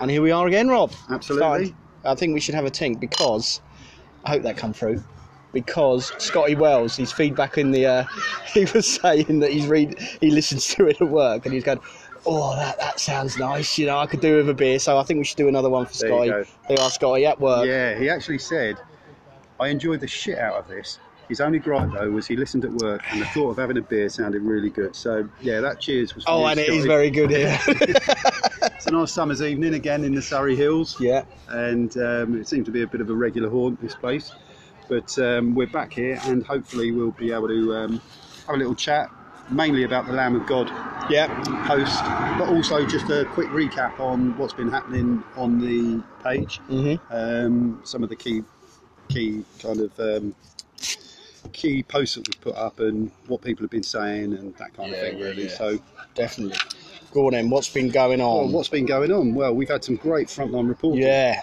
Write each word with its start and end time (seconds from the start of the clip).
And 0.00 0.10
here 0.10 0.22
we 0.22 0.30
are 0.30 0.46
again, 0.46 0.68
Rob. 0.68 0.92
Absolutely. 1.10 1.74
I 2.04 2.14
think 2.14 2.34
we 2.34 2.40
should 2.40 2.54
have 2.54 2.64
a 2.64 2.70
tink 2.70 3.00
because 3.00 3.60
I 4.24 4.30
hope 4.30 4.42
that 4.42 4.56
come 4.56 4.72
through. 4.72 5.02
Because 5.52 6.12
Scotty 6.18 6.54
Wells, 6.54 6.96
his 6.96 7.12
feedback 7.12 7.58
in 7.58 7.70
the, 7.72 7.86
uh, 7.86 8.04
he 8.54 8.64
was 8.72 8.86
saying 9.00 9.40
that 9.40 9.52
he's 9.52 9.66
read, 9.66 9.98
he 10.20 10.30
listens 10.30 10.66
to 10.74 10.86
it 10.86 11.00
at 11.00 11.08
work, 11.08 11.44
and 11.44 11.52
he's 11.52 11.62
going, 11.62 11.78
"Oh, 12.24 12.56
that, 12.56 12.78
that 12.78 12.98
sounds 12.98 13.36
nice. 13.38 13.76
You 13.76 13.86
know, 13.86 13.98
I 13.98 14.06
could 14.06 14.20
do 14.20 14.36
with 14.36 14.48
a 14.48 14.54
beer." 14.54 14.78
So 14.78 14.96
I 14.96 15.02
think 15.02 15.18
we 15.18 15.24
should 15.24 15.36
do 15.36 15.48
another 15.48 15.68
one 15.68 15.84
for 15.84 15.98
There 15.98 16.08
you 16.08 16.14
Scotty. 16.14 16.30
go. 16.30 16.44
They 16.68 16.76
are 16.76 16.90
Scotty 16.90 17.26
at 17.26 17.38
work. 17.38 17.66
Yeah, 17.66 17.98
he 17.98 18.08
actually 18.08 18.38
said, 18.38 18.78
I 19.60 19.68
enjoyed 19.68 20.00
the 20.00 20.08
shit 20.08 20.38
out 20.38 20.54
of 20.54 20.68
this. 20.68 20.98
His 21.28 21.40
only 21.40 21.58
gripe 21.58 21.92
though 21.92 22.10
was 22.10 22.26
he 22.26 22.36
listened 22.36 22.64
at 22.64 22.72
work 22.72 23.02
and 23.10 23.20
the 23.20 23.26
thought 23.26 23.50
of 23.50 23.56
having 23.58 23.76
a 23.76 23.82
beer 23.82 24.08
sounded 24.08 24.42
really 24.42 24.70
good. 24.70 24.96
So 24.96 25.28
yeah, 25.40 25.60
that 25.60 25.80
cheers 25.80 26.14
was. 26.14 26.24
Oh, 26.26 26.46
and 26.46 26.58
it 26.58 26.68
is 26.68 26.84
very 26.86 27.10
good 27.10 27.30
here. 27.30 27.58
It's 28.82 28.88
a 28.88 28.94
nice 28.94 29.12
summer's 29.12 29.42
evening 29.42 29.74
again 29.74 30.02
in 30.02 30.12
the 30.12 30.20
Surrey 30.20 30.56
Hills. 30.56 30.96
yeah. 30.98 31.22
and 31.50 31.96
um, 31.98 32.40
it 32.40 32.48
seemed 32.48 32.64
to 32.66 32.72
be 32.72 32.82
a 32.82 32.86
bit 32.88 33.00
of 33.00 33.10
a 33.10 33.14
regular 33.14 33.48
haunt 33.48 33.80
this 33.80 33.94
place. 33.94 34.32
But 34.88 35.16
um, 35.20 35.54
we're 35.54 35.68
back 35.68 35.92
here, 35.92 36.18
and 36.24 36.44
hopefully 36.44 36.90
we'll 36.90 37.12
be 37.12 37.30
able 37.30 37.46
to 37.46 37.74
um, 37.76 38.02
have 38.48 38.56
a 38.56 38.58
little 38.58 38.74
chat, 38.74 39.08
mainly 39.50 39.84
about 39.84 40.08
the 40.08 40.12
Lamb 40.14 40.34
of 40.34 40.48
God 40.48 40.68
Yeah. 41.08 41.28
post, 41.64 42.02
but 42.40 42.48
also 42.48 42.84
just 42.84 43.08
a 43.08 43.24
quick 43.26 43.50
recap 43.50 44.00
on 44.00 44.36
what's 44.36 44.52
been 44.52 44.68
happening 44.68 45.22
on 45.36 45.60
the 45.60 46.02
page, 46.24 46.60
Mhm. 46.68 46.98
um, 47.12 47.80
some 47.84 48.02
of 48.02 48.08
the 48.08 48.16
key, 48.16 48.42
key 49.08 49.44
kind 49.60 49.78
of 49.80 50.00
um, 50.00 50.34
key 51.52 51.84
posts 51.84 52.16
that 52.16 52.26
we've 52.26 52.40
put 52.40 52.56
up, 52.56 52.80
and 52.80 53.12
what 53.28 53.42
people 53.42 53.62
have 53.62 53.70
been 53.70 53.84
saying, 53.84 54.32
and 54.32 54.56
that 54.56 54.74
kind 54.74 54.90
Yeah, 54.90 54.96
of 54.96 55.00
thing, 55.02 55.20
really. 55.20 55.44
yeah. 55.44 55.56
So. 55.56 55.78
Definitely. 56.16 56.58
Go 57.12 57.26
on 57.26 57.32
then. 57.32 57.50
What's 57.50 57.68
been 57.68 57.90
going 57.90 58.20
Well, 58.20 58.28
on? 58.40 58.52
what's 58.52 58.68
been 58.68 58.86
going 58.86 59.12
on? 59.12 59.34
Well, 59.34 59.54
we've 59.54 59.68
had 59.68 59.84
some 59.84 59.96
great 59.96 60.28
frontline 60.28 60.68
reporting. 60.68 61.02
yeah. 61.02 61.42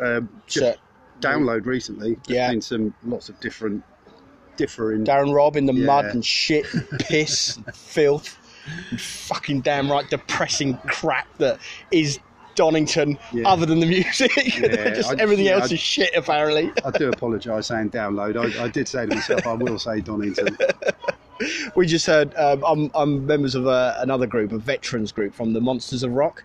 Um, 0.00 0.28
just 0.46 0.78
So, 0.78 1.28
download 1.28 1.66
recently. 1.66 2.18
There's 2.26 2.36
Yeah. 2.36 2.50
been 2.50 2.60
some 2.60 2.94
lots 3.04 3.28
of 3.28 3.38
different 3.40 3.82
differing. 4.56 5.04
Darren 5.04 5.34
Rob 5.34 5.56
in 5.56 5.66
the 5.66 5.72
Yeah. 5.72 5.86
mud 5.86 6.04
and 6.06 6.24
shit, 6.24 6.66
piss, 7.00 7.56
and 7.56 7.74
filth, 7.74 8.36
and 8.90 9.00
fucking 9.00 9.62
damn 9.62 9.90
right 9.90 10.08
depressing 10.10 10.76
crap 10.86 11.26
that 11.38 11.58
is 11.90 12.18
Donington, 12.54 13.18
Yeah. 13.32 13.48
other 13.48 13.64
than 13.66 13.78
the 13.80 13.86
music. 13.86 14.30
Yeah, 14.58 14.90
just 14.94 15.10
I- 15.10 15.14
everything 15.18 15.46
yeah, 15.46 15.52
else 15.52 15.70
I- 15.70 15.74
is 15.74 15.80
shit, 15.80 16.10
apparently. 16.16 16.70
I 16.84 16.90
do 16.90 17.08
apologise 17.08 17.68
saying 17.68 17.90
download. 17.90 18.36
I, 18.36 18.64
I 18.64 18.68
did 18.68 18.86
say 18.88 19.06
to 19.06 19.14
myself 19.14 19.46
I 19.46 19.52
will 19.54 19.78
say 19.78 20.00
Donington. 20.00 20.56
we 21.76 21.86
just 21.86 22.06
heard 22.06 22.34
um, 22.36 22.64
I'm, 22.66 22.90
I'm 22.94 23.26
members 23.26 23.54
of 23.54 23.66
a, 23.66 23.96
another 23.98 24.26
group, 24.26 24.52
a 24.52 24.58
veterans 24.58 25.12
group 25.12 25.34
from 25.34 25.52
the 25.52 25.60
Monsters 25.60 26.02
of 26.02 26.12
Rock, 26.12 26.44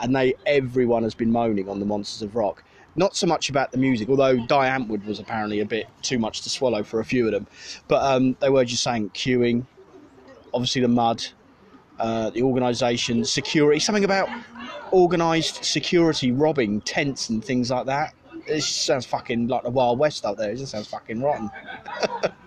and 0.00 0.14
they 0.14 0.34
everyone 0.46 1.02
has 1.02 1.14
been 1.14 1.30
moaning 1.30 1.68
on 1.68 1.80
the 1.80 1.86
Monsters 1.86 2.22
of 2.22 2.34
Rock. 2.34 2.62
Not 2.96 3.14
so 3.14 3.26
much 3.26 3.50
about 3.50 3.70
the 3.70 3.78
music, 3.78 4.08
although 4.08 4.36
Die 4.46 4.68
Antwoord 4.68 5.04
was 5.06 5.20
apparently 5.20 5.60
a 5.60 5.64
bit 5.64 5.86
too 6.02 6.18
much 6.18 6.42
to 6.42 6.50
swallow 6.50 6.82
for 6.82 7.00
a 7.00 7.04
few 7.04 7.26
of 7.26 7.32
them, 7.32 7.46
but 7.88 8.02
um, 8.02 8.36
they 8.40 8.50
were 8.50 8.64
just 8.64 8.82
saying 8.82 9.10
queuing, 9.10 9.64
obviously 10.52 10.82
the 10.82 10.88
mud, 10.88 11.24
uh, 11.98 12.30
the 12.30 12.42
organisation, 12.42 13.24
security, 13.24 13.78
something 13.78 14.04
about 14.04 14.28
organised 14.92 15.64
security, 15.64 16.32
robbing 16.32 16.80
tents 16.80 17.28
and 17.28 17.44
things 17.44 17.70
like 17.70 17.86
that. 17.86 18.14
It 18.46 18.62
sounds 18.62 19.06
fucking 19.06 19.48
like 19.48 19.62
the 19.62 19.70
Wild 19.70 19.98
West 19.98 20.24
out 20.24 20.36
there. 20.36 20.50
It 20.50 20.56
just 20.56 20.72
sounds 20.72 20.88
fucking 20.88 21.22
rotten. 21.22 21.50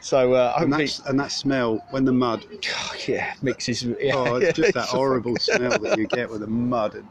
so 0.00 0.34
uh, 0.34 0.54
And, 0.58 0.72
that's, 0.72 1.00
and 1.00 1.18
that 1.20 1.32
smell 1.32 1.84
when 1.90 2.04
the 2.04 2.12
mud. 2.12 2.44
yeah, 3.06 3.34
mixes. 3.42 3.82
Yeah, 3.82 4.14
Oh, 4.14 4.36
it's 4.36 4.56
just 4.56 4.74
that 4.74 4.86
horrible 4.86 5.36
smell 5.36 5.78
that 5.78 5.98
you 5.98 6.06
get 6.06 6.30
with 6.30 6.40
the 6.40 6.46
mud. 6.46 6.94
And, 6.94 7.06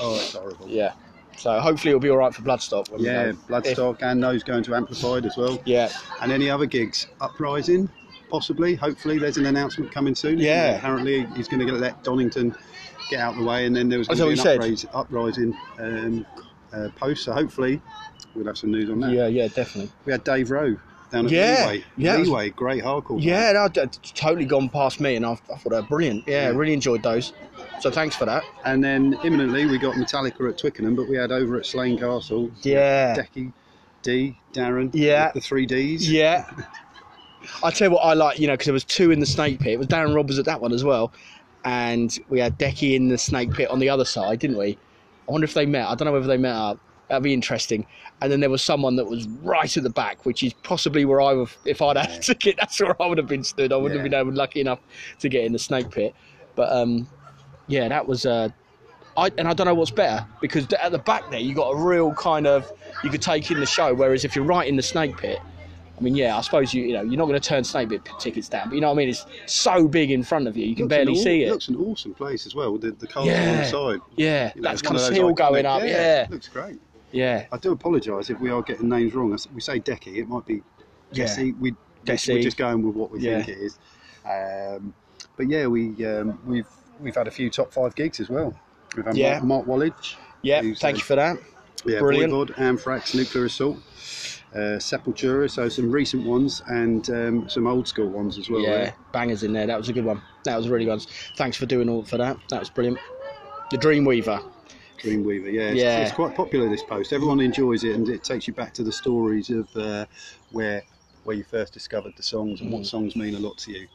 oh, 0.00 0.16
it's 0.16 0.34
horrible. 0.34 0.68
Yeah. 0.68 0.92
So 1.36 1.58
hopefully 1.58 1.90
it'll 1.90 2.00
be 2.00 2.10
all 2.10 2.16
right 2.18 2.32
for 2.34 2.42
Bloodstock. 2.42 2.86
Yeah, 2.98 3.24
go. 3.24 3.28
If- 3.30 3.46
Bloodstock 3.48 4.02
and 4.02 4.22
those 4.22 4.42
going 4.44 4.62
to 4.64 4.74
Amplified 4.74 5.26
as 5.26 5.36
well. 5.36 5.60
yeah. 5.64 5.90
And 6.20 6.30
any 6.30 6.48
other 6.48 6.66
gigs? 6.66 7.08
Uprising, 7.20 7.88
possibly. 8.30 8.74
Hopefully, 8.76 9.18
there's 9.18 9.36
an 9.36 9.46
announcement 9.46 9.90
coming 9.92 10.14
soon. 10.14 10.38
Yeah. 10.38 10.76
Apparently, 10.76 11.26
he's 11.36 11.48
going 11.48 11.66
to 11.66 11.72
let 11.72 12.02
Donington 12.04 12.54
get 13.10 13.18
out 13.20 13.32
of 13.34 13.40
the 13.40 13.44
way, 13.44 13.66
and 13.66 13.74
then 13.74 13.88
there 13.88 13.98
was 13.98 14.06
going 14.08 14.36
to 14.36 14.42
be 14.42 14.68
an 14.74 14.88
uprising 14.94 15.56
um, 15.78 16.24
uh, 16.72 16.88
post. 16.96 17.24
So 17.24 17.32
hopefully, 17.32 17.82
we'll 18.36 18.46
have 18.46 18.56
some 18.56 18.70
news 18.70 18.88
on 18.88 19.00
that. 19.00 19.10
Yeah, 19.10 19.26
yeah, 19.26 19.48
definitely. 19.48 19.90
We 20.04 20.12
had 20.12 20.22
Dave 20.24 20.50
Rowe 20.52 20.76
down 21.10 21.26
at 21.26 21.30
Yeah, 21.32 21.66
Leeway. 21.68 21.84
yeah. 21.96 22.16
Leeway, 22.16 22.50
great 22.50 22.82
hardcore. 22.84 23.22
Yeah, 23.22 23.52
no, 23.52 23.68
totally 24.14 24.44
gone 24.46 24.68
past 24.68 25.00
me, 25.00 25.16
and 25.16 25.24
I, 25.24 25.32
I 25.32 25.34
thought 25.36 25.70
they 25.70 25.76
were 25.76 25.82
brilliant. 25.82 26.24
Yeah, 26.26 26.50
Yeah. 26.50 26.56
really 26.56 26.72
enjoyed 26.72 27.02
those. 27.02 27.32
So 27.80 27.90
thanks 27.90 28.16
for 28.16 28.24
that. 28.24 28.42
And 28.64 28.82
then 28.82 29.16
imminently 29.24 29.66
we 29.66 29.78
got 29.78 29.94
Metallica 29.94 30.48
at 30.48 30.58
Twickenham, 30.58 30.94
but 30.96 31.08
we 31.08 31.16
had 31.16 31.32
over 31.32 31.56
at 31.56 31.66
Slane 31.66 31.98
Castle, 31.98 32.50
Yeah. 32.62 33.14
Decky, 33.16 33.52
D, 34.02 34.36
Darren, 34.52 34.90
Yeah. 34.92 35.30
the 35.32 35.40
three 35.40 35.66
Ds. 35.66 36.08
Yeah. 36.08 36.44
I 37.62 37.70
tell 37.70 37.88
you 37.88 37.94
what 37.94 38.00
I 38.04 38.14
like, 38.14 38.38
you 38.38 38.46
know, 38.46 38.54
because 38.54 38.66
there 38.66 38.72
was 38.72 38.84
two 38.84 39.10
in 39.10 39.20
the 39.20 39.26
snake 39.26 39.60
pit. 39.60 39.72
It 39.74 39.78
was 39.78 39.86
Darren 39.88 40.14
Roberts 40.14 40.38
at 40.38 40.46
that 40.46 40.60
one 40.60 40.72
as 40.72 40.82
well, 40.84 41.12
and 41.64 42.18
we 42.28 42.40
had 42.40 42.58
Decky 42.58 42.94
in 42.94 43.08
the 43.08 43.18
snake 43.18 43.52
pit 43.52 43.68
on 43.70 43.78
the 43.78 43.88
other 43.88 44.04
side, 44.04 44.38
didn't 44.38 44.56
we? 44.56 44.78
I 45.28 45.32
wonder 45.32 45.44
if 45.44 45.54
they 45.54 45.66
met. 45.66 45.86
I 45.88 45.94
don't 45.94 46.06
know 46.06 46.12
whether 46.12 46.26
they 46.26 46.36
met 46.38 46.54
up. 46.54 46.78
That'd 47.08 47.22
be 47.22 47.34
interesting. 47.34 47.86
And 48.22 48.32
then 48.32 48.40
there 48.40 48.48
was 48.50 48.62
someone 48.62 48.96
that 48.96 49.04
was 49.04 49.26
right 49.42 49.76
at 49.76 49.82
the 49.82 49.90
back, 49.90 50.24
which 50.24 50.42
is 50.42 50.52
possibly 50.62 51.04
where 51.04 51.20
I 51.20 51.34
would, 51.34 51.48
if 51.66 51.82
I'd 51.82 51.96
had 51.96 52.10
a 52.10 52.18
ticket, 52.20 52.56
that's 52.58 52.80
where 52.80 53.00
I 53.02 53.06
would 53.06 53.18
have 53.18 53.26
been 53.28 53.44
stood. 53.44 53.72
I 53.72 53.76
wouldn't 53.76 54.00
have 54.00 54.08
been 54.10 54.18
able, 54.18 54.32
lucky 54.32 54.60
enough 54.60 54.78
to 55.18 55.28
get 55.28 55.44
in 55.44 55.52
the 55.52 55.58
snake 55.58 55.90
pit. 55.90 56.14
But 56.54 56.72
um, 56.72 57.06
yeah, 57.66 57.88
that 57.88 58.06
was. 58.06 58.24
Uh, 58.26 58.48
I, 59.16 59.30
and 59.38 59.46
I 59.46 59.52
don't 59.54 59.66
know 59.66 59.74
what's 59.74 59.90
better 59.92 60.26
because 60.40 60.66
at 60.72 60.90
the 60.90 60.98
back 60.98 61.30
there 61.30 61.38
you 61.38 61.54
got 61.54 61.70
a 61.70 61.76
real 61.76 62.12
kind 62.14 62.48
of 62.48 62.72
you 63.04 63.10
could 63.10 63.22
take 63.22 63.48
in 63.50 63.60
the 63.60 63.66
show. 63.66 63.94
Whereas 63.94 64.24
if 64.24 64.34
you're 64.34 64.44
right 64.44 64.66
in 64.66 64.74
the 64.74 64.82
snake 64.82 65.16
pit, 65.16 65.38
I 65.96 66.00
mean, 66.00 66.16
yeah, 66.16 66.36
I 66.36 66.40
suppose 66.40 66.74
you 66.74 66.82
you 66.82 66.94
know 66.94 67.02
you're 67.02 67.16
not 67.18 67.26
going 67.26 67.40
to 67.40 67.48
turn 67.48 67.62
snake 67.62 67.90
pit 67.90 68.02
tickets 68.18 68.48
down, 68.48 68.70
but 68.70 68.74
you 68.74 68.80
know 68.80 68.88
what 68.88 68.94
I 68.94 68.96
mean. 68.96 69.08
It's 69.10 69.24
so 69.46 69.86
big 69.86 70.10
in 70.10 70.24
front 70.24 70.48
of 70.48 70.56
you, 70.56 70.66
you 70.66 70.74
can 70.74 70.88
barely 70.88 71.12
an 71.12 71.18
see 71.22 71.42
it. 71.42 71.48
It. 71.48 71.52
Looks 71.52 71.68
an 71.68 71.76
awesome 71.76 72.12
place 72.14 72.44
as 72.44 72.56
well. 72.56 72.76
The, 72.76 72.90
the 72.90 73.06
castle 73.06 73.26
Yeah. 73.26 73.50
on 73.52 73.56
the 73.58 73.64
side. 73.66 74.00
yeah, 74.16 74.52
You 74.56 74.62
know, 74.62 74.68
that's 74.70 74.82
kind 74.82 74.96
of 74.96 75.02
iconic- 75.02 75.36
going 75.36 75.64
up. 75.66 75.82
Yeah, 75.84 76.26
looks 76.28 76.48
great. 76.48 76.80
Yeah, 77.14 77.46
I 77.52 77.56
do 77.58 77.72
apologise 77.72 78.28
if 78.28 78.38
we 78.40 78.50
are 78.50 78.60
getting 78.62 78.88
names 78.88 79.14
wrong. 79.14 79.30
We 79.54 79.60
say 79.60 79.80
Decky, 79.80 80.16
it 80.16 80.28
might 80.28 80.44
be 80.46 80.62
Yeah. 81.12 81.34
We. 81.60 81.74
We're 82.06 82.42
just 82.42 82.58
going 82.58 82.82
with 82.86 82.94
what 82.96 83.10
we 83.10 83.20
Yeah. 83.20 83.42
think 83.42 83.56
it 83.56 83.58
is. 83.62 83.78
Um, 84.26 84.92
but 85.38 85.48
yeah, 85.48 85.66
we 85.66 86.04
um, 86.04 86.38
we've 86.46 86.66
we've 87.00 87.14
had 87.14 87.26
a 87.28 87.30
few 87.30 87.48
top 87.48 87.72
five 87.72 87.94
gigs 87.94 88.20
as 88.20 88.28
well. 88.28 88.52
We've 88.94 89.06
had 89.06 89.16
Yeah. 89.16 89.40
Mark, 89.42 89.66
Mark 89.66 89.80
Wallage. 89.80 90.16
yeah. 90.42 90.60
Thank 90.76 90.98
you 90.98 91.02
for 91.04 91.16
that. 91.16 91.38
Yeah, 91.86 91.98
Brilliant. 92.00 92.32
Voivod, 92.32 92.58
Anthrax, 92.58 93.14
Nuclear 93.14 93.44
Assault, 93.46 93.76
uh, 94.54 94.78
Sepultura, 94.78 95.50
so 95.50 95.68
some 95.68 95.90
recent 95.90 96.26
ones 96.26 96.62
and 96.68 97.08
um, 97.10 97.48
some 97.48 97.66
old 97.66 97.86
school 97.88 98.08
ones 98.08 98.38
as 98.38 98.48
well. 98.50 98.60
Yeah, 98.62 98.70
eh? 98.70 98.90
bangers 99.12 99.42
in 99.42 99.52
there. 99.52 99.66
That 99.66 99.78
was 99.78 99.88
a 99.88 99.92
good 99.92 100.04
one. 100.04 100.20
That 100.44 100.56
was 100.56 100.66
a 100.66 100.70
really 100.70 100.84
good. 100.86 100.90
one. 100.92 101.00
Thanks 101.36 101.56
for 101.56 101.66
doing 101.66 101.88
all 101.90 102.02
for 102.04 102.16
that. 102.18 102.36
That 102.50 102.60
was 102.60 102.70
brilliant. 102.70 102.98
The 103.70 103.78
Dreamweaver. 103.78 104.42
Dreamweaver, 105.02 105.52
yeah. 105.52 105.70
It's, 105.70 105.82
Yeah. 105.82 106.02
it's 106.02 106.12
quite 106.12 106.34
popular, 106.34 106.68
this 106.68 106.82
post. 106.82 107.12
Everyone 107.12 107.40
enjoys 107.40 107.84
it 107.84 107.94
and 107.94 108.08
it 108.08 108.24
takes 108.24 108.46
you 108.46 108.54
back 108.54 108.72
to 108.74 108.82
the 108.82 108.92
stories 108.92 109.50
of 109.50 109.68
uh, 109.76 110.06
where 110.50 110.82
where 111.24 111.34
you 111.36 111.42
first 111.44 111.72
discovered 111.72 112.12
the 112.18 112.22
songs 112.22 112.60
and 112.60 112.68
Mm. 112.70 112.74
what 112.74 112.86
songs 112.86 113.16
mean 113.16 113.34
a 113.34 113.38
lot 113.38 113.56
to 113.56 113.72
you. 113.72 113.88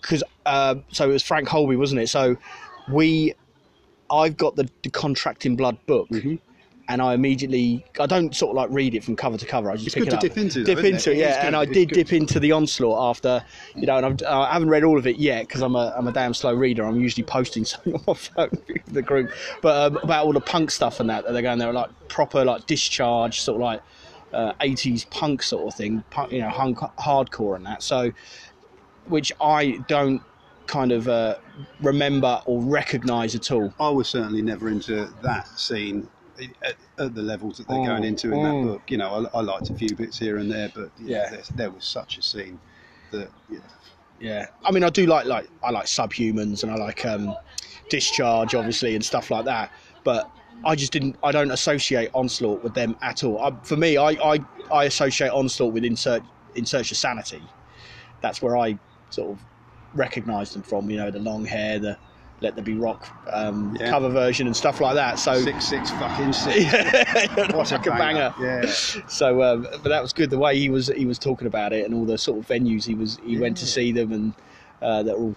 because 0.00 0.22
uh, 0.46 0.76
so 0.92 1.08
it 1.10 1.12
was 1.12 1.24
Frank 1.24 1.48
Holby, 1.48 1.74
wasn't 1.74 2.00
it? 2.00 2.08
So 2.08 2.36
we, 2.88 3.34
I've 4.10 4.36
got 4.36 4.54
the, 4.54 4.68
the 4.84 4.90
contract 4.90 5.44
in 5.44 5.56
blood 5.56 5.76
book, 5.86 6.08
Mhm. 6.10 6.38
And 6.88 7.02
I 7.02 7.12
immediately 7.14 7.84
I 8.00 8.06
don't 8.06 8.34
sort 8.34 8.50
of 8.50 8.56
like 8.56 8.70
read 8.70 8.94
it 8.94 9.04
from 9.04 9.14
cover 9.14 9.36
to 9.36 9.46
cover. 9.46 9.70
I 9.70 9.74
just 9.74 9.86
It's 9.88 9.94
pick 9.94 10.04
good 10.04 10.08
it 10.08 10.10
to 10.12 10.16
up, 10.16 10.22
dip 10.22 10.38
into, 10.38 10.60
though, 10.60 10.64
dip 10.64 10.78
isn't 10.78 10.94
into 10.94 11.10
it? 11.12 11.16
it, 11.16 11.20
yeah. 11.20 11.46
And. 11.46 11.54
I 11.54 11.62
It's 11.64 11.72
did 11.72 11.88
good. 11.90 11.94
dip 11.96 12.12
into 12.12 12.40
the 12.40 12.52
onslaught 12.52 13.10
after, 13.10 13.44
you 13.76 13.86
know, 13.86 13.96
and 13.98 14.06
I've, 14.06 14.22
I 14.26 14.52
haven't 14.52 14.70
read 14.70 14.84
all 14.84 14.98
of 14.98 15.06
it 15.06 15.16
yet 15.18 15.46
because 15.46 15.60
I'm 15.62 15.76
a 15.76 15.94
I'm 15.96 16.08
a 16.08 16.12
damn 16.12 16.32
slow 16.34 16.54
reader. 16.54 16.84
I'm 16.84 17.00
usually 17.00 17.24
posting 17.24 17.64
something 17.72 17.94
on 17.94 18.02
my 18.06 18.14
phone 18.14 18.50
the 18.86 19.02
group, 19.02 19.30
but 19.60 19.92
um, 19.92 19.96
about 20.02 20.24
all 20.24 20.32
the 20.32 20.40
punk 20.40 20.70
stuff 20.70 21.00
and 21.00 21.10
that 21.10 21.24
that 21.24 21.32
they're 21.32 21.42
going 21.42 21.58
there 21.58 21.72
like 21.72 21.90
proper 22.08 22.44
like 22.44 22.66
discharge 22.66 23.40
sort 23.40 23.56
of 23.56 23.62
like. 23.62 23.82
Uh, 24.30 24.52
80s 24.60 25.08
punk 25.08 25.42
sort 25.42 25.66
of 25.66 25.74
thing, 25.74 26.04
punk, 26.10 26.30
you 26.30 26.40
know, 26.40 26.50
hunk, 26.50 26.76
hardcore 26.98 27.56
and 27.56 27.64
that. 27.64 27.82
So, 27.82 28.12
which 29.06 29.32
I 29.40 29.78
don't 29.88 30.20
kind 30.66 30.92
of 30.92 31.08
uh, 31.08 31.36
remember 31.80 32.42
or 32.44 32.60
recognise 32.62 33.34
at 33.34 33.50
all. 33.50 33.72
I 33.80 33.88
was 33.88 34.06
certainly 34.08 34.42
never 34.42 34.68
into 34.68 35.08
that 35.22 35.48
scene 35.58 36.08
at, 36.62 36.76
at 36.98 37.14
the 37.14 37.22
levels 37.22 37.58
that 37.58 37.68
they're 37.68 37.78
Mm, 37.78 37.86
going 37.86 38.04
into 38.04 38.32
in 38.32 38.38
mm. 38.40 38.42
that 38.42 38.66
book. 38.66 38.82
You 38.90 38.98
know, 38.98 39.28
I, 39.32 39.38
I 39.38 39.40
liked 39.42 39.70
a 39.70 39.74
few 39.74 39.94
bits 39.96 40.18
here 40.18 40.38
and 40.38 40.50
there, 40.50 40.70
but 40.74 40.90
yeah. 40.98 41.30
There, 41.30 41.42
there 41.54 41.70
was 41.70 41.84
such 41.84 42.18
a 42.18 42.22
scene 42.22 42.58
that 43.10 43.30
yeah, 43.50 43.58
Yeah, 44.20 44.46
I 44.64 44.70
mean, 44.72 44.84
I 44.84 44.90
do 44.90 45.06
like 45.06 45.26
like 45.26 45.48
I 45.62 45.70
like 45.70 45.86
Subhumans 45.86 46.62
and 46.62 46.72
I 46.72 46.76
like 46.76 47.04
um, 47.06 47.34
Discharge, 47.90 48.54
obviously, 48.54 48.94
and 48.94 49.04
stuff 49.04 49.30
like 49.30 49.44
that. 49.46 49.72
But 50.04 50.30
I 50.64 50.74
just 50.74 50.92
didn't. 50.92 51.16
I 51.22 51.32
don't 51.32 51.50
associate 51.50 52.10
Onslaught 52.14 52.62
with 52.62 52.74
them 52.74 52.96
at 53.02 53.24
all. 53.24 53.40
I, 53.40 53.52
for 53.64 53.76
me, 53.76 53.96
I, 53.96 54.10
I 54.10 54.40
I 54.72 54.84
associate 54.84 55.30
Onslaught 55.30 55.72
with 55.72 55.84
Insert 55.84 56.22
In 56.54 56.66
Search 56.66 56.90
of 56.90 56.96
Sanity. 56.96 57.42
That's 58.20 58.42
where 58.42 58.56
I 58.56 58.78
sort 59.10 59.30
of 59.30 59.44
recognise 59.94 60.52
them 60.52 60.62
from. 60.62 60.90
You 60.90 60.96
know, 60.96 61.10
the 61.10 61.20
long 61.20 61.44
hair, 61.44 61.78
the 61.78 61.96
Let 62.40 62.54
There 62.54 62.64
Be 62.64 62.74
Rock 62.74 63.08
um, 63.32 63.76
Yeah. 63.78 63.90
cover 63.90 64.08
version 64.08 64.46
and 64.46 64.56
stuff 64.56 64.80
like 64.80 64.94
that. 64.94 65.18
So 65.18 65.34
Six 65.40 65.64
six 65.66 65.90
fucking 65.90 66.32
six. 66.32 66.72
yeah, 66.72 67.56
What 67.56 67.72
a 67.72 67.78
banger. 67.78 68.34
Yeah. 68.40 68.66
So, 69.08 69.42
um, 69.42 69.62
but 69.82 69.88
that 69.88 70.02
was 70.02 70.12
good. 70.12 70.30
The 70.30 70.38
way 70.38 70.58
he 70.58 70.68
was 70.68 70.88
he 70.88 71.04
was 71.06 71.18
talking 71.18 71.46
about 71.46 71.72
it 71.72 71.84
and 71.84 71.94
all 71.94 72.04
the 72.04 72.18
sort 72.18 72.38
of 72.38 72.46
venues 72.46 72.84
he 72.84 72.94
was 72.94 73.16
he 73.16 73.38
went 73.38 73.56
to 73.58 73.66
see 73.66 73.92
them 73.92 74.12
and 74.12 74.34
uh, 74.80 75.02
they're 75.02 75.14
all 75.14 75.34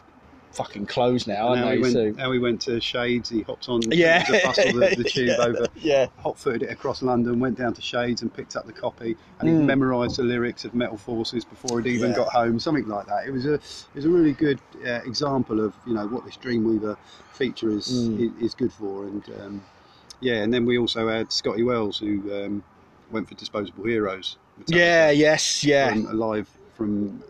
fucking 0.51 0.86
closed 0.86 1.27
now, 1.27 1.50
aren't 1.50 1.62
Now 1.62 1.69
they? 1.69 1.75
we, 1.77 1.81
went, 1.81 1.94
so, 2.18 2.30
we 2.30 2.39
went 2.39 2.62
to 2.62 2.80
Shades. 2.81 3.30
He 3.30 3.42
hopped 3.42 3.69
on 3.69 3.81
Yeah. 3.92 4.24
the 4.25 4.39
bus 4.44 4.59
or 4.59 4.71
the, 4.74 4.95
the 4.95 5.03
tube 5.09 5.27
Yeah. 5.38 5.44
over. 5.45 5.68
yeah, 5.75 6.07
Hot 6.19 6.38
footed 6.38 6.63
it 6.63 6.71
across 6.71 7.01
London, 7.01 7.39
went 7.39 7.57
down 7.57 7.74
to 7.74 7.81
Shades 7.81 8.21
and 8.21 8.33
picked 8.33 8.56
up 8.56 8.65
the 8.68 8.74
copy, 8.74 9.15
and 9.39 9.50
he 9.50 9.56
Mm. 9.56 9.65
memorised 9.65 10.18
the 10.18 10.24
lyrics 10.24 10.65
of 10.65 10.74
Metal 10.74 10.98
Forces 10.98 11.44
before 11.45 11.80
he'd 11.81 11.89
even 11.89 12.09
Yeah. 12.12 12.18
got 12.18 12.30
home, 12.30 12.59
something 12.59 12.88
like 12.88 13.07
that. 13.07 13.25
It 13.27 13.31
was 13.31 13.45
a 13.45 13.53
it 13.56 13.62
was 13.95 14.06
a 14.06 14.09
really 14.09 14.33
good 14.33 14.59
uh, 14.86 15.00
example 15.06 15.59
of 15.63 15.74
you 15.86 15.94
know 15.94 16.07
what 16.07 16.25
this 16.25 16.38
Dreamweaver 16.38 16.98
feature 17.33 17.69
is 17.71 17.88
Mm. 17.88 18.19
is, 18.38 18.44
is 18.50 18.53
good 18.53 18.71
for, 18.74 19.06
and 19.06 19.24
um, 19.42 19.62
yeah, 20.19 20.44
and 20.44 20.53
then 20.53 20.65
we 20.65 20.77
also 20.77 21.07
had 21.09 21.31
Scotty 21.31 21.63
Wells 21.63 21.98
who 21.98 22.21
um, 22.45 22.63
went 23.09 23.27
for 23.27 23.36
Disposable 23.36 23.86
Heroes. 23.86 24.38
yeah, 24.68 25.09
yes, 25.09 25.63
yeah, 25.63 25.94
alive 26.09 26.48
from 26.75 27.24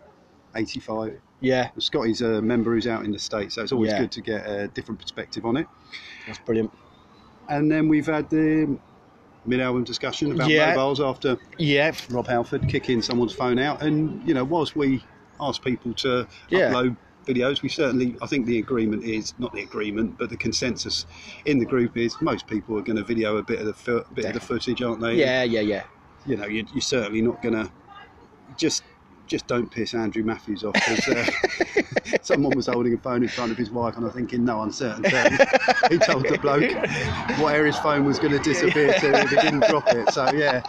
'85. 0.54 1.18
Yeah. 1.42 1.70
Scotty's 1.78 2.22
a 2.22 2.38
uh, 2.38 2.40
member 2.40 2.72
who's 2.72 2.86
out 2.86 3.04
in 3.04 3.10
the 3.10 3.18
States, 3.18 3.56
so 3.56 3.62
it's 3.62 3.72
always 3.72 3.90
Yeah. 3.90 4.00
good 4.00 4.12
to 4.12 4.20
get 4.22 4.48
a 4.48 4.68
different 4.68 5.00
perspective 5.00 5.44
on 5.44 5.56
it. 5.58 5.66
That's 6.26 6.38
brilliant. 6.38 6.72
And 7.48 7.70
then 7.70 7.88
we've 7.88 8.06
had 8.06 8.30
the 8.30 8.78
mid-album 9.44 9.84
discussion 9.84 10.32
about 10.32 10.48
Yeah. 10.48 10.68
mobiles 10.70 11.00
after 11.00 11.36
Yeah, 11.58 11.92
Rob 12.10 12.28
Halford 12.28 12.68
kicking 12.68 13.02
someone's 13.02 13.34
phone 13.34 13.58
out. 13.58 13.82
And 13.82 14.26
you 14.26 14.32
know, 14.34 14.44
whilst 14.44 14.76
we 14.76 15.04
ask 15.40 15.62
people 15.62 15.92
to 15.94 16.26
Yeah. 16.48 16.70
upload 16.72 16.96
videos, 17.26 17.62
we 17.62 17.68
certainly, 17.68 18.16
I 18.22 18.26
think 18.26 18.46
the 18.46 18.58
agreement 18.58 19.04
is 19.04 19.34
not 19.38 19.52
the 19.52 19.62
agreement, 19.62 20.16
but 20.18 20.30
the 20.30 20.36
consensus 20.36 21.06
in 21.44 21.58
the 21.58 21.64
group 21.64 21.96
is 21.96 22.14
most 22.20 22.46
people 22.46 22.78
are 22.78 22.82
going 22.82 22.96
to 22.96 23.04
video 23.04 23.36
a 23.36 23.42
bit 23.42 23.58
of 23.60 23.66
the 23.66 23.74
fo- 23.74 24.04
bit 24.14 24.24
of 24.26 24.34
the 24.34 24.40
footage, 24.40 24.82
aren't 24.82 25.00
they? 25.00 25.14
yeah, 25.16 25.42
yeah, 25.42 25.60
yeah. 25.60 25.82
You 26.24 26.36
know, 26.36 26.46
you, 26.46 26.64
you're 26.72 26.80
certainly 26.80 27.20
not 27.22 27.42
going 27.42 27.54
to 27.54 27.70
just. 28.56 28.84
Just 29.32 29.46
don't 29.46 29.70
piss 29.70 29.94
Andrew 29.94 30.22
Matthews 30.22 30.62
off 30.62 30.74
because 30.74 31.08
uh, 31.08 31.26
someone 32.22 32.54
was 32.54 32.66
holding 32.66 32.92
a 32.92 32.98
phone 32.98 33.22
in 33.22 33.30
front 33.30 33.50
of 33.50 33.56
his 33.56 33.70
wife, 33.70 33.96
and 33.96 34.04
I 34.04 34.10
think 34.10 34.34
in 34.34 34.44
no 34.44 34.60
uncertain 34.60 35.02
terms, 35.04 35.38
he 35.88 35.96
told 35.96 36.28
the 36.28 36.36
bloke 36.38 36.70
what 37.40 37.54
area 37.54 37.72
his 37.72 37.78
phone 37.78 38.04
was 38.04 38.18
going 38.18 38.32
to 38.32 38.38
disappear 38.40 38.92
to 38.92 39.20
if 39.22 39.30
he 39.30 39.36
didn't 39.36 39.60
drop 39.70 39.88
it. 39.88 40.10
So 40.10 40.30
yeah, 40.32 40.60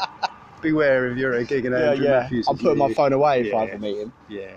beware 0.62 1.12
if 1.12 1.18
you're 1.18 1.34
at 1.34 1.42
a 1.42 1.44
gig 1.44 1.66
and 1.66 1.76
Yeah, 1.76 1.90
Andrew 1.92 2.06
yeah. 2.06 2.12
Matthews. 2.22 2.48
I'm 2.48 2.58
putting 2.58 2.78
my 2.78 2.94
phone 2.94 3.12
away 3.12 3.42
if 3.50 3.54
I 3.54 3.66
Yeah. 3.66 3.70
ever 3.72 3.80
meet 3.80 3.98
him. 3.98 4.14
Yeah. 4.30 4.56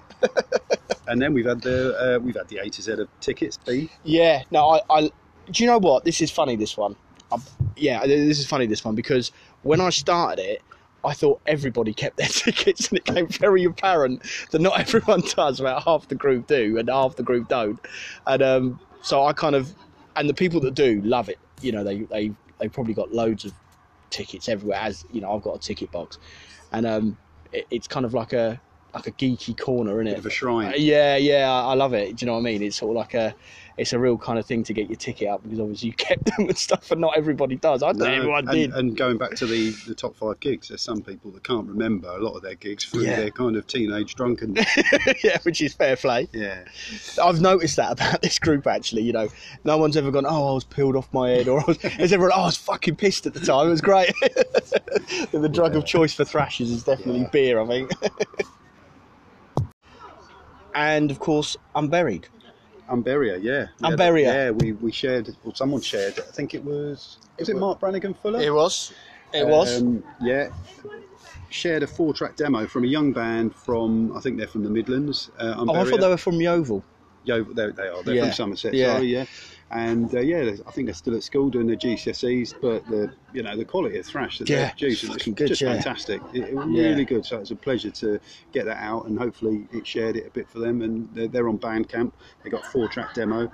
and 1.09 1.21
then 1.21 1.35
we've 1.35 1.47
had 1.47 1.61
the 1.63 1.97
uh, 2.17 2.21
we've 2.21 2.37
had 2.37 2.47
the 2.47 2.59
A 2.59 2.71
to 2.71 2.83
Z 2.83 2.93
of 2.93 3.09
tickets. 3.21 3.57
B. 3.57 3.91
Yeah, 4.05 4.45
no, 4.53 4.71
I, 4.71 4.81
I. 4.89 5.01
Do 5.51 5.65
you 5.65 5.67
know 5.67 5.79
what? 5.79 6.05
This 6.05 6.21
is 6.21 6.31
funny. 6.31 6.55
This 6.55 6.77
one. 6.77 6.95
I, 7.33 7.39
yeah, 7.75 8.07
this 8.07 8.39
is 8.39 8.47
funny. 8.47 8.67
This 8.67 8.85
one 8.85 8.95
because 8.95 9.33
when 9.63 9.81
I 9.81 9.91
started 9.91 10.41
it, 10.45 10.63
I 11.07 11.13
thought 11.13 11.41
everybody 11.47 11.93
kept 11.95 12.17
their 12.17 12.29
tickets, 12.31 12.89
and 12.89 12.99
it 12.99 13.05
became 13.05 13.29
very 13.29 13.65
apparent 13.65 14.23
that 14.51 14.61
not 14.61 14.79
everyone 14.81 15.23
does. 15.37 15.61
About 15.61 15.85
half 15.85 16.09
the 16.09 16.15
group 16.15 16.47
do, 16.47 16.79
and 16.79 16.89
half 16.89 17.17
the 17.17 17.23
group 17.23 17.49
don't. 17.49 17.79
And 18.27 18.43
um, 18.43 18.81
so 19.03 19.25
I 19.25 19.33
kind 19.33 19.55
of, 19.55 19.75
and 20.17 20.29
the 20.29 20.35
people 20.35 20.61
that 20.61 20.75
do 20.75 21.01
love 21.03 21.29
it. 21.29 21.39
You 21.63 21.73
know, 21.73 21.85
they 21.85 22.01
they 22.01 22.33
they 22.59 22.69
probably 22.69 22.95
got 22.95 23.13
loads 23.13 23.45
of 23.45 23.53
tickets 24.11 24.49
everywhere. 24.49 24.79
As 24.79 25.05
you 25.13 25.21
know, 25.21 25.35
I've 25.35 25.43
got 25.43 25.57
a 25.57 25.59
ticket 25.59 25.91
box, 25.93 26.19
and 26.73 26.85
um, 26.87 27.17
it, 27.53 27.67
it's 27.71 27.87
kind 27.87 28.05
of 28.05 28.13
like 28.13 28.33
a 28.33 28.61
like 28.95 29.07
a 29.07 29.13
geeky 29.13 29.57
corner, 29.59 30.01
isn't 30.01 30.07
Bit 30.07 30.13
it? 30.15 30.19
of 30.19 30.27
a 30.27 30.31
shrine. 30.31 30.73
Yeah, 30.77 31.17
yeah, 31.17 31.53
I 31.53 31.75
love 31.75 31.93
it. 31.93 32.17
Do 32.17 32.25
you 32.25 32.27
know 32.27 32.33
what 32.35 32.41
I 32.41 32.43
mean? 32.45 32.63
It's 32.63 32.77
sort 32.77 32.91
of 32.91 32.97
like 32.97 33.15
a, 33.15 33.35
it's 33.79 33.93
a 33.93 33.99
real 33.99 34.17
kind 34.17 34.39
of 34.39 34.47
thing 34.47 34.63
to 34.65 34.73
get 34.73 34.89
your 34.89 34.97
ticket 34.97 35.29
up 35.29 35.43
because 35.43 35.61
obviously 35.61 35.89
you 35.89 35.95
kept 35.97 36.25
them 36.25 36.49
and 36.49 36.57
stuff, 36.57 36.91
and 36.91 37.01
not 37.01 37.17
everybody 37.17 37.57
does. 37.57 37.83
I 37.83 37.89
don't 37.89 37.99
know 37.99 38.07
No, 38.07 38.13
everyone 38.15 38.49
and, 38.49 38.53
did. 38.57 38.73
and 38.73 38.97
going 38.97 39.19
back 39.19 39.35
to 39.37 39.47
the, 39.47 39.71
the 39.87 39.95
top 39.95 40.17
five 40.17 40.41
gigs, 40.41 40.69
there's 40.69 40.81
some 40.83 41.03
people 41.03 41.31
that 41.33 41.45
can't 41.45 41.67
remember 41.69 42.09
a 42.09 42.19
lot 42.23 42.33
of 42.35 42.43
their 42.43 42.55
gigs 42.55 42.85
through 42.85 43.03
Yeah. 43.03 43.17
their 43.17 43.31
kind 43.31 43.57
of 43.57 43.67
teenage 43.67 44.15
drunkenness. 44.15 44.67
yeah, 45.25 45.39
which 45.43 45.61
is 45.61 45.75
fair 45.75 45.97
play. 45.97 46.29
yeah, 46.33 46.65
I've 47.23 47.41
noticed 47.41 47.77
that 47.77 47.93
about 47.93 48.23
this 48.23 48.39
group 48.39 48.67
actually. 48.67 49.03
You 49.03 49.13
know, 49.13 49.29
no 49.65 49.77
one's 49.79 49.97
ever 49.97 50.11
gone, 50.11 50.27
oh, 50.27 50.51
I 50.51 50.55
was 50.55 50.65
peeled 50.65 50.97
off 50.97 51.13
my 51.13 51.31
head, 51.31 51.49
or 51.49 51.61
I 51.61 51.65
was, 51.67 51.77
has 51.83 52.13
everyone, 52.13 52.33
oh, 52.35 52.43
I 52.43 52.47
was 52.47 52.57
fucking 52.57 52.97
pissed 52.97 53.27
at 53.27 53.35
the 53.35 53.41
time. 53.41 53.67
It 53.67 53.71
was 53.71 53.81
great. 53.81 54.13
the 55.33 55.49
drug 55.53 55.77
of 55.77 55.85
choice 55.85 56.15
for 56.15 56.25
thrashers 56.25 56.71
is 56.71 56.83
definitely 56.85 57.23
Yeah. 57.23 57.29
beer, 57.31 57.61
I 57.61 57.67
think. 57.67 57.91
and 60.75 61.11
of 61.11 61.19
course, 61.19 61.57
Unburied. 61.75 62.29
Umberia, 62.91 63.43
yeah. 63.43 63.67
yeah 63.79 63.91
Umberia. 63.91 64.25
Yeah, 64.25 64.51
we, 64.51 64.73
we 64.73 64.93
shared, 64.93 65.35
or 65.45 65.55
someone 65.55 65.81
shared, 65.81 66.19
I 66.19 66.31
think 66.33 66.55
it 66.55 66.65
was, 66.65 67.19
was 67.39 67.49
it 67.49 67.57
Mark 67.57 67.81
Brannigan 67.81 68.15
Fuller? 68.15 68.41
It 68.41 68.53
was. 68.53 68.93
It 69.33 69.47
was. 69.47 69.83
Um, 69.83 70.05
yeah. 70.21 70.51
Shared 71.51 71.83
a 71.83 71.87
four 71.87 72.13
track 72.13 72.37
demo 72.37 72.67
from 72.67 72.85
a 72.85 72.87
young 72.87 73.13
band 73.13 73.55
from, 73.55 74.17
I 74.17 74.21
think 74.21 74.37
they're 74.39 74.49
from 74.49 74.65
the 74.65 74.71
Midlands. 74.71 75.31
Uh, 75.39 75.55
oh, 75.59 75.75
I 75.75 75.89
thought 75.89 76.01
they 76.01 76.09
were 76.09 76.17
from 76.17 76.41
Yeovil. 76.41 76.83
Yeovil, 77.25 77.55
they, 77.55 77.71
they 77.71 77.89
are. 77.89 78.03
They're 78.03 78.15
Yeah. 78.15 78.23
from 78.25 78.33
Somerset. 78.33 78.75
Yeah. 78.75 78.95
Sorry, 78.95 79.07
yeah. 79.07 79.25
And 79.73 80.15
uh, 80.15 80.21
yeah, 80.21 80.53
I 80.67 80.71
think 80.71 80.87
they're 80.87 80.95
still 80.95 81.17
at 81.17 81.25
school 81.25 81.51
doing 81.51 81.67
their 81.67 81.77
GCSEs, 81.77 82.55
but 82.63 82.87
the 82.87 83.13
you 83.33 83.43
know 83.43 83.57
the 83.57 83.65
quality 83.65 83.99
of 83.99 84.07
thrash 84.07 84.39
that 84.39 84.49
Yeah, 84.49 84.57
they're 84.57 84.71
producing 84.71 85.11
is 85.11 85.25
good, 85.25 85.49
just 85.49 85.61
yeah. 85.61 85.75
fantastic. 85.75 86.23
It, 86.33 86.45
it 86.45 86.55
Yeah. 86.55 86.89
really 86.91 87.05
good. 87.05 87.27
So 87.27 87.39
it's 87.39 87.51
a 87.51 87.57
pleasure 87.57 87.91
to 87.91 88.21
get 88.53 88.67
that 88.67 88.77
out, 88.77 89.07
and 89.07 89.19
hopefully 89.19 89.67
it 89.73 89.85
shared 89.85 90.17
it 90.17 90.27
a 90.27 90.31
bit 90.31 90.49
for 90.49 90.61
them. 90.61 90.83
And 90.83 91.09
they're, 91.13 91.27
they're 91.27 91.49
on 91.49 91.59
Bandcamp. 91.59 92.13
They 92.45 92.51
got 92.51 92.65
four 92.67 92.87
track 92.87 93.13
demo, 93.15 93.51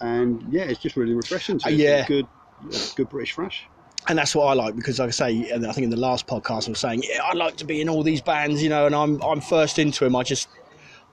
and 0.00 0.44
yeah, 0.50 0.64
it's 0.64 0.80
just 0.80 0.96
really 0.96 1.14
refreshing. 1.14 1.60
Uh, 1.64 1.70
yeah. 1.70 2.04
good, 2.06 2.26
uh, 2.70 2.78
good 2.94 3.08
British 3.08 3.34
thrash. 3.34 3.68
and 4.08 4.18
that's 4.18 4.34
what 4.34 4.48
I 4.48 4.52
like 4.52 4.76
because, 4.76 4.98
like 4.98 5.08
I 5.08 5.12
say, 5.12 5.50
and 5.50 5.66
I 5.66 5.72
think 5.72 5.84
in 5.84 5.90
the 5.90 5.96
last 5.96 6.26
podcast 6.26 6.66
I 6.68 6.72
was 6.72 6.78
saying, 6.78 7.04
yeah, 7.08 7.22
I'd 7.24 7.36
like 7.38 7.56
to 7.56 7.64
be 7.64 7.80
in 7.80 7.88
all 7.88 8.02
these 8.02 8.20
bands, 8.20 8.62
you 8.62 8.68
know, 8.68 8.84
and 8.84 8.94
I'm 8.94 9.18
I'm 9.22 9.40
first 9.40 9.78
into 9.78 10.04
them. 10.04 10.14
I 10.14 10.24
just 10.24 10.48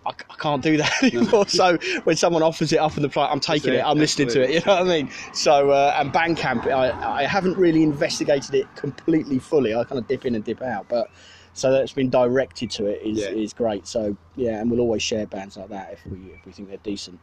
I, 0.05 0.11
I 0.29 0.35
can't 0.37 0.61
do 0.61 0.77
that 0.77 1.03
anymore. 1.03 1.47
so 1.47 1.77
when 2.03 2.15
someone 2.15 2.43
offers 2.43 2.71
it 2.71 2.77
up 2.77 2.95
in 2.97 3.03
the 3.03 3.09
play, 3.09 3.25
I'm 3.25 3.39
taking 3.39 3.73
it, 3.73 3.77
it. 3.77 3.85
I'm 3.85 3.97
listening 3.97 4.29
to 4.29 4.41
it. 4.43 4.49
You 4.51 4.59
know 4.65 4.75
what 4.75 4.81
I 4.81 5.01
mean? 5.01 5.09
So 5.33 5.71
uh, 5.71 5.95
and 5.97 6.11
Bandcamp, 6.13 6.67
I 6.67 7.21
I 7.21 7.23
haven't 7.23 7.57
really 7.57 7.83
investigated 7.83 8.53
it 8.55 8.73
completely 8.75 9.39
fully. 9.39 9.73
I 9.75 9.83
kind 9.83 9.99
of 9.99 10.07
dip 10.07 10.25
in 10.25 10.35
and 10.35 10.43
dip 10.43 10.61
out, 10.61 10.87
but. 10.89 11.09
So 11.57 11.71
that's 11.71 11.93
been 11.93 12.09
directed 12.09 12.69
to 12.71 12.85
it 12.87 13.01
is, 13.01 13.19
Yeah. 13.19 13.29
is 13.29 13.53
great. 13.53 13.87
So 13.87 14.17
yeah, 14.35 14.59
and 14.59 14.69
we'll 14.69 14.81
always 14.81 15.01
share 15.01 15.25
bands 15.25 15.55
like 15.55 15.69
that 15.69 15.93
if 15.93 16.05
we 16.05 16.17
if 16.33 16.45
we 16.45 16.51
think 16.51 16.67
they're 16.67 16.77
decent. 16.83 17.17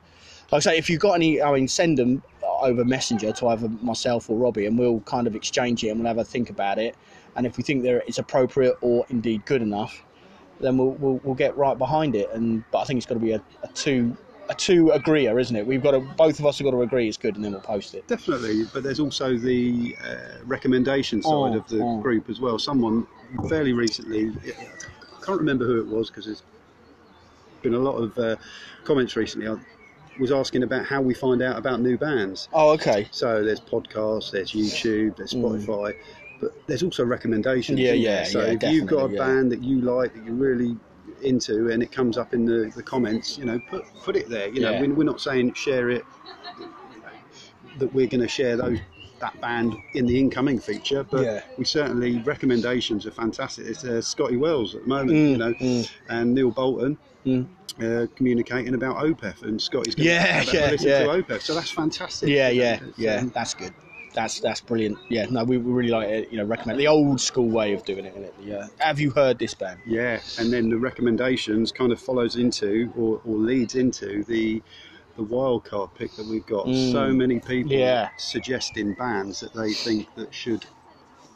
Like 0.50 0.60
I 0.66 0.70
say, 0.70 0.78
if 0.78 0.88
you've 0.88 1.00
got 1.00 1.12
any, 1.12 1.42
I 1.42 1.52
mean, 1.52 1.68
send 1.68 1.98
them 1.98 2.22
over 2.42 2.82
Messenger 2.82 3.32
to 3.32 3.48
either 3.48 3.68
myself 3.82 4.30
or 4.30 4.38
Robbie, 4.38 4.64
and 4.64 4.78
we'll 4.78 5.00
kind 5.00 5.26
of 5.26 5.36
exchange 5.36 5.84
it 5.84 5.88
and 5.90 6.00
we'll 6.00 6.06
have 6.08 6.16
a 6.16 6.24
think 6.24 6.48
about 6.48 6.78
it. 6.78 6.96
And 7.36 7.44
if 7.46 7.58
we 7.58 7.62
think 7.62 7.82
there 7.82 8.02
it's 8.06 8.16
appropriate 8.18 8.76
or 8.80 9.04
indeed 9.10 9.44
good 9.44 9.60
enough, 9.60 10.02
then 10.60 10.76
we'll 10.78 10.92
we'll, 10.92 11.20
we'll 11.24 11.34
get 11.34 11.56
right 11.56 11.76
behind 11.76 12.14
it. 12.14 12.30
And 12.32 12.64
but 12.70 12.78
I 12.80 12.84
think 12.84 12.98
it's 12.98 13.06
got 13.06 13.14
to 13.14 13.20
be 13.20 13.32
a, 13.32 13.42
a 13.62 13.68
two 13.74 14.16
a 14.48 14.54
two 14.54 14.90
agreeer, 14.90 15.38
isn't 15.38 15.54
it? 15.56 15.66
We've 15.66 15.82
got 15.82 15.92
to 15.92 16.00
both 16.00 16.38
of 16.38 16.46
us 16.46 16.58
have 16.58 16.64
got 16.66 16.72
to 16.72 16.82
agree 16.82 17.08
it's 17.08 17.16
good, 17.16 17.36
and 17.36 17.44
then 17.44 17.52
we'll 17.52 17.60
post 17.60 17.94
it. 17.94 18.06
Definitely, 18.08 18.64
but 18.72 18.82
there's 18.82 19.00
also 19.00 19.36
the 19.36 19.96
uh, 20.04 20.16
recommendation 20.44 21.22
side 21.22 21.30
Oh, 21.30 21.54
of 21.56 21.66
the 21.68 21.80
oh. 21.82 21.98
group 22.00 22.28
as 22.28 22.40
well. 22.40 22.58
Someone 22.58 23.06
fairly 23.48 23.72
recently, 23.72 24.30
I 24.46 25.24
can't 25.24 25.38
remember 25.38 25.64
who 25.64 25.80
it 25.80 25.86
was 25.86 26.10
because 26.10 26.26
there's 26.26 26.42
been 27.62 27.74
a 27.74 27.78
lot 27.78 27.96
of 27.96 28.18
uh, 28.18 28.36
comments 28.84 29.16
recently. 29.16 29.48
I 29.48 29.56
was 30.20 30.32
asking 30.32 30.62
about 30.64 30.84
how 30.84 31.00
we 31.00 31.14
find 31.14 31.40
out 31.40 31.56
about 31.56 31.80
new 31.80 31.96
bands. 31.96 32.48
Oh, 32.52 32.70
okay. 32.72 33.08
So 33.10 33.42
there's 33.42 33.60
podcasts, 33.60 34.30
there's 34.30 34.52
YouTube, 34.52 35.16
there's 35.16 35.32
Spotify, 35.32 35.94
but 36.42 36.66
there's 36.66 36.82
also 36.82 37.04
recommendations. 37.04 37.78
Mm. 37.78 37.82
Yeah, 37.84 37.92
yeah, 37.92 38.14
there? 38.16 38.24
So 38.26 38.40
yeah, 38.44 38.52
if 38.60 38.62
you've 38.74 38.86
got 38.86 39.10
a 39.10 39.12
yeah. 39.14 39.18
band 39.24 39.52
that 39.52 39.62
you 39.62 39.80
like 39.80 40.12
that 40.14 40.24
you're 40.24 40.34
really 40.34 40.76
into, 41.22 41.70
and 41.70 41.82
it 41.82 41.92
comes 41.92 42.18
up 42.18 42.34
in 42.34 42.44
the, 42.44 42.70
the 42.74 42.82
comments, 42.82 43.38
you 43.38 43.44
know, 43.44 43.58
put 43.70 43.84
put 44.02 44.16
it 44.16 44.28
there. 44.28 44.48
You 44.48 44.60
know, 44.60 44.72
Yeah. 44.72 44.80
we're, 44.80 44.94
we're 44.94 45.04
not 45.04 45.20
saying 45.20 45.54
share 45.54 45.88
it 45.88 46.04
that 47.78 47.92
we're 47.94 48.06
going 48.08 48.20
to 48.20 48.28
share 48.28 48.56
those 48.56 48.78
that 49.20 49.40
band 49.40 49.72
in 49.94 50.04
the 50.04 50.18
incoming 50.18 50.58
feature, 50.58 51.04
but 51.04 51.22
Yeah. 51.22 51.40
we 51.56 51.64
certainly 51.64 52.18
recommendations 52.22 53.06
are 53.06 53.12
fantastic. 53.12 53.66
It's 53.66 53.84
uh, 53.84 54.02
Scotty 54.02 54.36
Wells 54.36 54.74
at 54.74 54.82
the 54.82 54.88
moment, 54.88 55.10
Mm, 55.12 55.30
you 55.30 55.36
know, 55.36 55.54
mm. 55.54 55.90
and 56.08 56.34
Neil 56.34 56.50
Bolton. 56.50 56.98
Mm. 57.24 57.46
Uh, 57.80 58.06
communicating 58.16 58.74
about 58.74 58.96
Opeth 58.96 59.42
and 59.44 59.62
Scotty's 59.62 59.94
going 59.94 60.06
Yeah, 60.08 60.42
to 60.42 60.56
yeah, 60.56 60.70
listen 60.72 60.88
yeah. 60.88 60.98
to 61.04 61.08
Opeth, 61.22 61.40
so 61.40 61.54
that's 61.54 61.70
fantastic. 61.70 62.28
Yeah, 62.28 62.50
yeah, 62.50 62.80
yeah. 62.98 63.16
um, 63.20 63.30
That's 63.34 63.54
good. 63.54 63.72
That's 64.14 64.40
that's 64.40 64.60
brilliant. 64.60 64.98
Yeah, 65.08 65.26
no, 65.30 65.44
we, 65.44 65.58
we 65.58 65.72
really 65.72 65.90
like 65.90 66.08
it. 66.08 66.30
You 66.30 66.38
know, 66.38 66.44
recommend 66.44 66.78
the 66.78 66.88
old 66.88 67.20
school 67.20 67.48
way 67.48 67.72
of 67.72 67.84
doing 67.84 68.04
it. 68.04 68.10
Isn't 68.10 68.24
it? 68.24 68.34
Yeah. 68.42 68.66
Have 68.78 69.00
you 69.00 69.10
heard 69.10 69.38
this 69.38 69.54
band? 69.54 69.80
Yeah, 69.86 70.20
and 70.38 70.52
then 70.52 70.68
the 70.68 70.76
recommendations 70.78 71.72
kind 71.72 71.92
of 71.92 72.00
follows 72.00 72.36
into 72.36 72.92
or, 72.96 73.20
or 73.24 73.36
leads 73.36 73.74
into 73.74 74.24
the 74.24 74.62
the 75.16 75.22
wild 75.22 75.64
card 75.64 75.90
pick 75.94 76.14
that 76.16 76.26
we've 76.26 76.46
got. 76.46 76.66
Mm. 76.66 76.92
So 76.92 77.12
many 77.12 77.38
people 77.38 77.72
Yeah. 77.72 78.08
suggesting 78.16 78.94
bands 78.94 79.40
that 79.40 79.52
they 79.52 79.72
think 79.72 80.08
that 80.14 80.32
should 80.34 80.64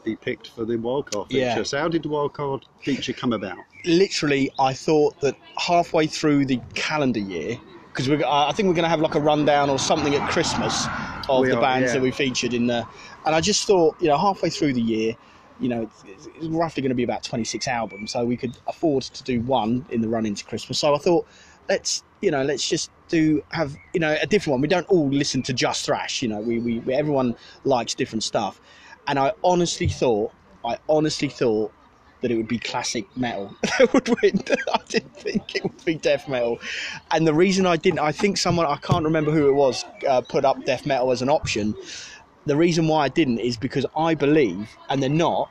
be 0.03 0.17
picked 0.17 0.49
for 0.49 0.65
the 0.65 0.77
wild 0.77 1.11
card 1.11 1.29
feature. 1.29 1.41
Yeah. 1.41 1.63
So 1.63 1.79
how 1.79 1.89
did 1.89 2.03
the 2.05 2.09
wild 2.09 2.33
card 2.33 2.65
feature 2.83 3.13
come 3.13 3.33
about? 3.33 3.59
literally, 3.87 4.51
I 4.59 4.73
thought 4.73 5.21
that 5.21 5.37
halfway 5.59 6.07
through 6.07 6.47
the 6.47 6.61
calendar 6.75 7.21
year, 7.21 7.57
because 7.97 8.23
I 8.27 8.53
think 8.53 8.69
we're 8.69 8.75
going 8.75 8.85
to 8.85 8.91
have 8.91 9.01
like 9.01 9.15
a 9.15 9.21
rundown 9.21 9.71
or 9.71 9.79
something 9.79 10.15
at 10.15 10.31
Christmas 10.31 10.87
of 11.31 11.41
We 11.41 11.49
the 11.49 11.57
are, 11.57 11.63
bands 11.63 11.89
yeah. 11.89 11.95
that 11.95 12.03
we 12.03 12.11
featured 12.11 12.53
in 12.53 12.67
there. 12.67 12.87
And 13.25 13.35
I 13.35 13.41
just 13.41 13.67
thought, 13.67 13.97
you 14.01 14.09
know, 14.09 14.19
halfway 14.19 14.51
through 14.51 14.75
the 14.75 14.83
year, 14.83 15.15
you 15.59 15.71
know, 15.71 15.91
it's, 16.05 16.27
it's 16.27 16.47
roughly 16.49 16.83
going 16.83 16.91
to 16.91 16.97
be 16.97 17.05
about 17.05 17.23
26 17.23 17.67
albums, 17.67 18.13
so 18.13 18.25
we 18.25 18.37
could 18.37 18.57
afford 18.67 19.05
to 19.05 19.23
do 19.23 19.41
one 19.41 19.87
in 19.89 20.03
the 20.03 20.09
run 20.09 20.27
into 20.27 20.45
Christmas. 20.45 20.79
So 20.79 20.95
I 20.95 20.99
thought, 20.99 21.27
let's, 21.71 22.05
you 22.21 22.31
know, 22.31 22.43
let's 22.43 22.69
just 22.69 22.91
do 23.09 23.43
have, 23.53 23.75
you 23.95 24.01
know, 24.01 24.15
a 24.21 24.27
different 24.27 24.53
one. 24.53 24.61
We 24.61 24.69
don't 24.69 24.87
all 24.89 25.09
listen 25.09 25.43
to 25.45 25.55
just 25.55 25.87
thrash, 25.87 26.21
you 26.21 26.29
know. 26.29 26.41
We, 26.41 26.59
we, 26.59 26.81
we 26.81 26.93
everyone 26.93 27.35
likes 27.65 27.95
different 27.95 28.23
stuff, 28.23 28.61
and 29.07 29.19
I 29.19 29.33
honestly 29.43 29.89
thought, 29.89 30.33
I 30.63 30.77
honestly 30.89 31.29
thought 31.29 31.73
that 32.21 32.31
it 32.31 32.37
would 32.37 32.49
be 32.49 32.59
classic 32.59 33.07
metal 33.17 33.55
that 33.63 33.93
would 33.93 34.09
win. 34.09 34.41
I 34.75 34.79
didn't 34.89 35.17
think 35.17 35.57
it 35.57 35.63
would 35.63 35.85
be 35.85 35.95
death 35.95 36.29
metal, 36.29 36.59
and 37.11 37.27
the 37.27 37.35
reason 37.35 37.67
I 37.67 37.77
didn't, 37.77 38.01
I 38.01 38.13
think 38.13 38.37
someone 38.37 38.67
I 38.67 38.77
can't 38.77 39.05
remember 39.05 39.31
who 39.31 39.49
it 39.49 39.55
was 39.55 39.85
uh, 40.09 40.21
put 40.23 40.45
up 40.45 40.65
death 40.65 40.87
metal 40.87 41.11
as 41.13 41.23
an 41.23 41.29
option. 41.29 41.75
The 42.47 42.57
reason 42.57 42.87
why 42.87 43.05
I 43.05 43.09
didn't 43.09 43.39
is 43.39 43.57
because 43.57 43.87
I 43.97 44.15
believe, 44.15 44.77
and 44.89 45.03
they're 45.03 45.11
not, 45.11 45.51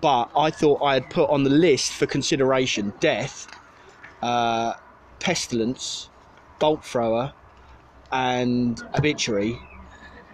but 0.00 0.30
I 0.36 0.50
thought 0.50 0.82
I 0.82 0.94
had 0.94 1.10
put 1.10 1.28
on 1.28 1.44
the 1.44 1.50
list 1.50 1.92
for 1.92 2.06
consideration 2.06 2.92
death, 3.00 3.48
uh, 4.22 4.74
pestilence, 5.18 6.08
bolt 6.58 6.84
thrower, 6.84 7.32
and 8.12 8.80
obituary 8.96 9.58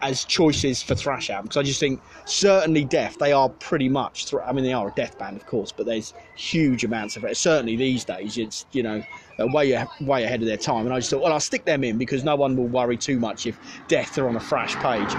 as 0.03 0.25
choices 0.25 0.83
for 0.83 0.95
thrash 0.95 1.31
albums. 1.31 1.51
Because 1.51 1.61
I 1.61 1.63
just 1.63 1.81
think 1.81 2.01
certainly 2.25 2.85
death 2.85 3.17
they 3.19 3.33
are 3.33 3.49
pretty 3.49 3.89
much. 3.89 4.27
Thr- 4.27 4.43
I 4.43 4.53
mean 4.53 4.65
they 4.65 4.73
are 4.73 4.89
a 4.89 4.95
death 4.95 5.19
band 5.19 5.37
of 5.37 5.47
course, 5.47 5.73
but 5.73 5.87
there's 5.87 6.15
huge 6.35 6.85
amounts 6.85 7.17
of 7.17 7.25
it. 7.25 7.37
Certainly 7.37 7.77
these 7.77 8.05
days 8.05 8.39
it's 8.39 8.67
you 8.73 8.83
know 8.83 9.03
uh, 9.41 9.47
way 9.49 9.85
way 10.01 10.25
ahead 10.25 10.41
of 10.41 10.47
their 10.47 10.57
time. 10.57 10.87
And 10.87 10.95
I 10.95 10.99
just 10.99 11.11
thought 11.11 11.23
well 11.23 11.33
I'll 11.33 11.41
stick 11.41 11.65
them 11.65 11.85
in 11.85 11.99
because 11.99 12.25
no 12.25 12.37
one 12.37 12.57
will 12.57 12.69
worry 12.69 12.97
too 12.97 13.19
much 13.19 13.47
if 13.47 13.59
death 13.89 14.17
are 14.19 14.29
on 14.29 14.37
a 14.37 14.41
thrash 14.41 14.75
page. 14.77 15.13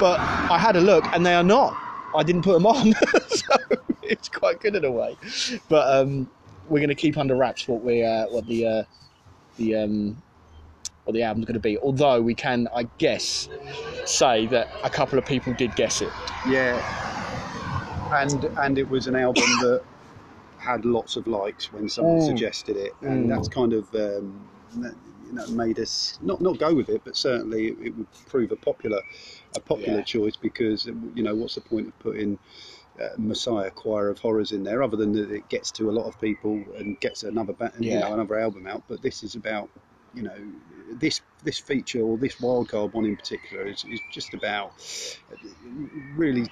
But 0.00 0.20
I 0.20 0.58
had 0.58 0.76
a 0.76 0.80
look 0.80 1.04
and 1.12 1.24
they 1.24 1.34
are 1.34 1.44
not. 1.44 1.76
I 2.14 2.22
didn't 2.24 2.42
put 2.42 2.54
them 2.54 2.66
on, 2.66 2.92
so 3.28 3.56
it's 4.02 4.28
quite 4.28 4.60
good 4.60 4.74
in 4.74 4.84
a 4.84 4.90
way. 4.90 5.16
But 5.68 5.96
um, 5.96 6.28
we're 6.68 6.80
going 6.80 6.88
to 6.88 6.94
keep 6.94 7.16
under 7.18 7.36
wraps 7.36 7.68
what 7.68 7.82
we 7.82 8.02
uh, 8.02 8.26
what 8.26 8.46
the 8.46 8.66
uh, 8.66 8.82
the 9.56 9.76
um, 9.76 10.22
what 11.10 11.14
the 11.16 11.22
album's 11.24 11.46
going 11.46 11.54
to 11.54 11.60
be. 11.60 11.76
Although 11.78 12.22
we 12.22 12.34
can, 12.34 12.68
I 12.74 12.84
guess, 12.98 13.48
say 14.06 14.46
that 14.46 14.68
a 14.84 14.90
couple 14.90 15.18
of 15.18 15.24
people 15.26 15.52
did 15.54 15.74
guess 15.74 16.00
it. 16.00 16.12
Yeah, 16.44 16.82
and 18.12 18.44
and 18.58 18.78
it 18.78 18.88
was 18.88 19.06
an 19.08 19.16
album 19.16 19.58
that 19.60 19.82
had 20.58 20.84
lots 20.84 21.16
of 21.16 21.26
likes 21.26 21.72
when 21.72 21.88
someone 21.88 22.20
Mm. 22.20 22.26
suggested 22.26 22.76
it, 22.76 22.94
and 23.02 23.24
Mm. 23.24 23.28
that's 23.28 23.48
kind 23.48 23.72
of 23.72 23.92
um, 23.94 24.40
that, 24.76 24.94
you 25.26 25.32
know 25.32 25.46
made 25.48 25.78
us 25.80 26.18
not 26.22 26.40
not 26.40 26.58
go 26.58 26.72
with 26.74 26.88
it, 26.88 27.02
but 27.04 27.16
certainly 27.16 27.68
it, 27.68 27.78
it 27.86 27.96
would 27.98 28.06
prove 28.28 28.52
a 28.52 28.56
popular 28.56 29.02
a 29.56 29.60
popular 29.60 29.98
Yeah. 29.98 30.04
choice 30.04 30.36
because 30.36 30.86
you 30.86 31.22
know 31.24 31.34
what's 31.34 31.56
the 31.56 31.60
point 31.60 31.88
of 31.88 31.98
putting 31.98 32.38
uh, 33.00 33.08
Messiah 33.18 33.70
Choir 33.70 34.10
of 34.10 34.18
Horrors 34.20 34.52
in 34.52 34.62
there, 34.62 34.82
other 34.82 34.96
than 34.96 35.12
that 35.12 35.30
it 35.30 35.48
gets 35.48 35.70
to 35.72 35.90
a 35.90 35.92
lot 35.92 36.06
of 36.06 36.20
people 36.20 36.52
and 36.78 37.00
gets 37.00 37.22
another 37.24 37.52
ba- 37.52 37.72
you 37.80 37.90
Yeah. 37.90 38.00
know 38.00 38.12
another 38.14 38.38
album 38.38 38.66
out. 38.68 38.82
But 38.88 39.02
this 39.02 39.22
is 39.24 39.34
about 39.34 39.68
you 40.14 40.22
know 40.22 40.36
this 40.98 41.20
this 41.42 41.58
feature 41.58 42.00
or 42.00 42.18
this 42.18 42.36
wildcard 42.36 42.92
one 42.92 43.06
in 43.06 43.16
particular 43.16 43.66
is, 43.66 43.84
is 43.84 44.00
just 44.10 44.34
about 44.34 44.72
really 46.14 46.50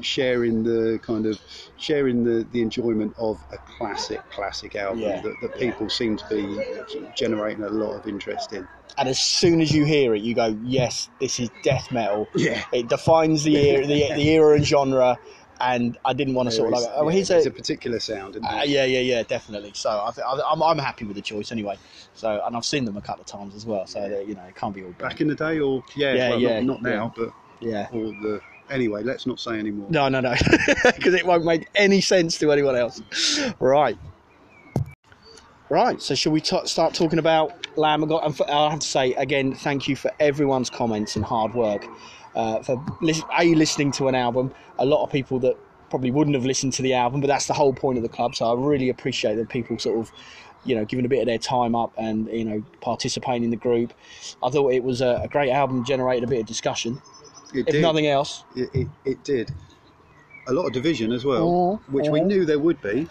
sharing 0.00 0.62
the 0.62 0.98
kind 1.02 1.26
of 1.26 1.38
sharing 1.76 2.24
the, 2.24 2.46
the 2.52 2.62
enjoyment 2.62 3.14
of 3.18 3.38
a 3.52 3.58
classic 3.76 4.22
classic 4.30 4.74
album 4.76 5.00
Yeah. 5.00 5.20
that, 5.20 5.40
that 5.42 5.58
people 5.58 5.90
seem 5.90 6.16
to 6.16 6.28
be 6.28 7.06
generating 7.16 7.64
a 7.64 7.68
lot 7.68 7.94
of 7.96 8.06
interest 8.06 8.52
in. 8.52 8.66
And 8.96 9.08
as 9.08 9.18
soon 9.18 9.60
as 9.60 9.72
you 9.72 9.84
hear 9.84 10.14
it, 10.14 10.22
you 10.22 10.34
go, 10.34 10.56
"Yes, 10.62 11.08
this 11.20 11.40
is 11.40 11.50
death 11.62 11.90
metal." 11.90 12.28
Yeah. 12.36 12.62
It 12.72 12.88
defines 12.88 13.42
the 13.42 13.56
era, 13.56 13.86
the, 13.86 14.12
the 14.14 14.28
era 14.30 14.54
and 14.56 14.64
genre. 14.64 15.18
And 15.60 15.96
I 16.04 16.12
didn't 16.12 16.34
want 16.34 16.48
to 16.50 16.54
sort 16.54 16.72
of 16.72 16.80
like, 16.80 16.90
oh, 16.96 17.08
yeah, 17.08 17.22
there's 17.22 17.46
a, 17.46 17.48
a 17.48 17.52
particular 17.52 18.00
sound. 18.00 18.36
Uh, 18.36 18.62
yeah, 18.66 18.84
yeah, 18.84 18.98
yeah, 19.00 19.22
definitely. 19.22 19.72
So 19.74 19.88
I 19.88 20.10
I- 20.20 20.52
I'm, 20.52 20.62
I'm 20.62 20.78
happy 20.78 21.04
with 21.04 21.16
the 21.16 21.22
choice 21.22 21.52
anyway. 21.52 21.76
So 22.14 22.42
and 22.44 22.56
I've 22.56 22.64
seen 22.64 22.84
them 22.84 22.96
a 22.96 23.00
couple 23.00 23.22
of 23.22 23.26
times 23.26 23.54
as 23.54 23.64
well. 23.64 23.86
So 23.86 24.08
that, 24.08 24.26
you 24.26 24.34
know, 24.34 24.42
it 24.42 24.56
can't 24.56 24.74
be 24.74 24.82
all. 24.82 24.90
Back 24.92 25.20
in 25.20 25.28
the 25.28 25.34
day, 25.34 25.60
or 25.60 25.82
yeah, 25.94 26.14
Yeah, 26.14 26.28
well, 26.30 26.40
yeah, 26.40 26.60
not, 26.60 26.82
not 26.82 26.82
now, 26.82 27.12
but 27.16 27.32
yeah. 27.60 27.88
or 27.92 28.06
the 28.06 28.40
anyway. 28.70 29.02
Let's 29.02 29.26
not 29.26 29.38
say 29.38 29.58
anymore. 29.58 29.86
No, 29.90 30.08
no, 30.08 30.20
no, 30.20 30.34
because 30.96 31.14
it 31.14 31.24
won't 31.24 31.44
make 31.44 31.68
any 31.74 32.00
sense 32.00 32.38
to 32.38 32.50
anyone 32.52 32.76
else. 32.76 33.00
Right. 33.60 33.96
Right. 35.70 36.00
So 36.02 36.14
shall 36.14 36.32
we 36.32 36.40
t- 36.40 36.66
start 36.66 36.94
talking 36.94 37.18
about 37.18 37.52
Lamb 37.76 38.02
of 38.02 38.08
God? 38.08 38.22
And 38.24 38.36
for, 38.36 38.48
I 38.50 38.70
have 38.70 38.80
to 38.80 38.86
say 38.86 39.14
again, 39.14 39.54
thank 39.54 39.88
you 39.88 39.96
for 39.96 40.10
everyone's 40.20 40.70
comments 40.70 41.16
and 41.16 41.24
hard 41.24 41.54
work. 41.54 41.86
Uh, 42.34 42.62
for 42.62 42.84
a 43.38 43.54
listening 43.54 43.92
to 43.92 44.08
an 44.08 44.14
album, 44.14 44.52
a 44.78 44.84
lot 44.84 45.04
of 45.04 45.10
people 45.12 45.38
that 45.40 45.56
probably 45.90 46.10
wouldn't 46.10 46.34
have 46.34 46.44
listened 46.44 46.72
to 46.72 46.82
the 46.82 46.92
album, 46.94 47.20
but 47.20 47.28
that's 47.28 47.46
the 47.46 47.54
whole 47.54 47.72
point 47.72 47.96
of 47.96 48.02
the 48.02 48.08
club. 48.08 48.34
So 48.34 48.46
I 48.46 48.54
really 48.60 48.88
appreciate 48.88 49.36
that 49.36 49.48
people 49.48 49.78
sort 49.78 49.98
of, 50.00 50.10
you 50.64 50.74
know, 50.74 50.84
giving 50.84 51.04
a 51.04 51.08
bit 51.08 51.20
of 51.20 51.26
their 51.26 51.38
time 51.38 51.76
up 51.76 51.92
and 51.96 52.26
you 52.28 52.44
know 52.44 52.64
participating 52.80 53.44
in 53.44 53.50
the 53.50 53.56
group. 53.56 53.92
I 54.42 54.50
thought 54.50 54.72
it 54.72 54.82
was 54.82 55.00
a, 55.00 55.20
a 55.22 55.28
great 55.28 55.50
album, 55.50 55.84
generated 55.84 56.24
a 56.24 56.26
bit 56.26 56.40
of 56.40 56.46
discussion, 56.46 57.00
It 57.54 57.60
if 57.60 57.66
did. 57.66 57.82
nothing 57.82 58.08
else. 58.08 58.44
it, 58.56 58.68
it, 58.74 58.88
it 59.04 59.22
did. 59.24 59.52
A 60.48 60.52
lot 60.52 60.66
of 60.66 60.72
division 60.72 61.12
as 61.12 61.24
well, 61.24 61.80
which 61.86 62.08
we 62.08 62.20
knew 62.20 62.44
there 62.44 62.58
would 62.58 62.80
be. 62.82 63.08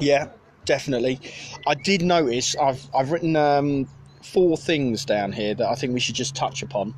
Yeah, 0.00 0.28
definitely. 0.64 1.20
I 1.66 1.74
did 1.74 2.02
notice 2.02 2.56
I've 2.56 2.84
I've 2.94 3.10
written 3.12 3.36
um, 3.36 3.88
four 4.22 4.56
things 4.56 5.04
down 5.04 5.32
here 5.32 5.54
that 5.54 5.68
I 5.68 5.74
think 5.74 5.92
we 5.94 6.00
should 6.00 6.14
just 6.14 6.34
touch 6.34 6.62
upon. 6.62 6.94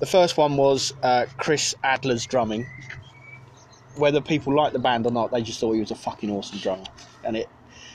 The 0.00 0.06
first 0.06 0.36
one 0.36 0.56
was 0.56 0.92
uh, 1.02 1.26
Chris 1.38 1.74
Adler's 1.84 2.26
drumming. 2.26 2.66
Whether 3.96 4.20
people 4.20 4.54
like 4.54 4.72
the 4.72 4.78
band 4.78 5.06
or 5.06 5.12
not, 5.12 5.30
they 5.30 5.42
just 5.42 5.60
thought 5.60 5.72
he 5.72 5.80
was 5.80 5.90
a 5.90 5.94
fucking 5.96 6.30
awesome 6.30 6.58
drummer, 6.58 6.84
and 7.24 7.36
it. 7.36 7.48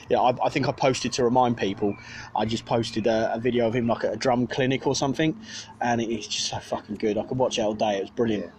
Yeah, 0.08 0.18
I, 0.18 0.46
I 0.46 0.48
think 0.48 0.68
I 0.68 0.72
posted 0.72 1.12
to 1.12 1.24
remind 1.24 1.56
people. 1.56 1.96
I 2.34 2.44
just 2.44 2.64
posted 2.66 3.06
a, 3.06 3.32
a 3.34 3.38
video 3.38 3.68
of 3.68 3.74
him 3.76 3.86
like 3.86 4.02
at 4.02 4.12
a 4.12 4.16
drum 4.16 4.48
clinic 4.48 4.84
or 4.86 4.96
something, 4.96 5.38
and 5.80 6.00
it 6.00 6.10
is 6.10 6.26
just 6.26 6.48
so 6.48 6.58
fucking 6.58 6.96
good. 6.96 7.16
I 7.16 7.22
could 7.24 7.38
watch 7.38 7.58
it 7.58 7.62
all 7.62 7.74
day. 7.74 7.98
It 7.98 8.00
was 8.00 8.10
brilliant. 8.10 8.50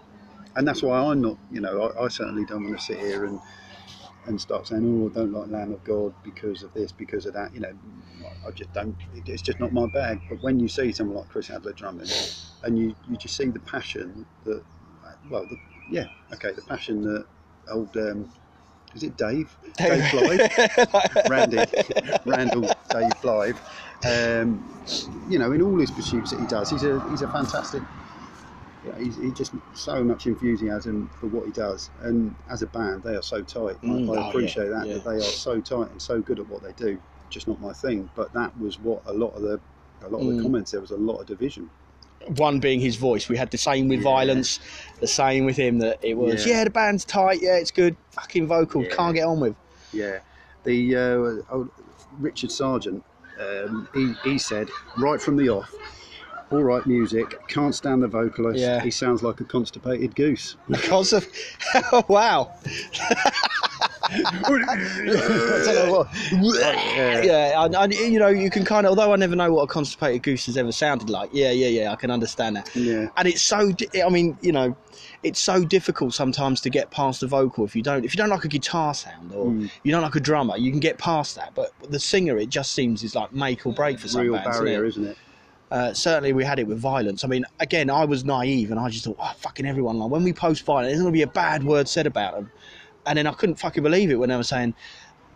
and 0.55 0.65
that's 0.67 0.81
why 0.81 0.97
I'm 0.99 1.21
not. 1.21 1.37
You 1.51 1.59
know, 1.61 1.91
I, 1.99 2.05
I 2.05 2.07
certainly 2.07 2.45
don't 2.45 2.63
want 2.63 2.79
to 2.79 2.85
sit 2.85 2.99
here 2.99 3.25
and 3.25 3.39
and 4.25 4.39
start 4.39 4.67
saying, 4.67 4.85
"Oh, 4.85 5.09
I 5.09 5.13
don't 5.13 5.31
like 5.31 5.49
Lamb 5.49 5.73
of 5.73 5.83
God 5.83 6.13
because 6.23 6.63
of 6.63 6.73
this, 6.73 6.91
because 6.91 7.25
of 7.25 7.33
that." 7.33 7.53
You 7.53 7.61
know, 7.61 7.73
I 8.47 8.51
just 8.51 8.73
don't. 8.73 8.95
It's 9.13 9.41
just 9.41 9.59
not 9.59 9.73
my 9.73 9.87
bag. 9.87 10.21
But 10.29 10.41
when 10.41 10.59
you 10.59 10.67
see 10.67 10.91
someone 10.91 11.17
like 11.17 11.29
Chris 11.29 11.49
Adler 11.49 11.73
drumming, 11.73 12.07
and 12.63 12.77
you 12.77 12.95
you 13.07 13.17
just 13.17 13.35
see 13.35 13.45
the 13.45 13.59
passion 13.59 14.25
that, 14.43 14.63
well, 15.29 15.45
the, 15.45 15.57
yeah, 15.89 16.07
okay, 16.33 16.51
the 16.53 16.61
passion 16.61 17.01
that 17.01 17.25
old. 17.71 17.95
Um, 17.97 18.33
is 18.93 19.03
it 19.03 19.15
Dave? 19.15 19.55
Dave 19.77 20.11
Blythe? 20.11 20.51
Randy, 21.29 21.63
Randall, 22.25 22.69
Dave 22.89 23.21
Blythe. 23.21 23.57
Um, 24.05 24.65
you 25.27 25.39
know, 25.39 25.53
in 25.53 25.61
all 25.61 25.79
his 25.79 25.91
pursuits 25.91 26.31
that 26.31 26.39
he 26.39 26.45
does, 26.45 26.69
he's 26.69 26.83
a 26.83 27.01
he's 27.07 27.21
a 27.21 27.27
fantastic. 27.27 27.83
Yeah, 28.85 28.97
he's, 28.97 29.15
he 29.17 29.29
just 29.31 29.53
so 29.73 30.03
much 30.03 30.25
enthusiasm 30.25 31.09
for 31.19 31.27
what 31.27 31.45
he 31.45 31.51
does, 31.51 31.91
and 32.01 32.35
as 32.49 32.61
a 32.63 32.67
band, 32.67 33.03
they 33.03 33.15
are 33.15 33.21
so 33.21 33.41
tight. 33.43 33.77
I- 33.83 33.85
Mm, 33.85 34.17
I, 34.17 34.25
oh, 34.25 34.29
appreciate 34.29 34.65
yeah, 34.69 34.79
that 34.79 34.87
yeah. 34.87 34.93
that 34.95 35.03
they 35.05 35.15
are 35.17 35.21
so 35.21 35.59
tight 35.61 35.91
and 35.91 36.01
so 36.01 36.19
good 36.19 36.39
at 36.39 36.47
what 36.47 36.63
they 36.63 36.71
do. 36.73 36.99
Just 37.29 37.47
not 37.47 37.61
my 37.61 37.73
thing, 37.73 38.09
but 38.15 38.33
that 38.33 38.57
was 38.59 38.79
what 38.79 39.01
a 39.05 39.13
lot 39.13 39.35
of 39.35 39.43
the 39.43 39.59
a 40.03 40.09
lot 40.09 40.19
of 40.19 40.25
Mm. 40.25 40.37
the 40.37 40.41
comments. 40.43 40.71
There 40.71 40.81
was 40.81 40.91
a 40.91 40.97
lot 40.97 41.17
of 41.19 41.27
division. 41.27 41.69
one 42.37 42.59
being 42.59 42.79
his 42.79 42.97
voice. 42.97 43.27
We 43.29 43.35
had 43.37 43.49
the 43.49 43.57
same 43.57 43.87
with 43.87 43.99
Yeah. 44.01 44.03
Vio-lence, 44.03 44.59
the 44.99 45.07
same 45.07 45.43
with 45.43 45.57
him 45.57 45.79
that 45.79 45.97
it 46.03 46.15
was, 46.15 46.45
Yeah. 46.45 46.63
the 46.63 46.69
band's 46.69 47.03
tight, 47.03 47.41
yeah, 47.41 47.55
it's 47.55 47.71
good, 47.71 47.95
fucking 48.11 48.45
vocal, 48.45 48.85
can't 48.85 49.15
get 49.15 49.25
on 49.25 49.39
with. 49.39 49.55
Yeah, 49.91 50.19
the 50.63 50.95
uh, 50.95 51.53
old 51.55 51.69
Richard 52.19 52.51
Sargent, 52.51 53.03
um, 53.39 53.87
he, 53.95 54.13
he 54.23 54.37
said 54.37 54.69
right 54.99 55.19
from 55.19 55.35
the 55.35 55.49
off, 55.49 55.73
all 56.51 56.63
right 56.63 56.85
music, 56.85 57.47
can't 57.47 57.73
stand 57.73 58.03
the 58.03 58.07
vocalist. 58.07 58.59
Yeah. 58.59 58.81
He 58.81 58.91
sounds 58.91 59.23
like 59.23 59.39
a 59.39 59.45
constipated 59.45 60.15
goose. 60.15 60.55
Because 60.69 61.13
of, 61.13 61.25
wow. 62.09 62.51
I 64.13 64.49
know. 65.73 66.07
Yeah. 67.23 67.65
And, 67.65 67.93
you 67.93 68.19
know, 68.19 68.27
you 68.27 68.49
can 68.49 68.65
kind 68.65 68.85
of, 68.85 68.91
although 68.91 69.13
I 69.13 69.15
never 69.15 69.35
know 69.35 69.53
what 69.53 69.63
a 69.63 69.67
constipated 69.67 70.23
goose 70.23 70.45
has 70.47 70.57
ever 70.57 70.71
sounded 70.71 71.09
like, 71.09 71.29
yeah, 71.33 71.51
yeah, 71.51 71.67
yeah, 71.67 71.91
I 71.91 71.95
can 71.95 72.11
understand 72.11 72.55
that. 72.57 72.69
Yeah, 72.75 73.07
and 73.17 73.27
it's 73.27 73.41
so 73.41 73.71
i 74.05 74.09
mean 74.09 74.37
you 74.41 74.51
know 74.51 74.75
it's 75.23 75.39
so 75.39 75.63
difficult 75.63 76.13
sometimes 76.13 76.61
to 76.61 76.69
get 76.69 76.89
past 76.91 77.21
the 77.21 77.27
vocal 77.27 77.63
if 77.65 77.75
you 77.75 77.81
don't 77.81 78.03
if 78.05 78.13
you 78.13 78.17
don't 78.17 78.29
like 78.29 78.43
a 78.45 78.47
guitar 78.47 78.93
sound 78.93 79.31
or 79.33 79.47
Mm. 79.47 79.69
you 79.83 79.91
don't 79.91 80.01
like 80.01 80.15
a 80.15 80.19
drummer 80.19 80.55
you 80.57 80.71
can 80.71 80.79
get 80.79 80.97
past 80.97 81.35
that 81.35 81.53
but 81.55 81.71
the 81.89 81.99
singer 81.99 82.37
it 82.37 82.49
just 82.49 82.73
seems 82.73 83.03
is 83.03 83.15
like 83.15 83.33
make 83.33 83.65
or 83.65 83.73
break 83.73 83.99
for 83.99 84.07
some 84.07 84.21
real 84.21 84.33
bands, 84.33 84.55
isn't 84.57 84.67
it? 84.67 84.83
Isn't 84.85 85.05
it? 85.07 85.17
Uh, 85.71 85.93
certainly 85.93 86.33
we 86.33 86.43
had 86.43 86.59
it 86.59 86.67
with 86.67 86.81
Vio-lence 86.81 87.23
i 87.23 87.27
mean 87.27 87.45
again 87.61 87.89
i 87.89 88.03
was 88.03 88.25
naive 88.25 88.71
and 88.71 88.79
i 88.79 88.89
just 88.89 89.05
thought 89.05 89.15
oh 89.17 89.33
fucking 89.37 89.65
everyone 89.65 89.97
like 89.97 90.11
when 90.11 90.21
we 90.21 90.33
post 90.33 90.65
Vio-lence 90.65 90.87
there's 90.87 90.99
going 90.99 91.13
to 91.13 91.17
be 91.17 91.21
a 91.21 91.27
bad 91.27 91.63
word 91.63 91.87
said 91.87 92.05
about 92.05 92.35
them 92.35 92.51
and 93.05 93.17
then 93.17 93.25
i 93.25 93.31
couldn't 93.31 93.55
fucking 93.55 93.81
believe 93.81 94.11
it 94.11 94.15
when 94.15 94.27
they 94.27 94.35
were 94.35 94.43
saying 94.43 94.75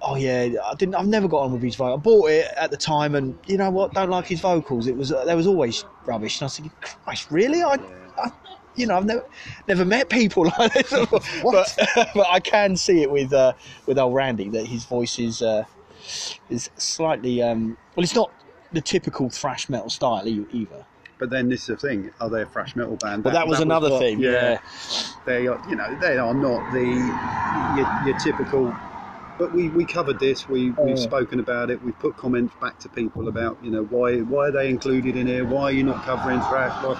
oh 0.01 0.15
yeah, 0.15 0.50
I 0.63 0.75
didn't. 0.75 0.96
I've 0.96 1.08
never 1.08 1.27
got 1.27 1.39
on 1.39 1.54
with 1.54 1.62
his 1.62 1.75
vocal. 1.75 1.96
I 1.96 1.98
bought 1.98 2.30
it 2.30 2.48
at 2.56 2.72
the 2.72 2.77
time, 2.77 3.15
and 3.15 3.38
you 3.48 3.58
know 3.58 3.70
what? 3.70 3.94
Don't 3.94 4.10
like 4.10 4.27
his 4.27 4.39
vocals. 4.39 4.88
It 4.88 4.96
was 4.96 5.12
uh, 5.12 5.25
there 5.25 5.36
was 5.36 5.48
always 5.48 5.84
rubbish. 6.06 6.38
And 6.38 6.44
I 6.44 6.46
was 6.46 6.58
thinking, 6.58 6.74
Christ, 6.82 7.32
really? 7.32 7.63
I, 7.63 7.77
I 8.18 8.32
you 8.75 8.86
know, 8.86 8.98
I've 8.98 9.06
never 9.06 9.25
never 9.68 9.86
met 9.86 10.10
people 10.10 10.46
like 10.60 10.74
this. 10.74 10.89
but, 11.44 11.77
but 12.13 12.27
I 12.30 12.39
can 12.39 12.75
see 12.75 13.01
it 13.01 13.12
with 13.12 13.34
uh, 13.34 13.54
with 13.86 13.98
old 13.98 14.13
Randy 14.13 14.50
that 14.50 14.65
his 14.65 14.86
voice 14.86 15.20
is 15.20 15.42
uh, 15.42 15.65
is 16.50 16.70
slightly 16.77 17.42
um, 17.42 17.77
well, 17.96 18.04
it's 18.04 18.15
not 18.15 18.32
the 18.75 18.82
typical 18.82 19.29
thrash 19.29 19.70
metal 19.70 19.89
style 19.89 20.27
either. 20.27 20.86
But 21.17 21.29
then 21.29 21.50
this 21.50 21.62
is 21.62 21.67
the 21.67 21.77
thing: 21.77 22.12
are 22.20 22.29
they 22.29 22.41
a 22.44 22.46
thrash 22.46 22.75
metal 22.75 22.98
band? 22.98 23.24
But 23.24 23.34
that, 23.34 23.48
was 23.48 23.62
another 23.62 23.89
what- 23.89 24.00
thing. 24.00 24.20
Yeah. 24.20 24.60
they 25.25 25.48
are. 25.48 25.60
You 25.67 25.75
know, 25.77 25.96
they 25.96 26.17
are 26.17 26.34
not 26.34 26.70
the 26.72 26.86
your, 27.74 27.88
your 28.03 28.17
typical. 28.20 28.75
But 29.38 29.51
we, 29.51 29.67
we 29.70 29.84
covered 29.86 30.20
this. 30.20 30.48
We 30.48 30.72
we've 30.72 30.96
Mm. 30.96 31.00
spoken 31.03 31.39
about 31.39 31.70
it. 31.70 31.82
We've 31.84 31.98
put 32.00 32.15
comments 32.15 32.53
back 32.62 32.79
to 32.79 32.89
people 32.89 33.27
about 33.27 33.58
you 33.62 33.72
know 33.72 33.84
why 33.84 34.20
why 34.20 34.48
are 34.48 34.51
they 34.51 34.70
included 34.70 35.15
in 35.15 35.27
here? 35.27 35.46
Why 35.46 35.63
are 35.63 35.72
you 35.72 35.84
not 35.84 36.03
covering 36.03 36.41
thrash? 36.41 36.72
Why, 36.84 36.96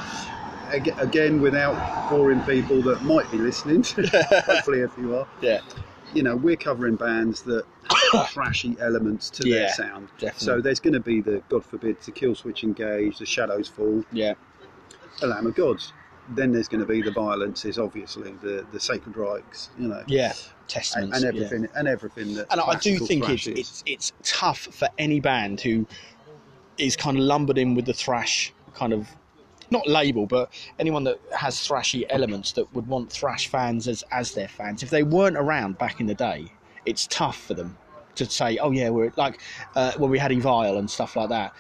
again, 1.00 1.42
without 1.42 1.76
boring 2.10 2.42
people 2.42 2.82
that 2.84 3.04
might 3.04 3.30
be 3.32 3.38
listening. 3.38 3.84
hopefully, 4.46 4.80
if 4.80 4.98
you 4.98 5.16
are, 5.16 5.28
yeah, 5.42 5.60
you 6.16 6.24
know, 6.24 6.36
we're 6.36 6.56
covering 6.56 6.96
bands 6.96 7.42
that 7.44 7.66
have 8.14 8.28
thrashy 8.34 8.80
elements 8.80 9.30
to 9.32 9.48
Yeah, 9.48 9.56
their 9.60 9.70
sound. 9.70 10.08
definitely. 10.18 10.46
So 10.46 10.62
there's 10.62 10.80
going 10.80 10.94
to 10.94 11.00
be 11.00 11.22
the 11.22 11.44
God 11.50 11.64
forbid, 11.64 12.02
the 12.02 12.12
Kill 12.12 12.34
Switch 12.34 12.64
Engage, 12.64 13.20
the 13.20 13.26
Shadows 13.26 13.68
Fall, 13.68 14.04
yeah, 14.12 14.34
the 15.20 15.28
Lamb 15.28 15.46
of 15.46 15.56
Gods. 15.56 15.94
Then 16.30 16.52
there's 16.52 16.68
going 16.68 16.80
to 16.82 16.88
be 16.88 17.04
the 17.04 17.12
violences, 17.12 17.78
obviously, 17.78 18.32
the 18.42 18.66
the 18.72 18.80
Sacred 18.80 19.16
Reich, 19.16 19.44
you 19.78 19.90
know, 19.90 20.04
yeah. 20.08 20.30
and, 20.32 20.36
Testaments 20.68 21.16
and 21.16 21.24
yeah. 21.24 21.44
everything, 21.44 21.68
and 21.76 21.88
everything 21.88 22.34
that. 22.34 22.48
and 22.50 22.60
I 22.60 22.74
do 22.80 22.98
classical 22.98 23.08
think 23.08 23.26
thrash 23.26 23.48
it's, 23.48 23.60
is. 23.60 23.84
it's 23.84 23.84
it's 23.86 24.14
tough 24.24 24.60
for 24.62 24.88
any 24.98 25.20
band 25.20 25.62
who 25.62 25.86
is 26.80 26.96
kind 26.96 27.18
of 27.18 27.24
lumbered 27.24 27.58
in 27.60 27.76
with 27.76 27.86
the 27.86 27.94
thrash 27.94 28.52
kind 28.74 28.94
of 28.94 29.08
not 29.72 29.88
label, 29.88 30.26
but 30.26 30.52
anyone 30.80 31.04
that 31.06 31.20
has 31.36 31.56
thrashy 31.56 32.06
elements 32.10 32.52
that 32.54 32.74
would 32.74 32.88
want 32.88 33.12
thrash 33.12 33.48
fans 33.48 33.88
as 33.88 34.04
as 34.12 34.34
their 34.34 34.48
fans. 34.48 34.84
If 34.84 34.90
they 34.90 35.04
weren't 35.04 35.38
around 35.38 35.78
back 35.78 36.00
in 36.00 36.08
the 36.08 36.16
day, 36.16 36.52
it's 36.86 37.08
tough 37.08 37.38
for 37.38 37.54
them 37.54 37.78
to 38.16 38.26
say, 38.26 38.58
"Oh 38.58 38.72
yeah, 38.72 38.90
we're 38.90 39.12
like 39.18 39.40
uh, 39.76 39.94
when 39.98 40.10
we 40.10 40.20
had 40.20 40.32
Evile 40.32 40.78
and 40.78 40.90
stuff 40.90 41.16
like 41.16 41.30
that." 41.30 41.54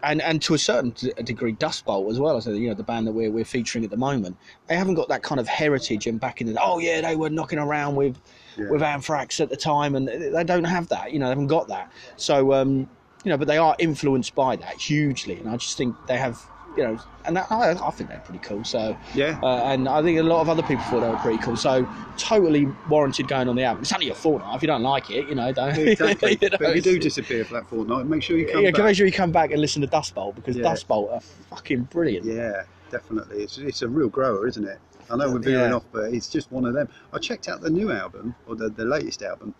And, 0.00 0.22
and 0.22 0.40
to 0.42 0.54
a 0.54 0.58
certain 0.58 0.94
degree, 1.24 1.50
Dust 1.50 1.84
Bolt 1.84 2.08
as 2.12 2.20
well. 2.20 2.40
So 2.40 2.52
you 2.52 2.68
know 2.68 2.74
the 2.74 2.84
band 2.84 3.08
that 3.08 3.12
we're, 3.12 3.32
we're 3.32 3.44
featuring 3.44 3.84
at 3.84 3.90
the 3.90 3.96
moment, 3.96 4.36
they 4.68 4.76
haven't 4.76 4.94
got 4.94 5.08
that 5.08 5.24
kind 5.24 5.40
of 5.40 5.48
heritage. 5.48 6.06
And 6.06 6.20
back 6.20 6.40
in 6.40 6.46
the 6.46 6.56
oh 6.62 6.78
yeah, 6.78 7.00
they 7.00 7.16
were 7.16 7.30
knocking 7.30 7.58
around 7.58 7.96
with 7.96 8.16
Yeah. 8.56 8.70
with 8.70 8.82
Anthrax 8.82 9.40
at 9.40 9.50
the 9.50 9.56
time, 9.56 9.96
and 9.96 10.06
they 10.08 10.44
don't 10.44 10.64
have 10.64 10.88
that. 10.88 11.12
You 11.12 11.18
know, 11.18 11.26
they 11.26 11.30
haven't 11.30 11.48
got 11.48 11.66
that. 11.68 11.90
So, 12.16 12.52
um, 12.52 12.88
you 13.24 13.30
know, 13.30 13.36
but 13.36 13.48
they 13.48 13.58
are 13.58 13.74
influenced 13.80 14.34
by 14.36 14.54
that 14.56 14.74
hugely, 14.80 15.36
and 15.40 15.48
I 15.48 15.56
just 15.56 15.76
think 15.76 15.96
they 16.06 16.16
have, 16.18 16.40
you 16.78 16.84
know, 16.84 16.96
and 17.24 17.36
that, 17.36 17.50
I, 17.50 17.72
I 17.72 17.90
think 17.90 18.08
they're 18.08 18.20
pretty 18.20 18.38
cool. 18.38 18.62
So, 18.62 18.96
Yeah. 19.12 19.36
uh, 19.42 19.64
and 19.64 19.88
I 19.88 20.00
think 20.00 20.16
a 20.20 20.22
lot 20.22 20.40
of 20.40 20.48
other 20.48 20.62
people 20.62 20.84
thought 20.84 21.00
they 21.00 21.08
were 21.10 21.16
pretty 21.16 21.38
cool. 21.38 21.56
So, 21.56 21.84
totally 22.16 22.68
warranted 22.88 23.26
going 23.26 23.48
on 23.48 23.56
the 23.56 23.64
album. 23.64 23.82
It's 23.82 23.92
only 23.92 24.10
a 24.10 24.14
fortnight. 24.14 24.54
If 24.54 24.62
you 24.62 24.68
don't 24.68 24.84
like 24.84 25.10
it, 25.10 25.28
you 25.28 25.34
know, 25.34 25.50
don't. 25.52 25.76
exactly. 25.76 26.38
you 26.40 26.50
know, 26.50 26.56
but 26.58 26.70
if 26.70 26.76
you 26.76 26.92
do 26.92 26.98
disappear 27.00 27.44
for 27.44 27.54
that 27.54 27.68
fortnight, 27.68 28.06
make 28.06 28.22
sure 28.22 28.38
you 28.38 28.46
come 28.46 28.62
yeah, 28.64 28.70
back. 28.70 28.84
make 28.84 28.96
sure 28.96 29.06
you 29.06 29.12
come 29.12 29.32
back 29.32 29.50
and 29.50 29.60
listen 29.60 29.82
to 29.82 29.88
Dust 29.88 30.14
Bolt 30.14 30.36
because 30.36 30.56
Yeah. 30.56 30.62
Dust 30.62 30.86
Bolt 30.86 31.10
are 31.10 31.20
fucking 31.20 31.82
brilliant. 31.90 32.24
Yeah, 32.24 32.62
definitely. 32.92 33.42
It's, 33.42 33.58
it's 33.58 33.82
a 33.82 33.88
real 33.88 34.08
grower, 34.08 34.46
isn't 34.46 34.64
it? 34.64 34.78
I 35.10 35.16
know 35.16 35.32
we're 35.32 35.40
veering 35.40 35.70
Yeah. 35.70 35.76
off, 35.76 35.84
but 35.90 36.14
it's 36.14 36.28
just 36.28 36.52
one 36.52 36.64
of 36.64 36.74
them. 36.74 36.88
I 37.12 37.18
checked 37.18 37.48
out 37.48 37.60
the 37.60 37.70
new 37.70 37.90
album 37.90 38.36
or 38.46 38.54
the, 38.54 38.68
the 38.68 38.84
latest 38.84 39.22
album 39.22 39.52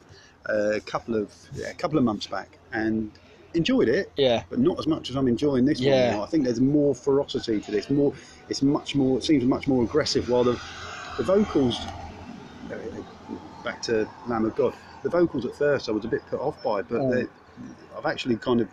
uh, 0.49 0.71
a 0.77 0.81
couple 0.81 1.17
of 1.17 1.35
yeah, 1.55 1.71
a 1.71 1.75
couple 1.75 1.99
of 1.99 2.05
months 2.05 2.29
back 2.29 2.59
and 2.73 3.11
enjoyed 3.55 3.89
it, 3.89 4.13
Yeah. 4.17 4.43
but 4.51 4.59
not 4.59 4.79
as 4.79 4.87
much 4.87 5.11
as 5.11 5.17
I'm 5.17 5.29
enjoying 5.29 5.65
this 5.65 5.81
Yeah. 5.81 6.09
one. 6.11 6.17
Now. 6.19 6.23
I 6.25 6.27
think 6.27 6.45
there's 6.45 6.61
more 6.61 6.95
ferocity 6.95 7.61
to 7.61 7.71
this. 7.71 7.89
More, 7.91 8.13
it's 8.49 8.63
much 8.63 8.95
more. 8.95 9.19
It 9.19 9.25
seems 9.25 9.45
much 9.45 9.67
more 9.69 9.83
aggressive. 9.83 10.29
While 10.29 10.45
the 10.45 10.61
the 11.17 11.25
vocals, 11.25 11.77
back 13.65 13.83
to 13.83 14.09
Lamb 14.29 14.45
of 14.45 14.55
God, 14.55 14.75
the 15.03 15.09
vocals 15.09 15.45
at 15.45 15.55
first 15.55 15.89
I 15.89 15.93
was 15.93 16.05
a 16.05 16.09
bit 16.09 16.23
put 16.31 16.41
off 16.41 16.63
by, 16.63 16.83
but 16.83 17.01
Mm. 17.01 17.29
I've 17.97 18.07
actually 18.07 18.37
kind 18.37 18.61
of 18.61 18.69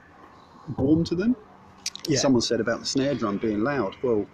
warmed 0.78 1.08
to 1.08 1.16
them 1.16 1.36
Yeah. 2.08 2.20
someone 2.20 2.42
said 2.42 2.60
about 2.60 2.80
the 2.82 2.86
snare 2.86 3.16
drum 3.16 3.38
being 3.38 3.64
loud. 3.64 3.96
Well, 4.04 4.26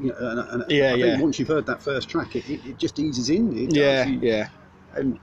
you 0.00 0.08
know, 0.08 0.16
and, 0.18 0.62
and 0.62 0.70
Yeah, 0.70 0.88
I 0.88 0.92
think 0.92 1.04
yeah. 1.04 1.20
once 1.20 1.38
you've 1.38 1.48
heard 1.48 1.66
that 1.66 1.82
first 1.82 2.08
track, 2.08 2.34
it, 2.36 2.48
it, 2.48 2.60
it 2.66 2.78
just 2.78 2.98
eases 2.98 3.28
in. 3.28 3.56
It. 3.56 3.74
Yeah, 3.74 4.06
yeah. 4.06 4.48
And 4.94 5.18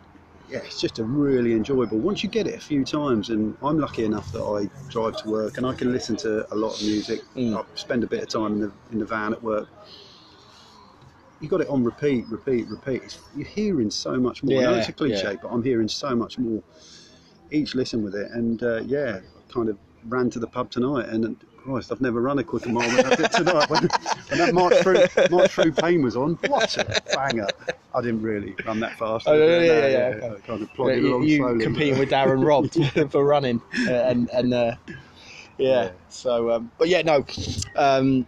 yeah, 0.50 0.60
it's 0.60 0.80
just 0.80 1.00
a 1.00 1.04
really 1.04 1.54
enjoyable. 1.54 1.98
Once 1.98 2.24
you 2.24 2.30
get 2.30 2.48
it 2.48 2.56
a 2.56 2.60
few 2.60 2.86
times, 2.86 3.30
and 3.30 3.58
I'm 3.62 3.80
lucky 3.80 4.06
enough 4.06 4.32
that 4.32 4.44
I 4.44 4.70
drive 4.90 5.18
to 5.24 5.30
work 5.30 5.58
and 5.58 5.66
I 5.66 5.74
can 5.74 5.92
listen 5.92 6.16
to 6.18 6.52
a 6.54 6.56
lot 6.56 6.76
of 6.76 6.82
music. 6.84 7.22
Mm. 7.36 7.58
I 7.58 7.66
spend 7.76 8.04
a 8.04 8.08
bit 8.08 8.24
of 8.24 8.30
time 8.30 8.54
in 8.54 8.60
the 8.62 8.72
in 8.92 9.00
the 9.00 9.06
van 9.06 9.34
at 9.34 9.44
work. 9.44 9.68
You 11.40 11.50
got 11.50 11.62
it 11.62 11.68
on 11.68 11.84
repeat, 11.84 12.26
repeat, 12.30 12.68
repeat. 12.68 13.04
It's, 13.04 13.20
you're 13.36 13.48
hearing 13.48 13.92
so 13.92 14.18
much 14.18 14.42
more. 14.42 14.60
I 14.60 14.64
know 14.64 14.74
it's 14.76 14.90
a 14.90 14.94
cliche, 14.94 15.32
yeah. 15.32 15.36
but 15.42 15.50
I'm 15.50 15.64
hearing 15.64 15.88
so 15.88 16.16
much 16.16 16.40
more 16.40 16.64
each 17.52 17.76
listen 17.76 18.04
with 18.04 18.16
it. 18.16 18.32
And 18.32 18.64
uh, 18.64 18.82
yeah, 18.82 19.20
I 19.20 19.54
kind 19.54 19.70
of 19.70 19.78
ran 20.06 20.30
to 20.32 20.40
the 20.40 20.48
pub 20.48 20.72
tonight, 20.72 21.10
and 21.10 21.38
Christ, 21.68 21.92
I've 21.92 22.00
never 22.00 22.22
run 22.22 22.40
a 22.40 22.44
quarter 22.46 22.70
mile 22.70 22.90
than 22.90 23.06
I 23.12 23.16
did 23.16 23.30
tonight. 23.34 23.70
When, 23.70 23.82
when 23.82 24.40
that 24.40 24.54
March 24.54 24.74
through 24.78 25.04
March 25.30 25.52
through 25.52 25.74
Pain 25.74 26.02
was 26.02 26.16
on, 26.16 26.36
what 26.48 26.78
a 26.78 27.02
banger! 27.14 27.48
I 27.94 28.02
didn't 28.02 28.22
really 28.22 28.56
run 28.66 28.80
that 28.80 28.98
fast. 28.98 29.28
Oh, 29.28 29.34
yeah, 29.34 29.58
Uh, 29.58 29.60
yeah, 29.60 29.88
yeah, 29.88 29.98
okay. 30.16 30.42
Kind 30.48 30.62
of 30.62 30.62
Yeah, 30.62 30.76
plodded 30.76 31.04
you, 31.04 31.10
along 31.10 31.24
you 31.24 31.38
slowly. 31.40 31.64
competing 31.66 32.00
with 32.00 32.10
Darren 32.10 32.46
Robb 32.46 33.10
for 33.12 33.26
running, 33.26 33.62
uh, 33.86 33.92
and 33.92 34.30
and 34.30 34.54
uh, 34.54 34.76
yeah. 34.88 34.96
Yeah. 35.58 35.92
So, 36.08 36.52
um, 36.52 36.72
but 36.78 36.88
yeah, 36.88 37.02
no. 37.02 37.26
Um, 37.76 38.26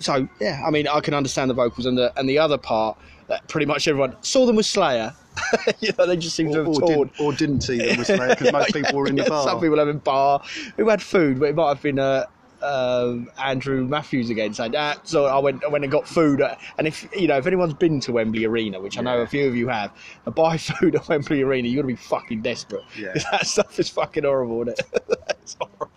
so 0.00 0.28
yeah, 0.40 0.60
I 0.66 0.70
mean, 0.72 0.88
I 0.88 0.98
can 0.98 1.14
understand 1.14 1.50
the 1.50 1.54
vocals 1.54 1.86
and 1.86 1.96
the 1.96 2.12
and 2.18 2.28
the 2.28 2.38
other 2.40 2.58
part 2.58 2.98
that 3.28 3.46
pretty 3.46 3.66
much 3.66 3.86
everyone 3.86 4.16
saw 4.22 4.44
them 4.44 4.56
with 4.56 4.66
Slayer. 4.66 5.14
you 5.80 5.92
know, 5.98 6.06
they 6.06 6.16
just 6.16 6.36
seem 6.36 6.52
to 6.52 6.60
or, 6.60 6.64
have 6.64 6.68
or, 6.68 6.80
toured. 6.94 7.12
did, 7.14 7.20
or 7.24 7.32
didn't 7.32 7.60
see 7.62 7.78
them 7.78 7.98
because 7.98 8.52
most 8.52 8.72
people 8.72 8.94
were 8.98 9.06
in 9.06 9.16
the 9.16 9.24
bar. 9.28 9.44
Some 9.44 9.56
people 9.58 9.70
were 9.70 9.78
having 9.78 9.98
bar. 9.98 10.42
Who 10.76 10.88
had 10.88 11.02
food, 11.02 11.38
but 11.40 11.46
it 11.50 11.54
might 11.54 11.68
have 11.68 11.82
been 11.82 11.98
uh, 11.98 12.26
um, 12.62 13.30
Andrew 13.38 13.86
Matthews 13.86 14.30
again 14.30 14.52
saying 14.54 14.72
that. 14.72 15.06
So 15.06 15.26
I 15.26 15.38
went, 15.38 15.64
I 15.64 15.68
went 15.68 15.84
and 15.84 15.92
got 15.92 16.08
food. 16.08 16.40
uh, 16.40 16.56
And 16.78 16.86
if 16.86 17.08
you 17.16 17.28
know, 17.28 17.36
if 17.38 17.46
anyone's 17.46 17.74
been 17.74 18.00
to 18.00 18.12
Wembley 18.12 18.44
Arena, 18.44 18.80
which 18.80 18.98
I 18.98 19.02
know 19.02 19.18
a 19.20 19.26
few 19.26 19.46
of 19.46 19.54
you 19.56 19.68
have, 19.68 19.92
and 20.26 20.34
buy 20.34 20.56
food 20.58 20.94
at 20.96 21.08
Wembley 21.08 21.42
Arena, 21.42 21.68
you're 21.68 21.82
gonna 21.82 21.92
be 21.94 21.96
fucking 21.96 22.42
desperate. 22.42 22.84
Yeah. 22.98 23.14
that 23.30 23.46
stuff 23.46 23.78
is 23.78 23.88
fucking 23.88 24.24
horrible, 24.24 24.62
isn't 24.62 24.78
it? 24.78 25.02
That's 25.26 25.56
horrible 25.60 25.90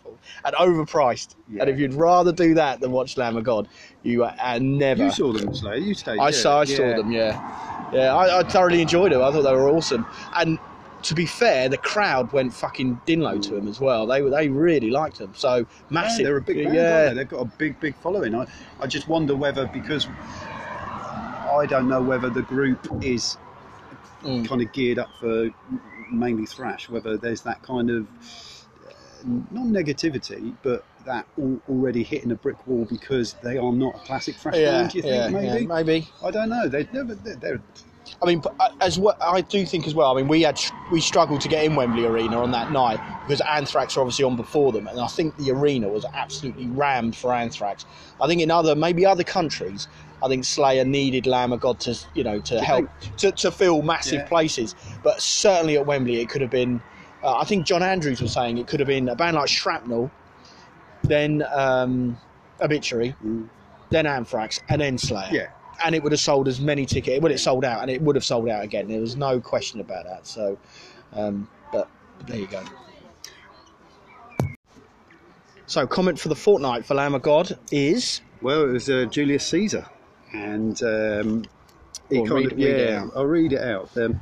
and 0.46 0.56
overpriced. 0.56 1.36
Yeah. 1.50 1.62
And 1.62 1.70
if 1.70 1.80
you'd 1.80 1.94
rather 1.94 2.32
do 2.32 2.54
that 2.56 2.80
than 2.80 2.92
watch 2.92 3.18
Lamb 3.18 3.38
of 3.38 3.44
God, 3.44 3.68
you 4.04 4.24
are 4.24 4.60
never. 4.60 5.06
You 5.06 5.12
saw 5.12 5.34
them, 5.34 5.54
Slayer. 5.54 5.76
You 5.78 5.94
stayed. 5.94 6.20
I 6.20 6.26
yeah. 6.26 6.32
saw, 6.32 6.60
I 6.62 6.66
saw 6.66 6.88
them, 6.98 7.12
yeah, 7.12 7.90
yeah. 7.94 8.16
I, 8.16 8.40
I 8.40 8.44
thoroughly 8.44 8.82
enjoyed 8.82 9.12
them. 9.12 9.22
I 9.22 9.32
thought 9.32 9.44
they 9.44 9.54
were 9.54 9.70
awesome. 9.70 10.06
And 10.36 10.58
to 11.04 11.16
be 11.16 11.26
fair, 11.26 11.68
the 11.70 11.78
crowd 11.78 12.32
went 12.32 12.54
fucking 12.54 13.02
dinlow 13.08 13.42
to 13.42 13.52
them 13.52 13.68
as 13.68 13.80
well. 13.80 14.06
They 14.06 14.22
were, 14.22 14.30
they 14.30 14.50
really 14.50 14.92
liked 14.92 15.18
them. 15.18 15.34
So 15.36 15.66
massive. 15.90 16.22
Yeah, 16.22 16.26
they're 16.26 16.38
a 16.38 16.42
big 16.42 16.64
band, 16.64 16.76
yeah. 16.76 17.10
They? 17.10 17.14
They've 17.16 17.30
got 17.30 17.42
a 17.42 17.52
big, 17.58 17.80
big 17.80 17.96
following. 17.96 18.36
I, 18.36 18.46
I 18.80 18.88
just 18.88 19.08
wonder 19.08 19.36
whether 19.36 19.68
because 19.68 20.08
I 20.08 21.66
don't 21.68 21.90
know 21.90 22.02
whether 22.02 22.30
the 22.30 22.44
group 22.44 22.88
is 23.04 23.38
Mm. 24.24 24.48
kind 24.48 24.62
of 24.62 24.72
geared 24.72 25.00
up 25.00 25.10
for 25.20 25.50
mainly 26.12 26.46
thrash. 26.46 26.88
Whether 26.88 27.18
there's 27.18 27.42
that 27.42 27.64
kind 27.64 27.90
of 27.90 28.08
not 29.26 29.66
negativity, 29.66 30.56
but 30.64 30.86
that 31.06 31.26
al- 31.40 31.60
already 31.70 32.04
hitting 32.04 32.32
a 32.32 32.36
brick 32.36 32.66
wall 32.68 32.86
because 32.90 33.34
they 33.44 33.58
are 33.58 33.72
not 33.72 33.96
a 33.96 34.00
classic 34.00 34.36
thrash 34.36 34.56
yeah, 34.58 34.72
band. 34.82 34.92
Do 34.92 34.98
you 34.98 35.02
think 35.04 35.16
yeah, 35.16 35.30
maybe? 35.30 35.62
yeah, 35.62 35.68
maybe. 35.68 36.08
I 36.24 36.32
don't 36.32 36.50
know. 36.50 36.68
They've 36.68 36.92
never. 36.94 37.16
They're, 37.16 37.36
they're 37.36 37.62
I 38.22 38.26
mean, 38.26 38.42
uh, 38.60 38.70
as 38.82 39.00
well, 39.00 39.16
I 39.22 39.42
do 39.42 39.66
think 39.66 39.88
as 39.88 39.96
well. 39.96 40.12
I 40.12 40.16
mean, 40.18 40.28
we 40.28 40.42
had 40.42 40.60
we 40.92 41.02
struggled 41.02 41.42
to 41.42 41.48
get 41.48 41.64
in 41.64 41.76
Wembley 41.76 42.06
Arena 42.06 42.42
on 42.42 42.52
that 42.52 42.72
night 42.72 43.00
because 43.26 43.42
Anthrax 43.42 43.96
were 43.96 44.02
obviously 44.02 44.26
on 44.26 44.36
before 44.36 44.72
them, 44.72 44.88
and 44.88 45.00
I 45.00 45.08
think 45.08 45.38
the 45.38 45.52
arena 45.52 45.90
was 45.90 46.06
absolutely 46.14 46.68
rammed 46.68 47.16
for 47.16 47.34
Anthrax. 47.34 47.86
I 48.20 48.28
think 48.28 48.42
in 48.42 48.52
other 48.52 48.76
maybe 48.76 49.06
other 49.06 49.24
countries, 49.24 49.88
I 50.22 50.28
think 50.28 50.46
Slayer 50.46 50.86
needed 50.86 51.26
Lamb 51.26 51.52
of 51.52 51.62
God 51.62 51.80
to 51.82 51.98
you 52.14 52.24
know 52.24 52.40
to 52.42 52.56
you 52.56 52.62
help 52.62 52.90
to, 53.18 53.32
to 53.32 53.52
fill 53.52 53.82
massive 53.82 54.22
Yeah. 54.22 54.28
places, 54.28 54.76
but 55.04 55.22
certainly 55.22 55.78
at 55.78 55.86
Wembley 55.86 56.22
it 56.22 56.30
could 56.30 56.42
have 56.42 56.52
been. 56.52 56.82
Uh, 57.24 57.38
I 57.38 57.44
think 57.44 57.66
John 57.66 57.84
Andrews 57.84 58.22
was 58.22 58.34
saying 58.34 58.58
it 58.58 58.68
could 58.68 58.80
have 58.80 58.88
been 58.88 59.10
a 59.10 59.16
band 59.16 59.36
like 59.36 59.48
Shrapnel, 59.48 60.10
then 61.04 61.44
um, 61.54 62.18
Obituary, 62.62 63.16
Mm. 63.24 63.48
then 63.90 64.06
Anthrax, 64.08 64.60
and 64.70 64.82
then 64.82 64.98
Slayer 64.98 65.30
yeah. 65.32 65.48
and 65.86 65.94
it 65.96 66.02
would 66.04 66.12
have 66.12 66.22
sold 66.22 66.48
as 66.48 66.60
many 66.62 66.86
tickets. 66.86 67.22
Well, 67.22 67.32
it 67.32 67.38
sold 67.40 67.64
out, 67.66 67.82
and 67.82 67.92
it 67.92 68.02
would 68.02 68.16
have 68.16 68.26
sold 68.26 68.50
out 68.50 68.64
again. 68.64 68.88
There 68.88 69.00
was 69.02 69.16
no 69.16 69.40
question 69.40 69.80
about 69.82 70.06
that. 70.06 70.26
So, 70.26 70.58
um, 71.14 71.48
but 71.72 71.88
there 72.28 72.38
you 72.40 72.48
go. 72.48 72.64
So, 75.66 75.88
comment 75.88 76.20
for 76.20 76.30
the 76.30 76.36
fortnight 76.36 76.86
for 76.86 76.96
Lamb 76.96 77.14
of 77.16 77.22
God 77.22 77.58
is 77.72 78.22
Well, 78.42 78.64
it 78.64 78.72
was 78.74 78.90
uh, 78.90 79.06
Julius 79.06 79.46
Caesar, 79.48 79.86
and 80.34 80.82
um, 80.84 81.46
he 82.10 82.18
kind 82.20 82.32
read- 82.32 82.52
of 82.52 82.60
yeah. 82.60 83.08
I'll 83.16 83.26
read 83.26 83.54
it 83.54 83.62
out. 83.62 83.90
Um, 83.98 84.20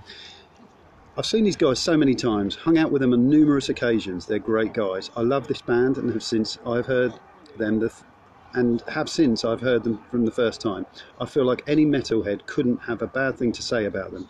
I've 1.18 1.26
seen 1.26 1.44
these 1.44 1.58
guys 1.58 1.80
so 1.80 1.98
many 1.98 2.16
times, 2.16 2.56
hung 2.56 2.78
out 2.78 2.92
with 2.92 3.02
them 3.02 3.14
on 3.14 3.30
numerous 3.30 3.70
occasions. 3.70 4.26
They're 4.26 4.40
great 4.40 4.74
guys. 4.74 5.10
I 5.18 5.22
love 5.22 5.48
this 5.48 5.62
band 5.62 5.98
and 5.98 6.12
have 6.14 6.24
since 6.24 6.58
I've 6.66 6.86
heard 6.86 7.14
them 7.58 7.80
the, 7.80 7.92
and 8.54 8.82
have 8.88 9.10
since 9.10 9.44
I've 9.44 9.62
heard 9.62 9.84
them 9.84 10.00
from 10.10 10.26
the 10.26 10.32
first 10.32 10.62
time. 10.62 10.86
I 11.20 11.26
feel 11.26 11.46
like 11.46 11.64
any 11.68 11.86
metalhead 11.86 12.46
couldn't 12.46 12.82
have 12.84 13.02
a 13.02 13.08
bad 13.08 13.38
thing 13.38 13.52
to 13.54 13.62
say 13.62 13.86
about 13.86 14.12
them. 14.12 14.30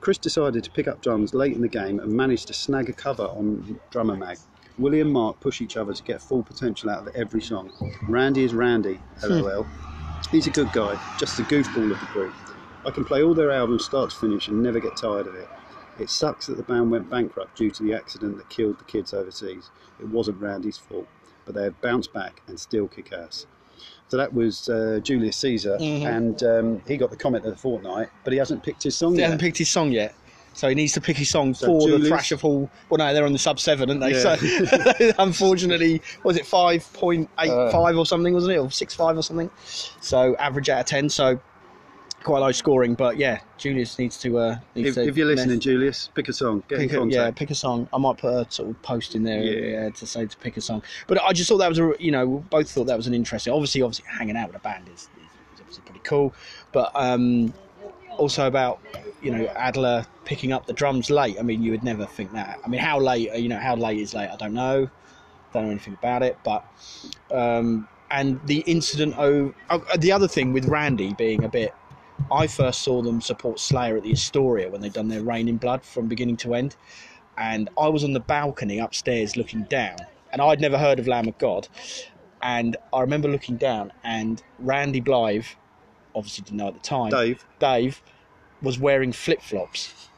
Chris 0.00 0.18
decided 0.18 0.62
to 0.64 0.70
pick 0.70 0.86
up 0.86 1.00
drums 1.00 1.34
late 1.34 1.54
in 1.54 1.62
the 1.62 1.68
game 1.68 1.98
and 1.98 2.12
managed 2.12 2.46
to 2.48 2.54
snag 2.54 2.88
a 2.88 2.92
cover 2.92 3.24
on 3.24 3.80
Drummer 3.90 4.16
Mag. 4.16 4.38
Willie 4.78 5.00
and 5.00 5.12
Mark 5.12 5.40
push 5.40 5.60
each 5.60 5.76
other 5.76 5.92
to 5.92 6.02
get 6.02 6.20
full 6.20 6.42
potential 6.42 6.90
out 6.90 7.06
of 7.06 7.14
every 7.14 7.40
song. 7.40 7.70
Randy 8.08 8.44
is 8.44 8.52
Randy, 8.54 9.00
hmm. 9.20 9.40
lol. 9.40 9.66
He's 10.30 10.46
a 10.46 10.50
good 10.50 10.72
guy, 10.72 10.98
just 11.18 11.36
the 11.36 11.42
goofball 11.44 11.92
of 11.92 12.00
the 12.00 12.06
group. 12.12 12.34
I 12.84 12.90
can 12.90 13.04
play 13.04 13.22
all 13.22 13.34
their 13.34 13.50
albums 13.50 13.84
start 13.84 14.10
to 14.10 14.16
finish 14.16 14.48
and 14.48 14.62
never 14.62 14.80
get 14.80 14.96
tired 14.96 15.26
of 15.26 15.34
it. 15.34 15.48
It 15.98 16.10
sucks 16.10 16.46
that 16.46 16.56
the 16.56 16.62
band 16.62 16.90
went 16.90 17.08
bankrupt 17.10 17.56
due 17.56 17.70
to 17.70 17.82
the 17.82 17.94
accident 17.94 18.36
that 18.38 18.48
killed 18.48 18.78
the 18.78 18.84
kids 18.84 19.14
overseas. 19.14 19.70
It 20.00 20.08
wasn't 20.08 20.40
Randy's 20.40 20.76
fault, 20.78 21.06
but 21.46 21.54
they 21.54 21.64
have 21.64 21.80
bounced 21.80 22.12
back 22.12 22.42
and 22.48 22.58
still 22.58 22.88
kick 22.88 23.12
ass. 23.12 23.46
So 24.08 24.16
that 24.16 24.32
was 24.34 24.68
uh, 24.68 25.00
Julius 25.02 25.36
Caesar, 25.38 25.76
and 25.80 26.42
um, 26.42 26.82
he 26.86 26.96
got 26.96 27.10
the 27.10 27.16
comment 27.16 27.44
of 27.46 27.52
the 27.52 27.56
fortnight, 27.56 28.08
but 28.22 28.32
he 28.32 28.38
hasn't 28.38 28.62
picked 28.62 28.82
his 28.82 28.96
song 28.96 29.12
He 29.14 29.18
yet. 29.20 29.24
hasn't 29.26 29.40
picked 29.40 29.58
his 29.58 29.70
song 29.70 29.92
yet. 29.92 30.14
So 30.52 30.68
he 30.68 30.74
needs 30.76 30.92
to 30.92 31.00
pick 31.00 31.16
his 31.16 31.28
song 31.30 31.52
So 31.54 31.66
for 31.66 31.80
the 31.80 31.86
Julius- 31.96 32.08
Thrash 32.08 32.30
of 32.32 32.40
Hall. 32.42 32.70
Well, 32.88 32.98
no, 32.98 33.12
they're 33.12 33.24
on 33.26 33.32
the 33.32 33.38
sub 33.40 33.58
seven, 33.58 33.88
aren't 33.90 34.00
they? 34.02 34.12
Yeah. 34.12 34.36
So 34.36 35.12
unfortunately, 35.18 36.00
was 36.22 36.36
it 36.36 36.46
five 36.46 36.90
point 36.92 37.28
eight 37.40 37.48
five 37.72 37.96
Uh. 37.96 37.98
or 37.98 38.06
something, 38.06 38.32
wasn't 38.34 38.52
it, 38.54 38.58
or 38.58 38.70
six 38.70 38.94
five 38.94 39.16
or 39.16 39.22
something? 39.22 39.50
So 40.00 40.36
average 40.36 40.68
out 40.68 40.80
of 40.80 40.86
ten. 40.86 41.08
So 41.08 41.40
quite 42.24 42.40
low 42.40 42.50
scoring, 42.50 42.94
but 42.94 43.16
yeah, 43.16 43.40
Julius 43.58 43.98
needs 43.98 44.16
to. 44.18 44.38
Uh, 44.38 44.58
needs 44.74 44.88
if, 44.88 44.94
to 44.96 45.06
if 45.06 45.16
you're 45.16 45.26
listening, 45.26 45.60
Julius, 45.60 46.10
pick 46.14 46.28
a 46.28 46.32
song. 46.32 46.64
Get 46.68 46.80
pick 46.80 46.92
in 46.92 47.02
a, 47.02 47.06
yeah, 47.06 47.30
pick 47.30 47.50
a 47.50 47.54
song. 47.54 47.88
I 47.92 47.98
might 47.98 48.18
put 48.18 48.32
a 48.32 48.50
sort 48.50 48.70
of 48.70 48.82
post 48.82 49.14
in 49.14 49.22
there 49.22 49.42
Yeah. 49.42 49.86
uh, 49.86 49.90
to 49.90 50.06
say 50.06 50.26
to 50.26 50.36
pick 50.38 50.56
a 50.56 50.60
song. 50.60 50.82
But 51.06 51.22
I 51.22 51.32
just 51.32 51.48
thought 51.48 51.58
that 51.58 51.68
was 51.68 51.78
a, 51.78 51.92
you 52.00 52.10
know, 52.10 52.26
we 52.26 52.38
both 52.50 52.70
thought 52.70 52.86
that 52.88 52.96
was 52.96 53.06
an 53.06 53.14
interesting. 53.14 53.52
Obviously, 53.52 53.82
obviously, 53.82 54.06
hanging 54.10 54.36
out 54.36 54.48
with 54.48 54.56
a 54.56 54.60
band 54.60 54.88
is, 54.88 55.02
is, 55.02 55.60
obviously 55.60 55.84
pretty 55.84 56.00
cool. 56.02 56.34
But 56.72 56.90
um, 56.94 57.54
also 58.16 58.46
about 58.46 58.80
you 59.22 59.30
know 59.30 59.46
Adler 59.54 60.06
picking 60.24 60.52
up 60.52 60.66
the 60.66 60.72
drums 60.72 61.10
late. 61.10 61.36
I 61.38 61.42
mean, 61.42 61.62
you 61.62 61.70
would 61.70 61.84
never 61.84 62.06
think 62.06 62.32
that. 62.32 62.58
I 62.64 62.68
mean, 62.68 62.80
how 62.80 62.98
late? 62.98 63.34
You 63.36 63.48
know, 63.48 63.58
how 63.58 63.76
late 63.76 63.98
is 63.98 64.14
late? 64.14 64.30
I 64.30 64.36
don't 64.36 64.54
know. 64.54 64.88
Don't 65.52 65.64
know 65.66 65.70
anything 65.70 65.94
about 65.94 66.22
it. 66.22 66.38
But 66.42 66.64
um, 67.30 67.86
and 68.10 68.40
the 68.46 68.60
incident. 68.60 69.14
Oh, 69.18 69.52
the 69.98 70.12
other 70.12 70.28
thing 70.28 70.52
with 70.52 70.66
Randy 70.66 71.12
being 71.14 71.44
a 71.44 71.48
bit. 71.48 71.74
I 72.30 72.46
first 72.46 72.82
saw 72.82 73.02
them 73.02 73.20
support 73.20 73.58
Slayer 73.60 73.96
at 73.96 74.02
the 74.02 74.12
Astoria 74.12 74.70
when 74.70 74.80
they'd 74.80 74.92
done 74.92 75.08
their 75.08 75.22
Reign 75.22 75.48
in 75.48 75.56
Blood 75.56 75.84
from 75.84 76.08
beginning 76.08 76.36
to 76.38 76.54
end, 76.54 76.76
and 77.36 77.68
I 77.78 77.88
was 77.88 78.04
on 78.04 78.12
the 78.12 78.20
balcony 78.20 78.78
upstairs 78.78 79.36
looking 79.36 79.64
down, 79.64 79.96
and 80.32 80.40
I'd 80.40 80.60
never 80.60 80.78
heard 80.78 80.98
of 80.98 81.06
Lamb 81.08 81.28
of 81.28 81.38
God, 81.38 81.68
and 82.42 82.76
I 82.92 83.00
remember 83.00 83.28
looking 83.28 83.56
down, 83.56 83.92
and 84.02 84.42
Randy 84.58 85.00
Blythe, 85.00 85.46
obviously 86.14 86.44
didn't 86.44 86.58
know 86.58 86.68
at 86.68 86.74
the 86.74 86.80
time, 86.80 87.10
Dave, 87.10 87.44
Dave 87.58 88.02
was 88.62 88.78
wearing 88.78 89.12
flip 89.12 89.42
flops. 89.42 90.08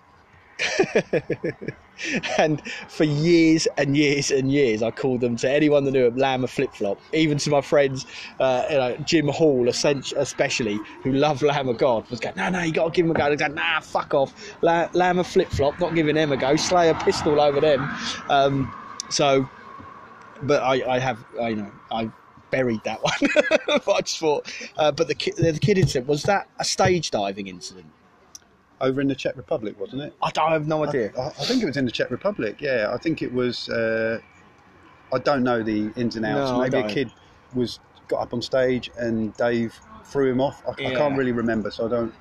and 2.39 2.63
for 2.89 3.05
years 3.05 3.67
and 3.79 3.97
years 3.97 4.31
and 4.31 4.51
years, 4.51 4.83
I 4.83 4.91
called 4.91 5.21
them 5.21 5.37
to 5.37 5.51
anyone 5.51 5.85
that 5.85 5.93
knew 5.93 6.07
him, 6.07 6.17
Lamb 6.17 6.45
a 6.45 6.49
flip 6.49 6.75
flop. 6.75 6.99
Even 7.13 7.39
to 7.39 7.51
my 7.51 7.61
friends, 7.61 8.07
uh, 8.41 8.65
you 8.71 8.77
know, 8.77 8.97
Jim 9.05 9.29
Hall, 9.29 9.69
especially, 9.69 10.81
who 11.03 11.13
love 11.13 11.43
Lamb 11.43 11.69
of 11.69 11.79
God, 11.79 12.09
was 12.11 12.21
going, 12.21 12.37
no, 12.37 12.49
no, 12.51 12.63
you 12.63 12.73
got 12.73 12.87
to 12.87 12.91
give 12.91 13.07
him 13.07 13.11
a 13.11 13.15
go. 13.15 13.29
They 13.31 13.37
go, 13.37 13.49
nah, 13.49 13.81
fuck 13.81 14.15
off. 14.15 14.35
La- 14.63 14.89
Lamb 14.93 15.19
a 15.19 15.25
flip 15.25 15.49
flop, 15.51 15.79
not 15.81 15.95
giving 15.95 16.15
them 16.15 16.33
a 16.33 16.37
go. 16.37 16.57
Slay 16.57 16.91
a 16.91 16.95
pistol 16.95 17.41
over 17.41 17.61
them. 17.61 17.91
Um, 18.29 18.73
so, 19.11 19.49
but 20.43 20.63
I, 20.63 20.95
I 20.97 20.99
have, 20.99 21.25
I, 21.41 21.49
you 21.51 21.57
know, 21.57 21.73
I 21.91 22.11
buried 22.51 22.83
that 22.85 23.03
one. 23.03 23.15
I 23.97 24.01
just 24.03 24.19
thought, 24.19 24.51
uh, 24.77 24.93
but 24.93 25.09
the, 25.09 25.15
ki- 25.15 25.33
the 25.37 25.59
kid 25.61 25.79
incident 25.79 26.07
was 26.07 26.23
that 26.25 26.49
a 26.59 26.65
stage 26.65 27.11
diving 27.11 27.47
incident? 27.47 27.96
Over 28.81 29.01
in 29.01 29.09
the 29.09 29.15
Czech 29.15 29.37
Republic, 29.37 29.79
wasn't 29.81 30.03
it? 30.03 30.15
I, 30.23 30.31
don't, 30.31 30.51
I 30.51 30.53
have 30.53 30.67
no 30.67 30.85
idea. 30.85 31.13
I, 31.19 31.27
I 31.27 31.45
think 31.45 31.63
it 31.63 31.67
was 31.67 31.77
in 31.77 31.85
the 31.85 31.91
Czech 31.91 32.11
Republic. 32.11 32.61
Yeah, 32.61 32.91
I 32.93 32.99
think 32.99 33.23
it 33.23 33.33
was. 33.33 33.69
Uh, 33.69 34.21
I 35.13 35.19
don't 35.19 35.43
know 35.43 35.63
the 35.63 35.93
ins 35.97 36.17
and 36.17 36.27
outs. 36.27 36.51
No, 36.51 36.61
Maybe 36.61 36.79
a 36.79 36.89
kid 36.89 37.13
was 37.55 37.79
got 38.09 38.21
up 38.21 38.35
on 38.35 38.43
stage 38.43 38.91
and 38.99 39.37
Dave 39.37 39.79
threw 40.05 40.31
him 40.31 40.41
off. 40.41 40.63
I, 40.67 40.87
I 40.87 40.95
can't 40.95 41.17
really 41.17 41.33
remember, 41.33 41.71
so 41.71 41.87
I 41.87 41.89
don't. 41.89 42.15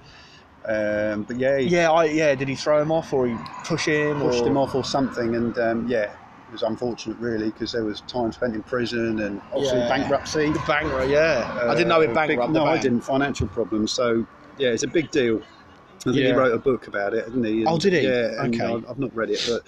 Um, 0.67 1.23
but 1.23 1.37
yeah, 1.37 1.57
he 1.57 1.67
yeah, 1.67 1.91
I, 1.91 2.05
yeah. 2.05 2.33
Did 2.35 2.47
he 2.47 2.55
throw 2.55 2.81
him 2.81 2.91
off 2.91 3.13
or 3.13 3.27
he 3.27 3.35
push 3.65 3.85
him? 3.85 4.19
pushed 4.19 4.43
or... 4.43 4.47
him 4.47 4.57
off 4.57 4.73
or 4.73 4.83
something, 4.83 5.35
and 5.35 5.57
um, 5.59 5.87
yeah, 5.87 6.11
it 6.47 6.51
was 6.51 6.63
unfortunate 6.63 7.17
really 7.19 7.51
because 7.51 7.71
there 7.71 7.83
was 7.83 8.01
time 8.01 8.31
spent 8.31 8.55
in 8.55 8.63
prison 8.63 9.19
and 9.19 9.41
obviously 9.51 9.79
Yeah. 9.79 9.89
bankruptcy. 9.89 10.51
The 10.51 10.63
bankrupt, 10.67 11.09
yeah. 11.09 11.67
I 11.67 11.75
didn't 11.75 11.89
know 11.89 12.01
it 12.01 12.11
Uh, 12.11 12.13
bankrupt. 12.13 12.53
big- 12.53 12.61
no, 12.61 12.65
I 12.65 12.77
didn't. 12.79 13.01
Financial 13.01 13.47
problems. 13.47 13.91
So 13.91 14.25
yeah, 14.57 14.69
it's 14.69 14.83
a 14.83 14.87
big 14.87 15.11
deal. 15.11 15.41
I 16.01 16.03
think 16.03 16.15
Yeah. 16.17 16.27
he 16.27 16.31
wrote 16.34 16.53
a 16.53 16.60
book 16.60 16.88
about 16.88 17.13
it, 17.13 17.25
didn't 17.25 17.43
he? 17.43 17.65
Oh, 17.65 17.77
did 17.77 17.93
he? 17.93 18.01
Yeah. 18.01 18.43
Okay. 18.45 18.63
I've, 18.63 18.89
I've 18.89 18.99
not 18.99 19.15
read 19.15 19.29
it, 19.31 19.43
but 19.47 19.63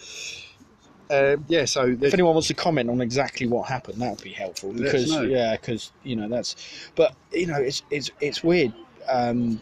uh, 1.16 1.38
yeah. 1.48 1.66
So 1.66 1.96
If 2.02 2.14
anyone 2.14 2.34
wants 2.34 2.48
to 2.50 2.54
comment 2.54 2.90
on 2.90 3.02
exactly 3.02 3.48
what 3.48 3.68
happened, 3.68 4.02
that 4.02 4.10
would 4.12 4.24
be 4.24 4.32
helpful 4.32 4.74
because 4.74 5.10
yeah, 5.26 5.56
because 5.56 5.92
you 6.04 6.16
know 6.16 6.28
that's. 6.28 6.56
But 6.96 7.16
you 7.32 7.48
know, 7.48 7.58
it's 7.58 7.84
it's 7.90 8.12
it's 8.22 8.44
weird. 8.44 8.74
Um, 9.08 9.62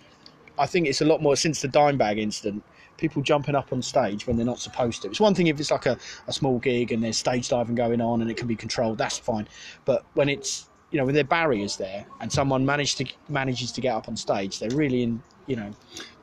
I 0.57 0.65
think 0.65 0.87
it's 0.87 1.01
a 1.01 1.05
lot 1.05 1.21
more 1.21 1.35
since 1.35 1.61
the 1.61 1.67
Dimebag 1.67 2.17
incident. 2.17 2.63
People 2.97 3.21
jumping 3.21 3.55
up 3.55 3.73
on 3.73 3.81
stage 3.81 4.25
when 4.25 4.37
they're 4.37 4.45
not 4.45 4.59
supposed 4.59 5.01
to. 5.01 5.09
It's 5.09 5.19
one 5.19 5.35
thing 5.35 5.47
if 5.47 5.59
it's 5.59 5.69
like 5.69 5.85
a, 5.85 5.97
a 6.27 6.33
small 6.33 6.59
gig 6.59 6.93
and 6.93 7.03
there's 7.03 7.17
stage 7.17 7.49
diving 7.49 7.75
going 7.75 7.99
on 7.99 8.21
and 8.21 8.31
it 8.31 8.37
can 8.37 8.47
be 8.47 8.55
controlled. 8.55 8.97
That's 8.97 9.17
fine. 9.17 9.49
But 9.83 10.05
when 10.13 10.29
it's 10.29 10.69
you 10.91 10.99
know 10.99 11.05
there 11.11 11.21
are 11.21 11.23
barriers 11.27 11.77
there 11.77 12.05
and 12.21 12.31
someone 12.31 12.65
managed 12.65 12.97
to 12.99 13.05
manages 13.29 13.71
to 13.73 13.81
get 13.81 13.93
up 13.95 14.07
on 14.07 14.15
stage, 14.15 14.59
they're 14.59 14.69
really 14.71 15.03
in. 15.03 15.21
You 15.47 15.55
know, 15.57 15.71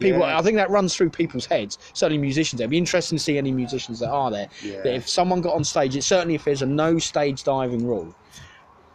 people. 0.01 0.19
Yeah. 0.23 0.37
I 0.37 0.43
think 0.43 0.57
that 0.57 0.69
runs 0.69 0.97
through 0.97 1.11
people's 1.11 1.47
heads. 1.47 1.79
Certainly 1.93 2.19
musicians. 2.21 2.61
It'd 2.61 2.71
be 2.71 2.77
interesting 2.77 3.19
to 3.19 3.23
see 3.23 3.39
any 3.39 3.53
musicians 3.53 4.01
that 4.01 4.11
are 4.11 4.33
there 4.33 4.49
Yeah. 4.65 4.83
that 4.83 4.95
if 4.97 5.09
someone 5.09 5.41
got 5.41 5.55
on 5.55 5.63
stage, 5.63 5.95
it 5.95 6.03
certainly 6.03 6.35
if 6.35 6.43
there's 6.45 6.63
a 6.63 6.67
no 6.67 6.99
stage 6.99 7.45
diving 7.45 7.87
rule, 7.87 8.13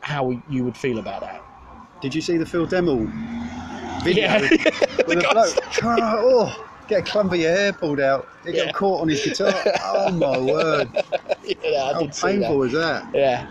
how 0.01 0.31
you 0.49 0.65
would 0.65 0.75
feel 0.75 0.99
about 0.99 1.21
that. 1.21 1.41
Did 2.01 2.13
you 2.13 2.19
see 2.19 2.35
the 2.35 2.45
Phil 2.45 2.67
Demmel 2.67 3.09
video? 4.03 4.25
Yeah. 4.25 4.41
with 4.41 4.49
The 5.07 5.15
the 5.15 5.27
bloke? 5.31 5.83
Oh, 5.83 6.65
get 6.89 6.99
a 6.99 7.03
clump 7.09 7.31
of 7.31 7.39
your 7.39 7.51
hair 7.55 7.71
pulled 7.71 8.01
out. 8.01 8.27
It 8.45 8.55
Yeah. 8.55 8.65
got 8.65 8.73
caught 8.73 9.01
on 9.03 9.07
his 9.07 9.23
guitar. 9.23 9.53
Oh 9.85 10.11
my 10.11 10.37
word! 10.37 10.89
yeah, 11.63 11.83
I 11.83 11.93
How 11.93 11.99
painful 12.01 12.39
that. 12.39 12.57
was 12.57 12.71
that? 12.73 13.07
Yeah, 13.15 13.47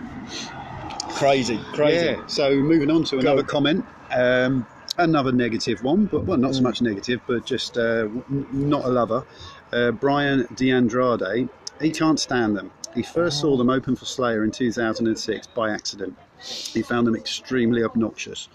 crazy, 1.17 1.59
crazy. 1.73 2.07
Yeah. 2.07 2.27
So 2.27 2.55
moving 2.57 2.91
on 2.91 3.05
to 3.05 3.19
another 3.19 3.43
Go. 3.43 3.49
comment. 3.49 3.85
Um, 4.11 4.67
another 4.99 5.33
negative 5.33 5.83
one, 5.83 6.07
but 6.07 6.25
well, 6.25 6.39
not 6.39 6.55
so 6.55 6.63
much 6.63 6.83
negative, 6.83 7.21
but 7.27 7.45
just 7.45 7.77
uh, 7.77 8.09
not 8.29 8.85
a 8.85 8.89
lover. 8.89 9.27
Uh, 9.73 9.91
Brian 9.93 10.45
DeAndrade. 10.55 11.49
He 11.81 11.91
can't 11.91 12.19
stand 12.19 12.57
them. 12.57 12.71
He 12.95 13.03
first 13.03 13.41
saw 13.41 13.57
them 13.59 13.69
open 13.69 13.97
for 13.97 14.07
Slayer 14.07 14.45
in 14.45 14.51
2006 14.51 15.47
by 15.49 15.71
accident. 15.71 16.17
He 16.39 16.81
found 16.81 17.07
them 17.07 17.15
extremely 17.15 17.83
obnoxious. 17.83 18.49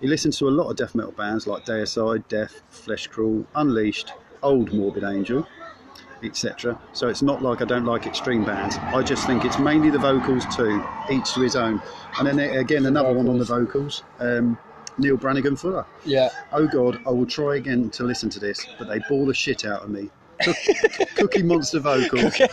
He 0.00 0.08
listened 0.08 0.34
to 0.34 0.48
a 0.48 0.50
lot 0.50 0.68
of 0.70 0.76
death 0.76 0.94
metal 0.94 1.12
bands 1.12 1.46
like 1.46 1.64
Deicide, 1.64 2.26
Death, 2.28 2.62
Flesh 2.70 3.06
Crawl, 3.06 3.46
Unleashed, 3.54 4.12
Old 4.42 4.72
Morbid 4.72 5.04
Angel, 5.04 5.46
etc. 6.22 6.78
So 6.92 7.08
it's 7.08 7.22
not 7.22 7.42
like 7.42 7.60
I 7.62 7.64
don't 7.64 7.84
like 7.84 8.06
extreme 8.06 8.44
bands. 8.44 8.76
I 8.78 9.02
just 9.02 9.26
think 9.26 9.44
it's 9.44 9.58
mainly 9.58 9.90
the 9.90 9.98
vocals 9.98 10.44
too, 10.54 10.82
each 11.10 11.32
to 11.34 11.40
his 11.40 11.56
own. 11.56 11.80
And 12.18 12.26
then 12.26 12.38
again, 12.38 12.86
another 12.86 13.12
one 13.12 13.28
on 13.28 13.38
the 13.38 13.44
vocals. 13.44 14.02
Um, 14.18 14.58
Neil 14.98 15.16
Brannigan 15.18 15.56
Fuller. 15.56 15.84
Yeah, 16.06 16.30
Oh 16.52 16.66
God, 16.66 17.00
I 17.06 17.10
will 17.10 17.26
try 17.26 17.56
again 17.56 17.90
to 17.90 18.02
listen 18.04 18.30
to 18.30 18.40
this, 18.40 18.66
but 18.78 18.88
they 18.88 18.98
bore 19.10 19.26
the 19.26 19.34
shit 19.34 19.66
out 19.66 19.82
of 19.82 19.90
me. 19.90 20.08
Cookie 21.16 21.42
Monster 21.42 21.80
vocals. 21.80 22.40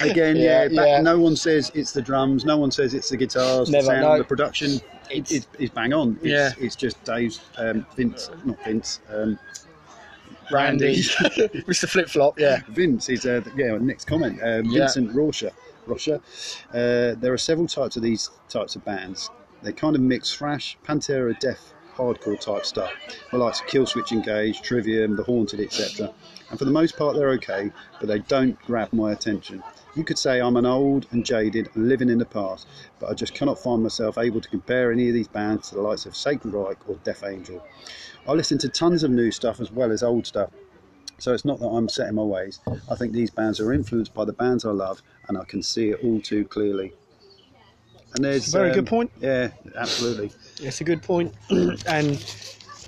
Again, 0.00 0.36
Yeah, 0.36 0.62
yeah, 0.64 0.68
back- 0.68 0.86
yeah. 0.86 1.00
no 1.00 1.18
one 1.18 1.36
says 1.36 1.70
it's 1.74 1.92
the 1.92 2.02
drums, 2.02 2.44
no 2.44 2.56
one 2.56 2.70
says 2.70 2.94
it's 2.94 3.10
the 3.10 3.16
guitars, 3.16 3.70
Never, 3.70 3.82
the 3.84 3.86
sound, 3.90 4.02
no. 4.02 4.18
the 4.18 4.24
production. 4.24 4.70
It, 4.72 4.82
It's- 5.10 5.32
it, 5.32 5.46
it's 5.58 5.74
bang 5.74 5.92
on. 5.92 6.16
It's, 6.22 6.26
Yeah. 6.26 6.50
it's 6.58 6.74
just 6.76 7.02
Dave's, 7.04 7.40
um, 7.58 7.86
Vince, 7.96 8.30
not 8.44 8.62
Vince, 8.64 9.00
um, 9.12 9.38
Randy, 10.50 10.96
Mr. 11.02 11.88
Flip 11.88 12.08
Flop. 12.08 12.38
Yeah, 12.38 12.60
Vince 12.68 13.08
is 13.08 13.26
uh, 13.26 13.42
yeah. 13.56 13.76
Next 13.78 14.06
comment, 14.06 14.40
uh, 14.42 14.62
Yeah. 14.64 14.80
Vincent 14.80 15.14
Rocha. 15.14 15.52
Rocha. 15.86 16.14
Uh, 16.72 17.14
there 17.20 17.32
are 17.32 17.38
several 17.38 17.66
types 17.66 17.96
of 17.96 18.02
these 18.02 18.30
types 18.48 18.74
of 18.76 18.84
bands. 18.84 19.30
They 19.62 19.72
kind 19.72 19.94
of 19.94 20.00
mix 20.02 20.34
thrash, 20.34 20.78
Pantera, 20.86 21.38
death, 21.38 21.73
hardcore 21.94 22.40
type 22.40 22.66
stuff. 22.66 22.92
The 23.30 23.38
likes 23.38 23.60
of 23.60 23.66
Killswitch 23.66 24.12
Engage, 24.12 24.62
Trivium, 24.62 25.16
The 25.16 25.22
Haunted, 25.22 25.60
etc. 25.60 26.12
And 26.50 26.58
for 26.58 26.64
the 26.64 26.70
most 26.70 26.96
part, 26.96 27.16
they're 27.16 27.30
okay, 27.30 27.70
but 27.98 28.08
they 28.08 28.18
don't 28.20 28.60
grab 28.62 28.92
my 28.92 29.12
attention. 29.12 29.62
You 29.94 30.04
could 30.04 30.18
say 30.18 30.40
I'm 30.40 30.56
an 30.56 30.66
old 30.66 31.06
and 31.12 31.24
jaded 31.24 31.70
and 31.74 31.88
living 31.88 32.08
in 32.08 32.18
the 32.18 32.24
past, 32.24 32.66
but 32.98 33.10
I 33.10 33.14
just 33.14 33.34
cannot 33.34 33.58
find 33.58 33.82
myself 33.82 34.18
able 34.18 34.40
to 34.40 34.48
compare 34.48 34.90
any 34.90 35.08
of 35.08 35.14
these 35.14 35.28
bands 35.28 35.68
to 35.68 35.76
the 35.76 35.82
likes 35.82 36.04
of 36.06 36.16
Sacred 36.16 36.52
Reich 36.52 36.78
or 36.88 36.96
Death 37.04 37.22
Angel. 37.24 37.64
I 38.26 38.32
listen 38.32 38.58
to 38.58 38.68
tons 38.68 39.02
of 39.02 39.10
new 39.10 39.30
stuff 39.30 39.60
as 39.60 39.70
well 39.70 39.92
as 39.92 40.02
old 40.02 40.26
stuff. 40.26 40.50
So 41.18 41.32
it's 41.32 41.44
not 41.44 41.60
that 41.60 41.68
I'm 41.68 41.88
set 41.88 42.08
in 42.08 42.16
my 42.16 42.22
ways. 42.22 42.58
I 42.90 42.96
think 42.96 43.12
these 43.12 43.30
bands 43.30 43.60
are 43.60 43.72
influenced 43.72 44.14
by 44.14 44.24
the 44.24 44.32
bands 44.32 44.64
I 44.64 44.70
love, 44.70 45.00
and 45.28 45.38
I 45.38 45.44
can 45.44 45.62
see 45.62 45.90
it 45.90 46.00
all 46.02 46.20
too 46.20 46.44
clearly. 46.44 46.92
And 48.14 48.24
there's 48.24 48.46
Very 48.52 48.70
um, 48.70 48.74
good 48.74 48.86
point. 48.86 49.10
Yeah, 49.20 49.50
absolutely. 49.76 50.30
It's 50.60 50.80
a 50.80 50.84
good 50.84 51.02
point, 51.02 51.34
and 51.50 52.24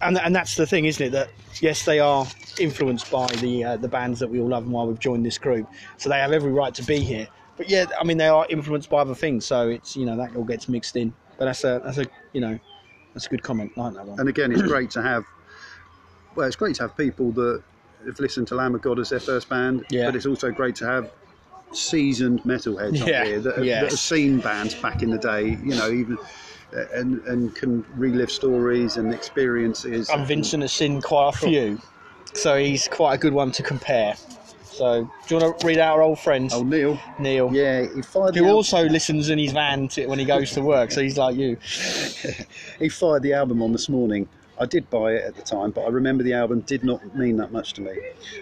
and 0.02 0.18
and 0.18 0.34
that's 0.34 0.54
the 0.54 0.66
thing, 0.66 0.84
isn't 0.84 1.04
it? 1.04 1.10
That 1.10 1.30
yes, 1.60 1.84
they 1.84 1.98
are 1.98 2.26
influenced 2.60 3.10
by 3.10 3.26
the 3.26 3.64
uh, 3.64 3.76
the 3.76 3.88
bands 3.88 4.20
that 4.20 4.28
we 4.28 4.40
all 4.40 4.48
love 4.48 4.64
and 4.64 4.72
why 4.72 4.84
we've 4.84 4.98
joined 4.98 5.26
this 5.26 5.38
group. 5.38 5.68
So 5.96 6.08
they 6.08 6.18
have 6.18 6.32
every 6.32 6.52
right 6.52 6.74
to 6.74 6.82
be 6.84 7.00
here. 7.00 7.26
But 7.56 7.68
yeah, 7.68 7.86
I 7.98 8.04
mean 8.04 8.18
they 8.18 8.28
are 8.28 8.46
influenced 8.48 8.88
by 8.88 9.00
other 9.00 9.14
things. 9.14 9.44
So 9.46 9.68
it's 9.68 9.96
you 9.96 10.06
know 10.06 10.16
that 10.16 10.36
all 10.36 10.44
gets 10.44 10.68
mixed 10.68 10.96
in. 10.96 11.12
But 11.38 11.46
that's 11.46 11.64
a 11.64 11.80
that's 11.84 11.98
a 11.98 12.06
you 12.32 12.40
know 12.40 12.58
that's 13.14 13.26
a 13.26 13.28
good 13.28 13.42
comment. 13.42 13.72
I 13.76 13.80
like 13.80 13.94
that 13.94 14.06
one. 14.06 14.20
And 14.20 14.28
again, 14.28 14.52
it's 14.52 14.62
great 14.62 14.90
to 14.92 15.02
have. 15.02 15.24
Well, 16.34 16.46
it's 16.46 16.56
great 16.56 16.76
to 16.76 16.82
have 16.82 16.96
people 16.96 17.32
that 17.32 17.62
have 18.04 18.20
listened 18.20 18.46
to 18.48 18.54
Lamb 18.54 18.74
of 18.74 18.82
God 18.82 18.98
as 18.98 19.08
their 19.08 19.20
first 19.20 19.48
band. 19.48 19.86
Yeah. 19.90 20.06
But 20.06 20.16
it's 20.16 20.26
also 20.26 20.50
great 20.50 20.76
to 20.76 20.86
have 20.86 21.10
seasoned 21.72 22.42
metalheads 22.44 22.96
Yeah, 22.98 23.20
up 23.20 23.26
here 23.26 23.40
that 23.40 23.56
have, 23.56 23.64
yes. 23.64 23.82
that 23.82 23.90
have 23.90 23.98
seen 23.98 24.40
bands 24.40 24.74
back 24.74 25.02
in 25.02 25.10
the 25.10 25.18
day. 25.18 25.58
You 25.62 25.74
know, 25.76 25.90
even 25.90 26.18
uh, 26.76 26.84
and 26.94 27.20
and 27.26 27.54
can 27.54 27.84
relive 27.96 28.30
stories 28.30 28.96
and 28.96 29.12
experiences. 29.12 30.08
And 30.10 30.26
Vincent 30.26 30.62
has 30.62 30.72
seen 30.72 31.00
quite 31.02 31.28
a 31.34 31.38
few, 31.38 31.78
so 32.34 32.56
he's 32.58 32.88
quite 32.88 33.14
a 33.14 33.18
good 33.18 33.32
one 33.32 33.50
to 33.52 33.62
compare. 33.62 34.14
So 34.64 35.10
do 35.26 35.34
you 35.34 35.40
want 35.40 35.58
to 35.58 35.66
read 35.66 35.78
out 35.78 35.94
our 35.94 36.02
old 36.02 36.18
friend 36.18 36.50
Oh, 36.52 36.62
Neil. 36.62 37.00
Neil? 37.18 37.50
Yeah, 37.50 37.86
he 37.94 38.02
fired. 38.02 38.34
Who 38.36 38.42
the 38.42 38.48
al- 38.50 38.56
also 38.56 38.84
listens 38.86 39.30
in 39.30 39.38
his 39.38 39.52
van 39.52 39.88
to, 39.88 40.06
when 40.06 40.18
he 40.18 40.26
goes 40.26 40.50
to 40.52 40.60
work, 40.60 40.90
so 40.90 41.00
he's 41.00 41.16
like 41.16 41.34
you. 41.34 41.56
he 42.78 42.90
fired 42.90 43.22
the 43.22 43.32
album 43.32 43.62
on 43.62 43.72
this 43.72 43.88
morning. 43.88 44.28
I 44.58 44.66
did 44.66 44.88
buy 44.88 45.12
it 45.12 45.24
at 45.24 45.34
the 45.36 45.42
time, 45.42 45.70
but 45.70 45.82
I 45.82 45.88
remember 45.88 46.22
the 46.22 46.32
album 46.32 46.60
did 46.60 46.82
not 46.82 47.14
mean 47.14 47.36
that 47.36 47.52
much 47.52 47.74
to 47.74 47.82
me. 47.82 47.92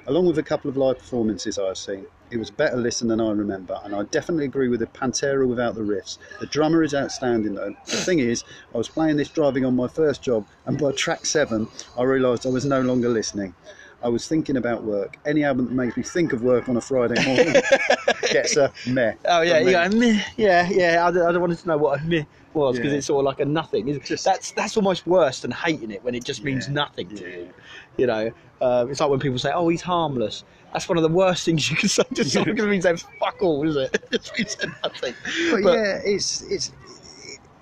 Along 0.07 0.27
with 0.27 0.39
a 0.39 0.43
couple 0.43 0.71
of 0.71 0.77
live 0.77 0.99
performances 0.99 1.59
I 1.59 1.67
have 1.69 1.79
seen, 1.79 2.07
it 2.31 2.37
was 2.37 2.51
a 2.51 2.53
better 2.53 2.77
listen 2.77 3.09
than 3.09 3.21
I 3.21 3.31
remember, 3.31 3.79
and 3.85 3.95
I 3.95 4.05
definitely 4.05 4.45
agree 4.45 4.69
with 4.69 4.81
the 4.81 4.87
Pantera 4.87 5.47
without 5.47 5.75
the 5.75 5.81
riffs. 5.81 6.19
The 6.41 6.47
drummer 6.47 6.83
is 6.83 6.95
outstanding 6.95 7.55
though. 7.55 7.75
The 7.87 7.97
thing 7.97 8.21
is, 8.21 8.45
I 8.73 8.79
was 8.79 8.89
playing 8.89 9.17
this 9.17 9.29
driving 9.29 9.65
on 9.65 9.75
my 9.75 9.89
first 9.89 10.23
job, 10.23 10.47
and 10.67 10.79
by 10.79 10.93
track 10.93 11.27
seven, 11.27 11.69
I 11.99 12.05
realised 12.05 12.47
I 12.47 12.51
was 12.51 12.65
no 12.65 12.81
longer 12.81 13.09
listening. 13.09 13.55
I 14.03 14.09
was 14.09 14.29
thinking 14.29 14.57
about 14.57 14.85
work. 14.85 15.19
Any 15.25 15.45
album 15.45 15.67
that 15.67 15.73
makes 15.73 15.97
me 15.97 16.03
think 16.03 16.33
of 16.33 16.43
work 16.43 16.69
on 16.69 16.77
a 16.77 16.81
Friday 16.81 17.25
morning 17.25 17.55
gets 18.31 18.57
a 18.57 18.71
meh. 18.87 19.15
Oh 19.25 19.41
yeah, 19.41 19.61
yeah, 19.61 19.89
meh. 19.89 20.23
yeah, 20.37 20.69
yeah. 20.71 21.05
I, 21.05 21.09
I 21.09 21.33
don't 21.33 21.41
wanted 21.41 21.59
to 21.59 21.69
know 21.69 21.79
what 21.79 22.01
a 22.01 22.05
meh 22.05 22.25
was 22.55 22.77
because 22.77 22.93
Yeah. 22.93 22.99
it's 22.99 23.07
sort 23.07 23.21
of 23.21 23.25
like 23.27 23.41
a 23.41 23.45
nothing. 23.45 23.87
Just- 24.01 24.25
that's 24.25 24.53
that's 24.53 24.77
almost 24.77 25.07
worse 25.07 25.41
than 25.41 25.51
hating 25.51 25.91
it 25.91 26.03
when 26.05 26.15
it 26.15 26.25
just 26.25 26.43
means 26.45 26.67
Yeah, 26.69 26.75
nothing 26.75 27.09
to 27.17 27.23
yeah. 27.29 27.37
you. 27.37 27.55
You 27.99 28.07
know, 28.07 28.33
uh, 28.61 28.87
it's 28.89 29.01
like 29.01 29.11
when 29.11 29.21
people 29.21 29.39
say, 29.39 29.53
"Oh, 29.53 29.69
he's 29.69 29.83
harmless." 29.83 30.45
That's 30.73 30.89
one 30.89 30.99
of 30.99 31.03
the 31.03 31.09
worst 31.09 31.45
things 31.45 31.71
you 31.71 31.77
can 31.77 31.89
say 31.99 32.03
to 32.15 32.25
someone 32.25 32.51
because 32.55 32.65
it 32.67 32.69
means 32.69 32.85
they 32.85 32.97
fuck 33.21 33.37
all, 33.41 33.69
is 33.69 33.77
it? 33.77 33.95
it 34.13 34.31
means 34.39 34.57
nothing. 34.83 35.15
but, 35.51 35.63
But- 35.63 35.73
yeah, 35.75 36.01
it's 36.05 36.43
it's 36.43 36.69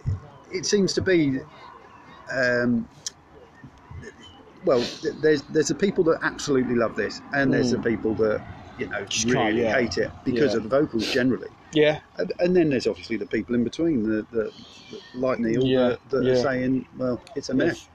it, 0.07 0.17
it 0.51 0.67
seems 0.67 0.93
to 0.95 1.01
be. 1.03 1.41
Um, 2.33 2.89
well, 4.65 4.85
there's 5.21 5.43
there's 5.43 5.69
the 5.69 5.75
people 5.75 6.05
that 6.05 6.19
absolutely 6.23 6.77
love 6.77 6.95
this, 6.95 7.21
and 7.33 7.53
there's 7.53 7.73
the 7.73 7.81
people 7.81 8.15
that 8.17 8.43
you 8.77 8.89
know 8.89 9.05
Just 9.05 9.27
really 9.29 9.65
hate 9.65 9.99
it 9.99 10.13
because 10.25 10.55
of 10.55 10.63
the 10.63 10.69
vocals 10.69 11.11
generally, 11.13 11.49
Yeah, 11.73 12.01
and, 12.19 12.33
and 12.39 12.57
then 12.57 12.71
there's 12.71 12.87
obviously 12.87 13.17
the 13.17 13.27
people 13.27 13.55
in 13.55 13.65
between, 13.65 14.03
the, 14.03 14.27
the, 14.31 14.53
the 14.91 15.01
like 15.15 15.39
Neil, 15.39 15.65
Yeah, 15.65 15.89
that, 15.89 16.11
that 16.11 16.25
yeah. 16.25 16.33
are 16.33 16.37
saying, 16.37 16.87
well, 16.99 17.21
it's 17.35 17.49
a 17.49 17.55
mess. 17.55 17.89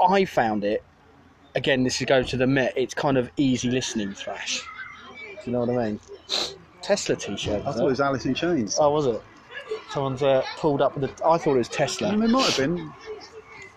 I 0.00 0.24
found 0.24 0.64
it. 0.64 0.84
Again, 1.54 1.82
this 1.82 2.00
is 2.00 2.06
go 2.06 2.22
to 2.22 2.36
the 2.36 2.46
Met. 2.46 2.74
It's 2.76 2.94
kind 2.94 3.16
of 3.16 3.30
easy 3.36 3.70
listening 3.70 4.12
thrash. 4.14 4.62
Do 5.44 5.50
you 5.50 5.52
know 5.52 5.64
what 5.64 5.70
I 5.70 5.86
mean? 5.86 6.00
Tesla 6.82 7.16
T-shirt. 7.16 7.62
I 7.66 7.72
thought 7.72 7.80
it 7.80 7.84
it? 7.84 7.88
was 7.88 8.00
Alice 8.00 8.24
in 8.26 8.34
Chains. 8.34 8.76
Oh, 8.78 8.90
was 8.90 9.06
it? 9.06 9.20
Someone's 9.90 10.22
uh, 10.22 10.42
pulled 10.56 10.80
up 10.80 10.96
with 10.96 11.10
the. 11.10 11.26
I 11.26 11.38
thought 11.38 11.54
it 11.54 11.58
was 11.58 11.68
Tesla. 11.68 12.08
I 12.08 12.12
mean, 12.12 12.22
it 12.22 12.30
might 12.30 12.44
have 12.46 12.56
been. 12.56 12.92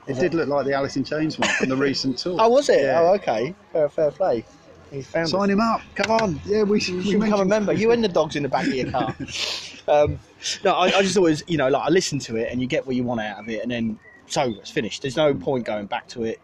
It 0.08 0.20
did 0.20 0.34
look 0.34 0.48
like 0.48 0.66
the 0.66 0.74
Alice 0.74 0.98
in 0.98 1.04
Chains 1.04 1.40
one 1.40 1.50
from 1.50 1.70
the 1.70 1.76
recent 1.76 2.18
tour. 2.20 2.38
Oh, 2.40 2.50
was 2.50 2.70
it? 2.70 2.84
Yeah. 2.84 3.02
Oh, 3.02 3.14
okay. 3.16 3.56
Fair, 3.72 3.90
fair 3.90 4.12
play. 4.12 4.46
He's 4.92 5.08
found 5.08 5.30
Sign 5.30 5.44
us. 5.44 5.50
him 5.50 5.62
up. 5.62 5.82
Come 5.96 6.12
on. 6.12 6.42
Yeah, 6.46 6.64
we 6.64 6.80
should. 6.80 6.96
We 6.96 7.12
should 7.12 7.22
become 7.22 7.40
a 7.40 7.46
member. 7.46 7.72
You 7.74 7.92
and 7.92 8.04
the 8.04 8.08
dog's 8.10 8.36
in 8.36 8.44
the 8.44 8.50
back 8.50 8.68
of 8.68 8.74
your 8.74 8.92
car. 8.92 9.16
um, 9.88 10.20
no, 10.64 10.74
I, 10.74 10.88
I 10.98 11.02
just 11.02 11.16
always, 11.18 11.44
you 11.48 11.58
know, 11.58 11.70
like 11.70 11.84
I 11.84 11.90
listen 11.90 12.20
to 12.20 12.36
it 12.36 12.50
and 12.52 12.60
you 12.62 12.68
get 12.68 12.86
what 12.86 12.96
you 12.96 13.04
want 13.04 13.22
out 13.22 13.40
of 13.40 13.48
it, 13.50 13.62
and 13.64 13.72
then 13.72 13.98
it's 14.28 14.36
over. 14.38 14.58
It's 14.60 14.70
finished. 14.72 15.02
There's 15.02 15.18
no 15.18 15.34
point 15.34 15.66
going 15.66 15.86
back 15.86 16.08
to 16.10 16.24
it. 16.24 16.42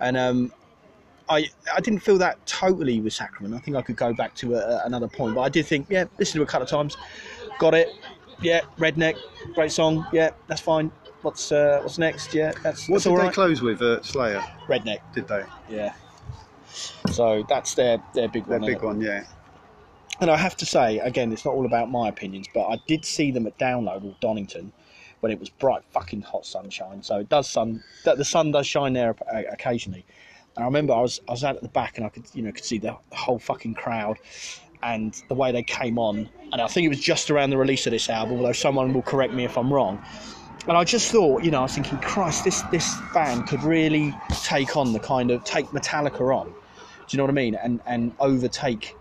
And 0.00 0.16
um, 0.16 0.52
I, 1.28 1.46
I 1.74 1.80
didn't 1.80 2.00
feel 2.00 2.16
that 2.18 2.44
totally 2.46 3.00
with 3.00 3.12
Sacrament. 3.12 3.54
I 3.54 3.58
think 3.58 3.76
I 3.76 3.82
could 3.82 3.96
go 3.96 4.12
back 4.12 4.34
to 4.36 4.54
a, 4.54 4.84
another 4.84 5.08
point, 5.08 5.34
but 5.34 5.42
I 5.42 5.48
did 5.48 5.66
think, 5.66 5.86
yeah, 5.90 6.04
listen 6.18 6.38
to 6.38 6.42
it 6.42 6.44
a 6.44 6.46
couple 6.50 6.64
of 6.64 6.70
times, 6.70 6.96
got 7.58 7.74
it. 7.74 7.88
Yeah, 8.40 8.60
Redneck, 8.78 9.16
great 9.54 9.70
song. 9.72 10.06
Yeah, 10.12 10.30
that's 10.46 10.60
fine. 10.62 10.90
What's 11.22 11.52
uh, 11.52 11.80
what's 11.82 11.98
next? 11.98 12.32
Yeah, 12.32 12.52
that's, 12.62 12.88
What 12.88 12.94
that's 12.94 13.04
did 13.04 13.10
all 13.10 13.16
they 13.18 13.24
right. 13.24 13.34
close 13.34 13.60
with? 13.60 13.82
Uh, 13.82 14.00
Slayer, 14.02 14.40
Redneck. 14.66 15.00
did 15.14 15.28
they? 15.28 15.44
Yeah. 15.68 15.92
So 17.10 17.44
that's 17.48 17.74
their 17.74 18.02
their 18.14 18.28
big 18.28 18.46
Their 18.46 18.58
one. 18.58 18.66
big 18.66 18.82
one, 18.82 19.00
yeah. 19.00 19.24
And 20.20 20.30
I 20.30 20.36
have 20.36 20.56
to 20.58 20.66
say, 20.66 20.98
again, 20.98 21.32
it's 21.32 21.44
not 21.44 21.54
all 21.54 21.64
about 21.64 21.90
my 21.90 22.08
opinions, 22.08 22.46
but 22.52 22.66
I 22.66 22.78
did 22.86 23.04
see 23.04 23.30
them 23.30 23.46
at 23.46 23.58
Download 23.58 24.04
or 24.04 24.14
Donington 24.20 24.72
when 25.20 25.32
it 25.32 25.40
was 25.40 25.48
bright 25.48 25.82
fucking 25.90 26.22
hot 26.22 26.44
sunshine. 26.44 27.02
So 27.02 27.18
it 27.20 27.28
does 27.28 27.48
sun 27.48 27.82
that 28.04 28.18
the 28.18 28.24
sun 28.24 28.50
does 28.50 28.66
shine 28.66 28.92
there 28.92 29.14
occasionally. 29.50 30.04
And 30.56 30.64
I 30.64 30.66
remember 30.66 30.92
I 30.92 31.00
was 31.00 31.20
I 31.28 31.32
was 31.32 31.44
out 31.44 31.56
at 31.56 31.62
the 31.62 31.68
back 31.68 31.96
and 31.96 32.06
I 32.06 32.10
could 32.10 32.26
you 32.34 32.42
know 32.42 32.52
could 32.52 32.64
see 32.64 32.78
the 32.78 32.96
whole 33.12 33.38
fucking 33.38 33.74
crowd 33.74 34.18
and 34.82 35.14
the 35.28 35.34
way 35.34 35.52
they 35.52 35.62
came 35.62 35.98
on. 35.98 36.28
And 36.52 36.60
I 36.60 36.66
think 36.66 36.86
it 36.86 36.88
was 36.88 37.00
just 37.00 37.30
around 37.30 37.50
the 37.50 37.58
release 37.58 37.86
of 37.86 37.92
this 37.92 38.08
album, 38.08 38.38
although 38.38 38.52
someone 38.52 38.92
will 38.92 39.02
correct 39.02 39.32
me 39.32 39.44
if 39.44 39.56
I'm 39.56 39.72
wrong. 39.72 40.02
And 40.68 40.76
I 40.76 40.84
just 40.84 41.10
thought, 41.10 41.42
you 41.42 41.50
know, 41.50 41.60
I 41.60 41.62
was 41.62 41.74
thinking, 41.74 41.98
Christ, 41.98 42.44
this 42.44 42.62
this 42.70 42.94
band 43.14 43.46
could 43.48 43.62
really 43.62 44.14
take 44.44 44.76
on 44.76 44.92
the 44.92 44.98
kind 44.98 45.30
of 45.30 45.42
take 45.44 45.66
Metallica 45.68 46.34
on. 46.34 46.48
Do 46.48 46.52
you 47.08 47.16
know 47.16 47.24
what 47.24 47.30
I 47.30 47.34
mean? 47.34 47.54
And 47.54 47.80
and 47.86 48.12
overtake, 48.18 48.94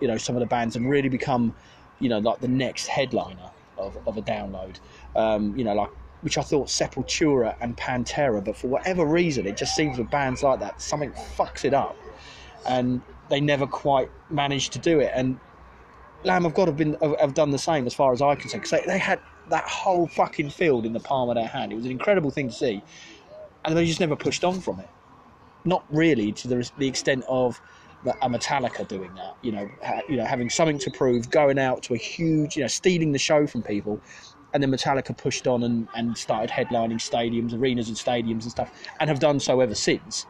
you 0.00 0.08
know, 0.08 0.16
some 0.16 0.36
of 0.36 0.40
the 0.40 0.46
bands 0.46 0.76
and 0.76 0.88
really 0.88 1.08
become, 1.08 1.54
you 1.98 2.08
know, 2.08 2.18
like 2.18 2.40
the 2.40 2.48
next 2.48 2.86
headliner 2.86 3.50
of, 3.76 3.98
of 4.06 4.16
a 4.16 4.22
download. 4.22 4.76
Um, 5.16 5.56
you 5.56 5.64
know, 5.64 5.74
like 5.74 5.90
which 6.22 6.38
I 6.38 6.42
thought 6.42 6.68
Sepultura 6.68 7.54
and 7.60 7.76
Pantera, 7.76 8.42
but 8.42 8.56
for 8.56 8.68
whatever 8.68 9.04
reason, 9.04 9.46
it 9.46 9.56
just 9.56 9.76
seems 9.76 9.98
with 9.98 10.10
bands 10.10 10.42
like 10.42 10.60
that, 10.60 10.80
something 10.80 11.12
fucks 11.12 11.64
it 11.64 11.74
up, 11.74 11.96
and 12.66 13.02
they 13.28 13.40
never 13.40 13.66
quite 13.66 14.10
manage 14.30 14.70
to 14.70 14.78
do 14.78 15.00
it. 15.00 15.10
And 15.14 15.38
Lamb 16.22 16.46
of 16.46 16.54
God 16.54 16.68
have 16.68 16.76
been 16.76 16.96
have, 17.02 17.18
have 17.18 17.34
done 17.34 17.50
the 17.50 17.58
same 17.58 17.86
as 17.86 17.94
far 17.94 18.12
as 18.12 18.22
I 18.22 18.36
can 18.36 18.48
say, 18.48 18.58
because 18.58 18.70
they, 18.70 18.84
they 18.86 18.98
had 18.98 19.18
that 19.48 19.64
whole 19.64 20.06
fucking 20.06 20.50
field 20.50 20.86
in 20.86 20.92
the 20.92 21.00
palm 21.00 21.28
of 21.28 21.34
their 21.36 21.46
hand. 21.46 21.72
It 21.72 21.76
was 21.76 21.84
an 21.84 21.90
incredible 21.90 22.30
thing 22.30 22.48
to 22.48 22.54
see, 22.54 22.82
and 23.64 23.76
they 23.76 23.86
just 23.86 24.00
never 24.00 24.16
pushed 24.16 24.44
on 24.44 24.60
from 24.60 24.80
it. 24.80 24.88
Not 25.64 25.84
really 25.90 26.32
to 26.32 26.48
the, 26.48 26.70
the 26.78 26.86
extent 26.86 27.24
of 27.28 27.60
a 28.22 28.28
Metallica 28.28 28.86
doing 28.86 29.14
that. 29.14 29.36
You 29.42 29.52
know, 29.52 29.70
ha, 29.82 30.00
you 30.08 30.16
know, 30.16 30.24
having 30.24 30.50
something 30.50 30.78
to 30.80 30.90
prove, 30.90 31.30
going 31.30 31.58
out 31.58 31.82
to 31.84 31.94
a 31.94 31.96
huge, 31.96 32.56
you 32.56 32.62
know, 32.62 32.68
stealing 32.68 33.12
the 33.12 33.18
show 33.18 33.46
from 33.46 33.62
people, 33.62 34.00
and 34.52 34.62
then 34.62 34.70
Metallica 34.70 35.16
pushed 35.16 35.46
on 35.46 35.62
and, 35.62 35.88
and 35.94 36.16
started 36.16 36.50
headlining 36.50 37.00
stadiums, 37.00 37.52
arenas, 37.54 37.88
and 37.88 37.96
stadiums 37.96 38.42
and 38.42 38.50
stuff, 38.50 38.70
and 39.00 39.08
have 39.08 39.18
done 39.18 39.40
so 39.40 39.60
ever 39.60 39.74
since. 39.74 40.26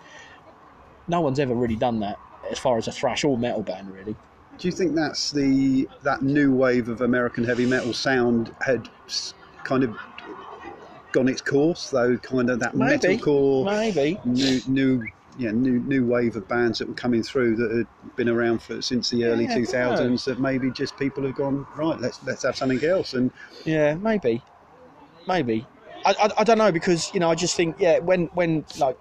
No 1.09 1.21
one's 1.21 1.39
ever 1.39 1.55
really 1.55 1.77
done 1.77 2.01
that 2.01 2.19
as 2.51 2.59
far 2.59 2.79
as 2.79 2.89
a 2.89 2.93
thrash 2.93 3.25
or 3.25 3.37
metal 3.37 3.63
band, 3.63 3.93
really. 3.93 4.17
Do 4.59 4.69
you 4.69 4.73
think 4.73 4.95
that's 4.95 5.31
the 5.31 5.89
that 6.03 6.23
new 6.23 6.53
wave 6.55 6.89
of 6.89 7.01
American 7.01 7.45
heavy 7.45 7.67
metal 7.67 7.93
sound 7.93 8.55
had 8.61 8.89
kind 9.65 9.85
of 9.85 9.97
gone 11.13 11.29
its 11.29 11.41
course, 11.41 11.91
though? 11.91 12.17
Kind 12.19 12.51
of 12.51 12.61
that 12.61 12.75
Maybe. 12.75 13.17
metalcore, 13.19 13.65
Maybe. 13.65 14.21
new 14.25 14.61
new 14.67 15.09
yeah 15.37 15.51
new 15.51 15.81
new 15.81 16.07
wave 16.07 16.37
of 16.37 16.47
bands 16.47 16.79
that 16.79 16.87
were 16.89 16.95
coming 16.95 17.23
through 17.23 17.57
that 17.57 17.71
had 17.77 18.17
been 18.17 18.29
around 18.29 18.63
for 18.63 18.81
since 18.81 19.11
the 19.11 19.25
early 19.25 19.45
Yeah, 19.45 19.55
two 19.55 19.65
don't 19.65 19.71
thousands. 19.73 20.25
That 20.27 20.39
maybe 20.41 20.71
just 20.71 20.97
people 20.97 21.25
have 21.25 21.35
gone 21.35 21.67
right. 21.75 21.99
Let's 22.01 22.23
let's 22.25 22.43
have 22.45 22.57
something 22.57 22.83
else. 22.85 23.15
And 23.15 23.33
Yeah, 23.65 23.95
maybe, 23.95 24.43
maybe. 25.27 25.67
I, 26.07 26.15
I, 26.21 26.31
I 26.39 26.45
don't 26.45 26.59
know 26.59 26.71
because 26.73 27.13
you 27.13 27.21
know 27.21 27.31
I 27.31 27.35
just 27.35 27.57
think 27.57 27.77
yeah 27.79 27.99
when 27.99 28.27
when 28.35 28.65
like 28.79 28.99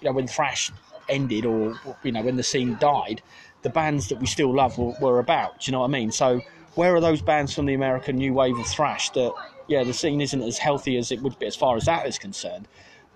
you 0.00 0.06
know 0.08 0.12
when 0.12 0.26
thrash 0.26 0.70
ended 1.08 1.44
or 1.44 1.78
you 2.02 2.12
know 2.12 2.22
when 2.22 2.36
the 2.36 2.42
scene 2.42 2.76
died, 2.78 3.22
the 3.62 3.70
bands 3.70 4.08
that 4.08 4.18
we 4.20 4.26
still 4.26 4.54
love 4.54 4.78
were, 4.78 4.94
were 5.00 5.18
about. 5.18 5.60
Do 5.60 5.70
you 5.70 5.72
know 5.72 5.80
what 5.80 5.86
I 5.86 5.90
mean? 5.90 6.12
So 6.12 6.40
where 6.74 6.94
are 6.94 7.00
those 7.00 7.22
bands 7.22 7.54
from 7.54 7.66
the 7.66 7.74
American 7.74 8.16
new 8.16 8.32
wave 8.32 8.56
of 8.58 8.66
thrash 8.66 9.10
that 9.10 9.32
yeah 9.66 9.84
the 9.84 9.92
scene 9.92 10.20
isn't 10.20 10.42
as 10.42 10.58
healthy 10.58 10.96
as 10.96 11.10
it 11.12 11.20
would 11.22 11.38
be 11.38 11.46
as 11.46 11.56
far 11.56 11.76
as 11.76 11.84
that 11.84 12.06
is 12.06 12.18
concerned. 12.18 12.68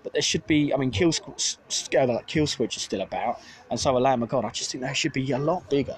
But 0.03 0.11
there 0.11 0.21
should 0.21 0.45
be. 0.47 0.73
I 0.73 0.77
mean, 0.77 0.91
Kill, 0.91 1.13
uh, 1.17 2.05
like 2.07 2.27
Kill 2.27 2.45
Switch 2.45 2.75
is 2.75 2.83
still 2.83 3.01
about, 3.01 3.39
and 3.71 3.79
so 3.79 3.95
are 3.95 4.01
Lamb 4.01 4.21
of 4.21 4.27
God. 4.27 4.43
I 4.43 4.49
just 4.49 4.69
think 4.69 4.83
they 4.83 4.93
should 4.93 5.13
be 5.13 5.31
a 5.31 5.39
lot 5.39 5.69
bigger 5.69 5.97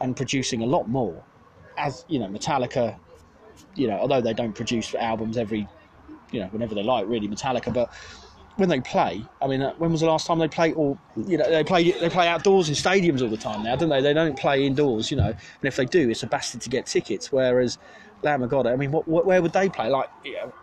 and 0.00 0.16
producing 0.16 0.62
a 0.62 0.66
lot 0.66 0.88
more. 0.88 1.22
As 1.76 2.06
you 2.08 2.18
know, 2.18 2.28
Metallica 2.28 2.98
you 3.74 3.88
know, 3.88 3.98
although 3.98 4.20
they 4.20 4.32
don't 4.32 4.54
produce 4.54 4.94
albums 4.94 5.36
every, 5.36 5.66
you 6.30 6.40
know, 6.40 6.46
whenever 6.46 6.74
they 6.74 6.82
like, 6.82 7.06
really, 7.06 7.28
Metallica, 7.28 7.72
but 7.72 7.92
when 8.56 8.68
they 8.68 8.80
play, 8.80 9.24
I 9.40 9.46
mean, 9.46 9.62
uh, 9.62 9.72
when 9.78 9.90
was 9.92 10.00
the 10.00 10.06
last 10.06 10.26
time 10.26 10.38
they 10.38 10.48
played? 10.48 10.74
Or 10.74 10.98
you 11.16 11.38
know, 11.38 11.48
they 11.48 11.64
play 11.64 11.90
they 11.90 12.10
play 12.10 12.28
outdoors 12.28 12.68
in 12.68 12.74
stadiums 12.74 13.22
all 13.22 13.28
the 13.28 13.36
time 13.36 13.62
now, 13.62 13.76
don't 13.76 13.88
they? 13.88 14.00
They 14.00 14.12
don't 14.12 14.38
play 14.38 14.66
indoors, 14.66 15.10
you 15.10 15.16
know. 15.16 15.28
And 15.28 15.36
if 15.62 15.76
they 15.76 15.86
do, 15.86 16.10
it's 16.10 16.22
a 16.22 16.26
bastard 16.26 16.60
to 16.62 16.68
get 16.68 16.86
tickets. 16.86 17.32
Whereas 17.32 17.78
Lamb 18.22 18.42
of 18.42 18.50
God, 18.50 18.66
I 18.66 18.76
mean, 18.76 18.92
what, 18.92 19.06
where 19.08 19.42
would 19.42 19.52
they 19.52 19.68
play? 19.68 19.88
Like, 19.88 20.08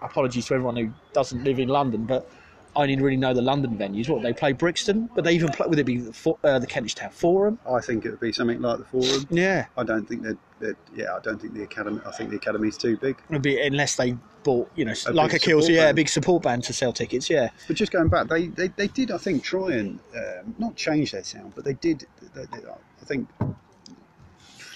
apologies 0.01 0.45
to 0.47 0.53
everyone 0.53 0.75
who 0.75 0.91
doesn't 1.13 1.43
live 1.43 1.59
in 1.59 1.67
London, 1.67 2.05
but 2.05 2.29
I 2.75 2.83
only 2.83 2.95
really 2.97 3.17
know 3.17 3.33
the 3.33 3.41
London 3.41 3.77
venues. 3.77 4.07
What 4.09 4.21
they 4.21 4.31
play 4.33 4.53
Brixton, 4.53 5.09
but 5.15 5.23
they 5.23 5.33
even 5.33 5.49
play. 5.49 5.67
Would 5.67 5.79
it 5.79 5.85
be 5.85 5.97
the, 5.97 6.13
fo- 6.13 6.37
uh, 6.43 6.59
the 6.59 6.67
Kentish 6.67 6.95
Town 6.95 7.09
Forum? 7.11 7.59
I 7.69 7.81
think 7.81 8.05
it 8.05 8.11
would 8.11 8.19
be 8.19 8.31
something 8.31 8.61
like 8.61 8.77
the 8.77 8.85
Forum. 8.85 9.27
Yeah, 9.29 9.65
I 9.77 9.83
don't 9.83 10.07
think 10.07 10.21
that. 10.23 10.37
that 10.59 10.75
yeah, 10.95 11.15
I 11.15 11.19
don't 11.19 11.41
think 11.41 11.53
the 11.53 11.63
academy. 11.63 11.99
I 12.05 12.11
think 12.11 12.29
the 12.29 12.35
academy's 12.37 12.77
too 12.77 12.97
big. 12.97 13.17
it 13.29 13.33
would 13.33 13.41
be 13.41 13.59
unless 13.59 13.95
they 13.95 14.15
bought, 14.43 14.69
you 14.75 14.85
know, 14.85 14.93
A 15.07 15.11
like 15.13 15.33
a 15.33 15.39
Kills, 15.39 15.67
yeah, 15.67 15.89
a 15.89 15.93
big 15.93 16.07
support 16.09 16.43
band 16.43 16.63
to 16.65 16.73
sell 16.73 16.93
tickets. 16.93 17.29
Yeah, 17.29 17.49
But 17.67 17.75
just 17.75 17.91
going 17.91 18.07
back, 18.07 18.27
they, 18.27 18.47
they, 18.47 18.67
they 18.69 18.87
did, 18.87 19.11
I 19.11 19.17
think, 19.17 19.43
try 19.43 19.73
and 19.73 19.99
um, 20.15 20.55
not 20.57 20.75
change 20.77 21.11
their 21.11 21.23
sound, 21.23 21.53
but 21.55 21.65
they 21.65 21.73
did. 21.73 22.05
They, 22.33 22.45
they, 22.45 22.57
I 22.69 23.05
think 23.05 23.27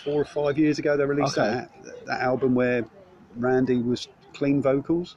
four 0.04 0.22
or 0.22 0.26
five 0.26 0.58
years 0.58 0.80
ago 0.80 0.98
they 0.98 1.06
released 1.06 1.38
Okay. 1.38 1.50
that 1.86 2.06
that 2.08 2.22
album 2.22 2.56
where 2.56 2.86
Randy 3.38 3.78
was 3.78 4.08
clean 4.34 4.62
vocals. 4.62 5.16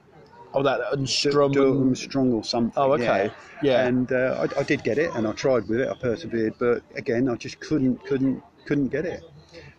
Oh 0.57 0.63
that 0.63 0.81
and 0.93 1.07
Sturm 1.09 1.53
und 1.55 2.09
Drang 2.09 2.33
or 2.33 2.43
something. 2.43 2.73
Oh, 2.83 2.93
okay. 2.93 3.31
Yeah. 3.63 3.87
And 3.87 4.11
uh, 4.11 4.47
I, 4.57 4.61
I 4.61 4.63
did 4.63 4.83
get 4.85 4.97
it, 4.97 5.15
and 5.15 5.27
I 5.27 5.33
tried 5.33 5.69
with 5.69 5.81
it. 5.81 5.89
I 5.89 5.95
persevered, 5.95 6.55
but 6.59 6.83
again, 6.95 7.29
I 7.29 7.37
just 7.37 7.61
couldn't, 7.61 8.05
couldn't, 8.07 8.43
couldn't 8.65 8.89
get 8.89 9.05
it. 9.05 9.23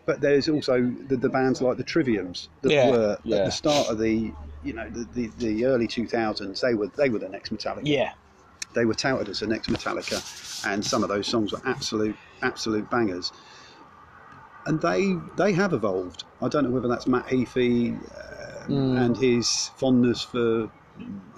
But 0.06 0.22
there's 0.22 0.48
also 0.48 0.82
the, 1.08 1.18
the 1.18 1.30
bands 1.30 1.62
like 1.64 1.78
the 1.78 1.84
Triviums 1.84 2.50
that 2.62 2.72
Yeah, 2.72 2.92
were 2.92 3.18
yeah. 3.24 3.38
at 3.38 3.46
the 3.46 3.52
start 3.52 3.88
of 3.90 3.98
the, 3.98 4.32
you 4.64 4.74
know, 4.74 4.88
the, 4.90 5.06
the, 5.16 5.28
the 5.40 5.66
early 5.66 5.88
2000s. 5.88 6.62
They 6.62 6.76
were 6.76 6.88
they 6.96 7.10
were 7.10 7.20
the 7.20 7.30
next 7.30 7.52
Metallica. 7.52 7.88
yeah, 7.88 8.12
They 8.76 8.86
were 8.86 8.94
touted 8.94 9.30
as 9.30 9.40
the 9.40 9.48
next 9.48 9.70
Metallica, 9.70 10.22
and 10.68 10.86
some 10.86 11.02
of 11.02 11.10
those 11.10 11.28
songs 11.28 11.54
were 11.54 11.62
absolute, 11.66 12.16
absolute 12.44 12.90
bangers. 12.92 13.32
And 14.68 14.80
they 14.82 15.16
they 15.38 15.54
have 15.54 15.74
evolved. 15.74 16.24
I 16.42 16.50
don't 16.50 16.66
know 16.66 16.72
whether 16.72 16.88
that's 16.88 17.08
Matt 17.08 17.26
Heafy 17.28 17.96
um, 17.96 18.37
Mm. 18.68 19.06
and 19.06 19.18
his 19.18 19.72
fondness 19.78 20.22
for 20.24 20.70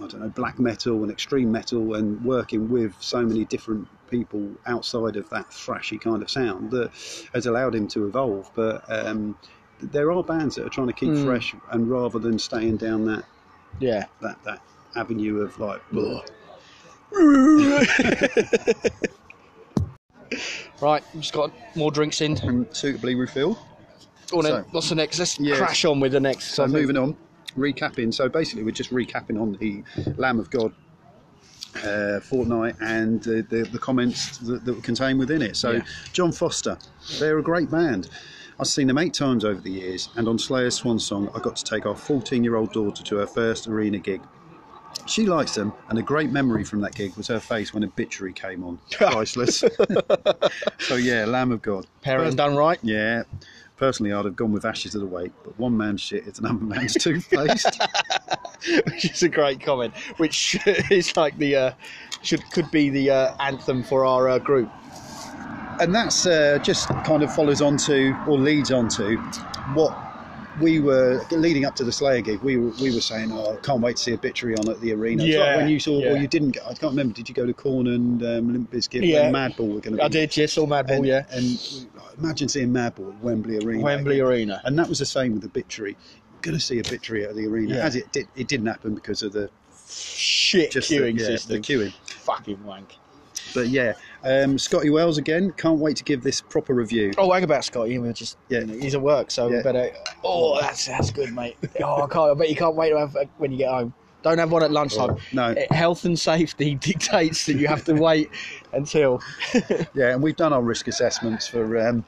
I 0.02 0.08
don't 0.08 0.20
know 0.22 0.30
black 0.30 0.58
metal 0.58 1.04
and 1.04 1.12
extreme 1.12 1.52
metal, 1.52 1.96
and 1.96 2.24
working 2.24 2.70
with 2.70 2.96
so 3.00 3.22
many 3.24 3.44
different 3.46 3.88
people 4.10 4.50
outside 4.66 5.16
of 5.18 5.30
that 5.30 5.50
thrashy 5.50 6.00
kind 6.00 6.22
of 6.24 6.30
sound 6.32 6.72
that 6.72 6.92
has 7.34 7.46
allowed 7.46 7.76
him 7.76 7.88
to 7.90 8.08
evolve. 8.08 8.50
But 8.56 8.84
um, 8.90 9.38
there 9.82 10.12
are 10.12 10.24
bands 10.24 10.56
that 10.56 10.66
are 10.66 10.70
trying 10.70 10.88
to 10.88 10.94
keep 10.94 11.10
Mm. 11.10 11.26
fresh, 11.26 11.54
and 11.72 11.90
rather 11.90 12.20
than 12.20 12.40
staying 12.40 12.78
down 12.78 13.06
that 13.06 13.26
yeah. 13.80 14.06
that 14.22 14.42
that 14.44 14.62
avenue 14.96 15.42
of 15.42 15.60
like. 15.60 15.82
Right, 20.82 21.04
just 21.18 21.34
got 21.34 21.52
more 21.76 21.92
drinks 21.92 22.22
in. 22.22 22.38
and 22.38 22.66
suitably 22.74 23.16
refilled. 23.16 23.58
Go 24.32 24.38
on 24.40 24.44
then, 24.44 24.64
So- 24.64 24.68
what's 24.72 24.90
the 24.90 24.96
next? 24.96 25.20
Let's 25.20 25.40
Yes. 25.40 25.58
crash 25.58 25.86
on 25.86 26.00
with 26.00 26.12
the 26.14 26.20
next. 26.20 26.54
So 26.56 26.68
moving 26.68 26.98
on, 26.98 27.16
recapping. 27.58 28.14
So 28.14 28.30
basically, 28.30 28.64
we're 28.64 28.72
just 28.72 28.92
recapping 28.92 29.40
on 29.42 29.54
the 29.60 29.84
Lamb 30.18 30.40
of 30.40 30.50
God 30.50 30.74
uh, 31.84 32.20
fortnight 32.22 32.76
and 32.82 33.22
uh, 33.28 33.32
the 33.50 33.68
the 33.72 33.80
comments 33.80 34.38
that, 34.40 34.66
that 34.66 34.74
were 34.74 34.82
contained 34.82 35.20
within 35.20 35.42
it. 35.42 35.56
So 35.56 35.72
Yeah. 35.72 35.82
John 36.14 36.32
Foster, 36.32 36.78
they're 37.20 37.38
a 37.40 37.44
great 37.44 37.70
band. 37.70 38.10
I've 38.60 38.68
seen 38.68 38.88
them 38.88 38.98
eight 38.98 39.14
times 39.14 39.46
over 39.46 39.62
the 39.62 39.72
years, 39.72 40.10
and 40.18 40.28
on 40.28 40.38
Slayer's 40.38 40.76
Swan 40.76 41.00
Song, 41.00 41.30
I 41.34 41.40
got 41.40 41.56
to 41.56 41.64
take 41.64 41.86
our 41.86 41.94
14-year-old 41.96 42.74
daughter 42.74 43.02
to 43.04 43.16
her 43.18 43.26
first 43.26 43.68
arena 43.70 44.00
gig. 44.00 44.22
She 45.06 45.26
likes 45.26 45.56
them, 45.56 45.72
and 45.88 45.98
a 45.98 46.02
great 46.02 46.30
memory 46.32 46.66
from 46.66 46.82
that 46.82 46.94
gig 46.94 47.16
was 47.16 47.28
her 47.28 47.40
face 47.40 47.74
when 47.74 47.86
Obituary 47.86 48.34
came 48.34 48.66
on. 48.66 48.78
Priceless. 48.92 49.60
so 50.80 50.96
yeah, 50.96 51.24
Lamb 51.26 51.54
of 51.54 51.62
God. 51.62 51.88
Parent 52.02 52.36
done 52.36 52.58
right. 52.58 52.80
Yeah. 52.82 53.24
Personally, 53.80 54.12
I'd 54.12 54.26
have 54.26 54.36
gone 54.36 54.52
with 54.52 54.66
Ashes 54.66 54.94
of 54.94 55.00
the 55.00 55.08
Wake, 55.08 55.32
but 55.42 55.58
one 55.58 55.78
man's 55.78 56.02
shit 56.02 56.28
is 56.28 56.38
another 56.38 56.60
man's 56.60 56.94
toothpaste. 57.00 57.82
which 58.86 59.10
is 59.10 59.24
a 59.24 59.30
great 59.30 59.62
comment. 59.62 59.96
Which 60.18 60.58
is 60.92 61.16
like 61.16 61.38
the 61.38 61.56
uh, 61.56 61.72
should 62.22 62.44
could 62.52 62.70
be 62.72 62.90
the 62.90 63.10
uh, 63.10 63.36
anthem 63.40 63.84
for 63.84 64.04
our 64.04 64.28
uh, 64.28 64.38
group. 64.38 64.70
and 65.80 65.96
that's 65.96 66.26
uh, 66.26 66.60
just 66.62 66.90
kind 67.06 67.24
of 67.24 67.34
follows 67.34 67.62
on 67.62 67.78
to, 67.78 68.14
or 68.28 68.38
leads 68.38 68.70
on 68.70 68.90
to, 68.90 69.16
what 69.74 70.09
we 70.62 70.80
were 70.80 71.22
leading 71.32 71.66
up 71.66 71.76
to 71.78 71.84
the 71.84 71.92
Slayer 71.92 72.22
gig. 72.22 72.42
We 72.42 72.58
were, 72.58 72.70
we 72.82 72.94
were 72.94 73.02
saying, 73.02 73.32
"Oh, 73.32 73.56
can't 73.64 73.82
wait 73.82 73.98
to 73.98 74.04
see 74.04 74.14
Obituary 74.14 74.56
on 74.58 74.70
at 74.70 74.80
the 74.82 74.94
arena." 74.94 75.24
It's 75.24 75.36
like 75.38 75.46
Yeah, 75.48 75.58
when 75.58 75.70
you 75.70 75.80
saw, 75.80 76.00
yeah. 76.00 76.12
or 76.14 76.18
you 76.18 76.28
didn't. 76.28 76.52
go- 76.52 76.62
I 76.66 76.74
can't 76.74 76.92
remember. 76.92 77.14
Did 77.14 77.30
you 77.30 77.36
go 77.36 77.46
to 77.46 77.54
Korn 77.54 77.88
and 77.88 78.22
um, 78.24 78.52
Limp 78.54 78.72
Bizkit 78.72 79.06
Yeah. 79.08 79.32
Madball 79.32 79.74
were 79.74 79.80
going 79.82 79.92
to 79.94 79.98
be? 79.98 80.02
I 80.02 80.08
did, 80.08 80.36
yes, 80.38 80.58
all 80.58 80.68
Madball, 80.68 80.98
And, 80.98 81.06
yeah. 81.06 81.26
and 81.32 81.88
imagine 82.18 82.48
seeing 82.50 82.70
Madball 82.70 83.14
at 83.16 83.22
Wembley 83.24 83.58
Arena. 83.60 83.84
Wembley 83.84 84.20
Arena. 84.20 84.62
And 84.66 84.78
that 84.80 84.88
was 84.90 85.00
the 85.00 85.06
same 85.06 85.34
with 85.36 85.46
Obituary. 85.46 85.96
Going 86.42 86.58
to 86.58 86.64
see 86.64 86.80
Obituary 86.80 87.26
at 87.26 87.36
the 87.36 87.46
arena, 87.48 87.76
Yeah. 87.76 87.86
as 87.86 87.96
it 87.96 88.12
did. 88.12 88.28
It 88.36 88.48
didn't 88.48 88.68
happen 88.68 88.96
because 88.96 89.24
of 89.24 89.34
the 89.34 89.50
Shit 89.88 90.72
just 90.72 90.90
queuing 90.92 91.16
the, 91.18 91.22
yeah, 91.24 91.28
system. 91.28 91.56
the 91.56 91.62
queuing. 91.62 91.94
Fucking 92.06 92.64
wank. 92.64 92.96
But 93.56 93.68
yeah, 93.70 93.94
um, 94.24 94.58
Scotty 94.58 94.90
Wells 94.90 95.18
again. 95.18 95.52
Can't 95.58 95.80
wait 95.80 95.98
to 95.98 96.04
give 96.04 96.24
this 96.24 96.42
proper 96.42 96.74
review. 96.74 97.14
Oh, 97.18 97.32
hang 97.32 97.44
about 97.44 97.64
Scotty. 97.66 97.98
We're 98.00 98.14
just 98.14 98.38
Yeah. 98.50 98.60
you 98.60 98.66
know, 98.68 98.74
he's 98.80 98.96
at 98.96 99.02
work, 99.02 99.32
so 99.32 99.48
we 99.50 99.56
Yeah. 99.58 99.62
better. 99.64 99.92
Oh, 100.24 100.60
that's 100.60 100.86
that's 100.86 101.12
good, 101.12 101.34
mate. 101.34 101.58
Oh, 101.84 102.04
I 102.04 102.08
can't. 102.08 102.32
I 102.32 102.34
bet 102.34 102.50
you 102.50 102.56
can't 102.56 102.76
wait 102.76 102.90
to 102.90 103.00
have 103.00 103.16
uh, 103.16 103.26
when 103.38 103.52
you 103.52 103.58
get 103.58 103.70
home. 103.70 103.94
Don't 104.22 104.38
have 104.38 104.52
one 104.52 104.64
at 104.64 104.72
lunchtime. 104.72 105.16
No. 105.32 105.44
Uh, 105.54 105.74
Health 105.74 106.04
and 106.04 106.20
safety 106.20 106.76
dictates 106.82 107.46
that 107.46 107.54
you 107.56 107.68
have 107.70 107.86
to 107.86 107.94
wait 107.94 108.30
until. 108.74 109.22
Yeah, 109.94 110.10
and 110.14 110.22
we've 110.22 110.36
done 110.36 110.52
our 110.52 110.62
risk 110.62 110.88
assessments 110.90 111.48
for 111.48 111.78
um, 111.88 112.04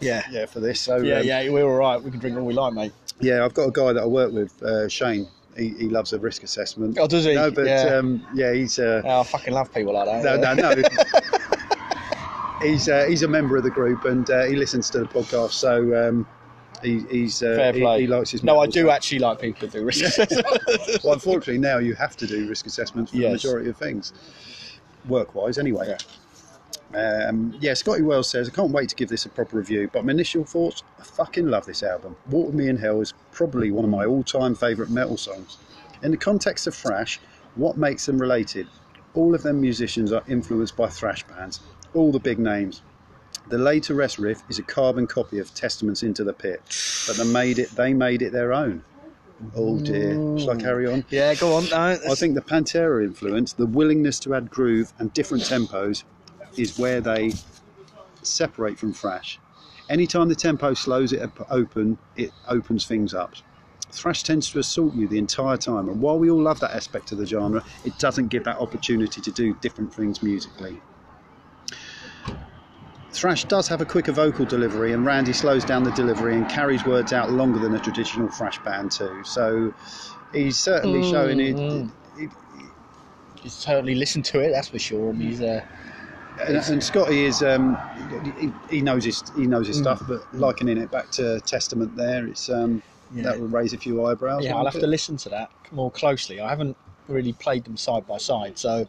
Yeah. 0.00 0.22
yeah 0.30 0.46
for 0.46 0.60
this. 0.60 0.80
So 0.80 0.98
Yeah, 0.98 1.16
um, 1.18 1.26
yeah, 1.26 1.48
we're 1.50 1.64
all 1.68 1.76
right. 1.76 2.00
We 2.00 2.10
can 2.12 2.20
drink 2.20 2.36
all 2.36 2.44
we 2.44 2.54
like, 2.54 2.72
mate. 2.72 2.92
yeah. 3.20 3.44
I've 3.44 3.54
got 3.54 3.64
a 3.68 3.72
guy 3.72 3.92
that 3.94 4.02
I 4.02 4.06
work 4.06 4.32
with, 4.32 4.62
uh, 4.62 4.88
Shane. 4.88 5.26
He, 5.56 5.70
he 5.70 5.88
loves 5.88 6.12
a 6.12 6.18
risk 6.18 6.42
assessment. 6.44 6.98
Oh, 7.00 7.06
does 7.08 7.24
he? 7.24 7.34
No, 7.34 7.50
but 7.50 7.64
Yeah. 7.66 7.96
um, 7.96 8.24
yeah, 8.34 8.52
he's 8.52 8.78
uh, 8.78 9.00
Oh, 9.04 9.20
I 9.20 9.24
fucking 9.24 9.52
love 9.54 9.72
people 9.74 9.94
like 9.94 10.06
that. 10.06 10.22
no, 10.40 10.54
no, 10.54 10.74
no. 10.74 10.82
he's 12.60 12.88
uh, 12.88 13.06
he's 13.08 13.22
a 13.22 13.28
member 13.28 13.56
of 13.56 13.62
the 13.64 13.70
group 13.70 14.04
and 14.04 14.28
uh, 14.30 14.44
he 14.44 14.56
listens 14.56 14.90
to 14.90 15.00
the 15.00 15.06
podcast. 15.06 15.52
So 15.52 16.08
um, 16.08 16.26
he, 16.82 17.00
he's 17.10 17.42
uh, 17.42 17.54
Fair 17.56 17.72
he- 17.72 17.80
play. 17.80 18.00
He, 18.02 18.06
likes 18.06 18.30
his. 18.30 18.42
No, 18.44 18.58
I 18.60 18.66
do 18.66 18.82
stuff. 18.84 18.94
actually 18.96 19.18
like 19.20 19.40
people 19.40 19.68
who 19.68 19.78
do 19.80 19.84
risk 19.84 20.04
assessments. 20.04 21.04
Well, 21.04 21.14
unfortunately, 21.14 21.58
now 21.58 21.78
you 21.78 21.94
have 21.94 22.16
to 22.18 22.26
do 22.26 22.48
risk 22.48 22.66
assessments 22.66 23.10
for 23.12 23.16
Yes. 23.18 23.42
the 23.42 23.48
majority 23.48 23.70
of 23.70 23.76
things, 23.76 24.12
work-wise, 25.08 25.58
anyway. 25.58 25.96
Um, 26.94 27.54
yeah, 27.60 27.74
Scotty 27.74 28.02
Wells 28.02 28.30
says, 28.30 28.48
I 28.48 28.52
can't 28.52 28.70
wait 28.70 28.88
to 28.90 28.94
give 28.94 29.08
this 29.08 29.26
a 29.26 29.28
proper 29.28 29.56
review, 29.56 29.90
but 29.92 30.04
my 30.04 30.12
initial 30.12 30.44
thoughts, 30.44 30.82
I 30.98 31.02
fucking 31.02 31.46
love 31.46 31.66
this 31.66 31.82
album. 31.82 32.16
Walk 32.30 32.46
With 32.46 32.54
Me 32.54 32.68
in 32.68 32.76
Hell 32.76 33.00
is 33.00 33.12
probably 33.32 33.70
one 33.70 33.84
of 33.84 33.90
my 33.90 34.04
all-time 34.06 34.54
favourite 34.54 34.90
metal 34.90 35.16
songs. 35.16 35.58
In 36.02 36.10
the 36.10 36.16
context 36.16 36.66
of 36.66 36.74
thrash, 36.74 37.18
what 37.56 37.76
makes 37.76 38.06
them 38.06 38.18
related? 38.18 38.68
All 39.14 39.34
of 39.34 39.42
them 39.42 39.60
musicians 39.60 40.12
are 40.12 40.22
influenced 40.28 40.76
by 40.76 40.88
thrash 40.88 41.24
bands, 41.24 41.60
all 41.94 42.12
the 42.12 42.20
big 42.20 42.38
names. 42.38 42.82
The 43.48 43.58
Lay 43.58 43.78
to 43.80 43.94
Rest 43.94 44.18
riff 44.18 44.42
is 44.48 44.58
a 44.58 44.62
carbon 44.62 45.06
copy 45.06 45.38
of 45.38 45.54
Testaments 45.54 46.02
Into 46.02 46.24
the 46.24 46.32
Pit, 46.32 46.60
but 47.06 47.16
they 47.16 47.24
made 47.24 47.58
it, 47.58 47.70
they 47.70 47.94
made 47.94 48.22
it 48.22 48.32
their 48.32 48.52
own. 48.52 48.82
Oh 49.54 49.78
dear. 49.78 50.14
Shall 50.38 50.50
I 50.50 50.56
carry 50.56 50.86
on? 50.86 51.04
yeah, 51.10 51.34
go 51.34 51.54
on. 51.54 51.68
No, 51.68 51.76
I 51.76 52.14
think 52.14 52.34
the 52.34 52.40
Pantera 52.40 53.04
influence, 53.04 53.52
the 53.52 53.66
willingness 53.66 54.18
to 54.20 54.34
add 54.34 54.50
groove 54.50 54.92
and 54.98 55.12
different 55.12 55.44
tempos, 55.44 56.04
is 56.56 56.78
where 56.78 57.00
they 57.00 57.32
separate 58.22 58.78
from 58.78 58.92
thrash. 58.92 59.38
Anytime 59.88 60.28
the 60.28 60.34
tempo 60.34 60.74
slows 60.74 61.12
it 61.12 61.22
up 61.22 61.46
open, 61.50 61.98
it 62.16 62.32
opens 62.48 62.86
things 62.86 63.14
up. 63.14 63.34
Thrash 63.92 64.24
tends 64.24 64.50
to 64.50 64.58
assault 64.58 64.94
you 64.94 65.06
the 65.06 65.18
entire 65.18 65.56
time, 65.56 65.88
and 65.88 66.00
while 66.00 66.18
we 66.18 66.28
all 66.30 66.42
love 66.42 66.58
that 66.60 66.74
aspect 66.74 67.12
of 67.12 67.18
the 67.18 67.26
genre, 67.26 67.62
it 67.84 67.96
doesn't 67.98 68.28
give 68.28 68.42
that 68.44 68.58
opportunity 68.58 69.20
to 69.20 69.30
do 69.30 69.54
different 69.60 69.94
things 69.94 70.22
musically. 70.22 70.80
Thrash 73.12 73.44
does 73.44 73.68
have 73.68 73.80
a 73.80 73.84
quicker 73.86 74.12
vocal 74.12 74.44
delivery, 74.44 74.92
and 74.92 75.04
Randy 75.04 75.32
slows 75.32 75.64
down 75.64 75.84
the 75.84 75.90
delivery 75.92 76.34
and 76.36 76.48
carries 76.48 76.84
words 76.84 77.12
out 77.12 77.30
longer 77.30 77.58
than 77.58 77.74
a 77.74 77.78
traditional 77.78 78.28
thrash 78.28 78.58
band 78.58 78.92
too. 78.92 79.22
So 79.24 79.72
he's 80.32 80.58
certainly 80.58 81.00
Mm, 81.00 81.10
showing 81.10 81.40
it. 81.40 81.56
mm. 81.56 81.90
it- 82.18 82.30
you 83.42 83.50
certainly 83.50 83.94
listen 83.94 84.22
to 84.24 84.40
it. 84.40 84.50
That's 84.50 84.68
for 84.68 84.78
sure. 84.78 85.10
And 85.10 85.22
he's 85.22 85.40
uh, 85.40 85.62
and, 86.40 86.56
and 86.56 86.82
Scotty 86.82 87.24
is 87.24 87.42
um, 87.42 87.78
he, 88.38 88.52
he 88.68 88.80
knows 88.82 89.04
his 89.04 89.22
he 89.36 89.46
knows 89.46 89.66
his 89.68 89.78
Mm. 89.78 89.82
stuff, 89.82 90.02
but 90.08 90.22
likening 90.34 90.78
it 90.78 90.90
back 90.90 91.10
to 91.12 91.40
Testament, 91.40 91.96
there, 91.96 92.26
it's 92.26 92.50
um, 92.50 92.82
Yeah. 93.14 93.22
that 93.22 93.40
will 93.40 93.46
raise 93.48 93.72
a 93.72 93.78
few 93.78 94.04
eyebrows. 94.04 94.44
yeah. 94.44 94.54
I'll 94.56 94.64
have 94.66 94.74
it? 94.74 94.80
to 94.80 94.86
listen 94.86 95.16
to 95.18 95.28
that 95.30 95.50
more 95.70 95.90
closely. 95.92 96.40
I 96.40 96.48
haven't 96.50 96.76
really 97.08 97.32
played 97.34 97.64
them 97.64 97.76
side 97.76 98.06
by 98.06 98.18
side, 98.18 98.58
so 98.58 98.86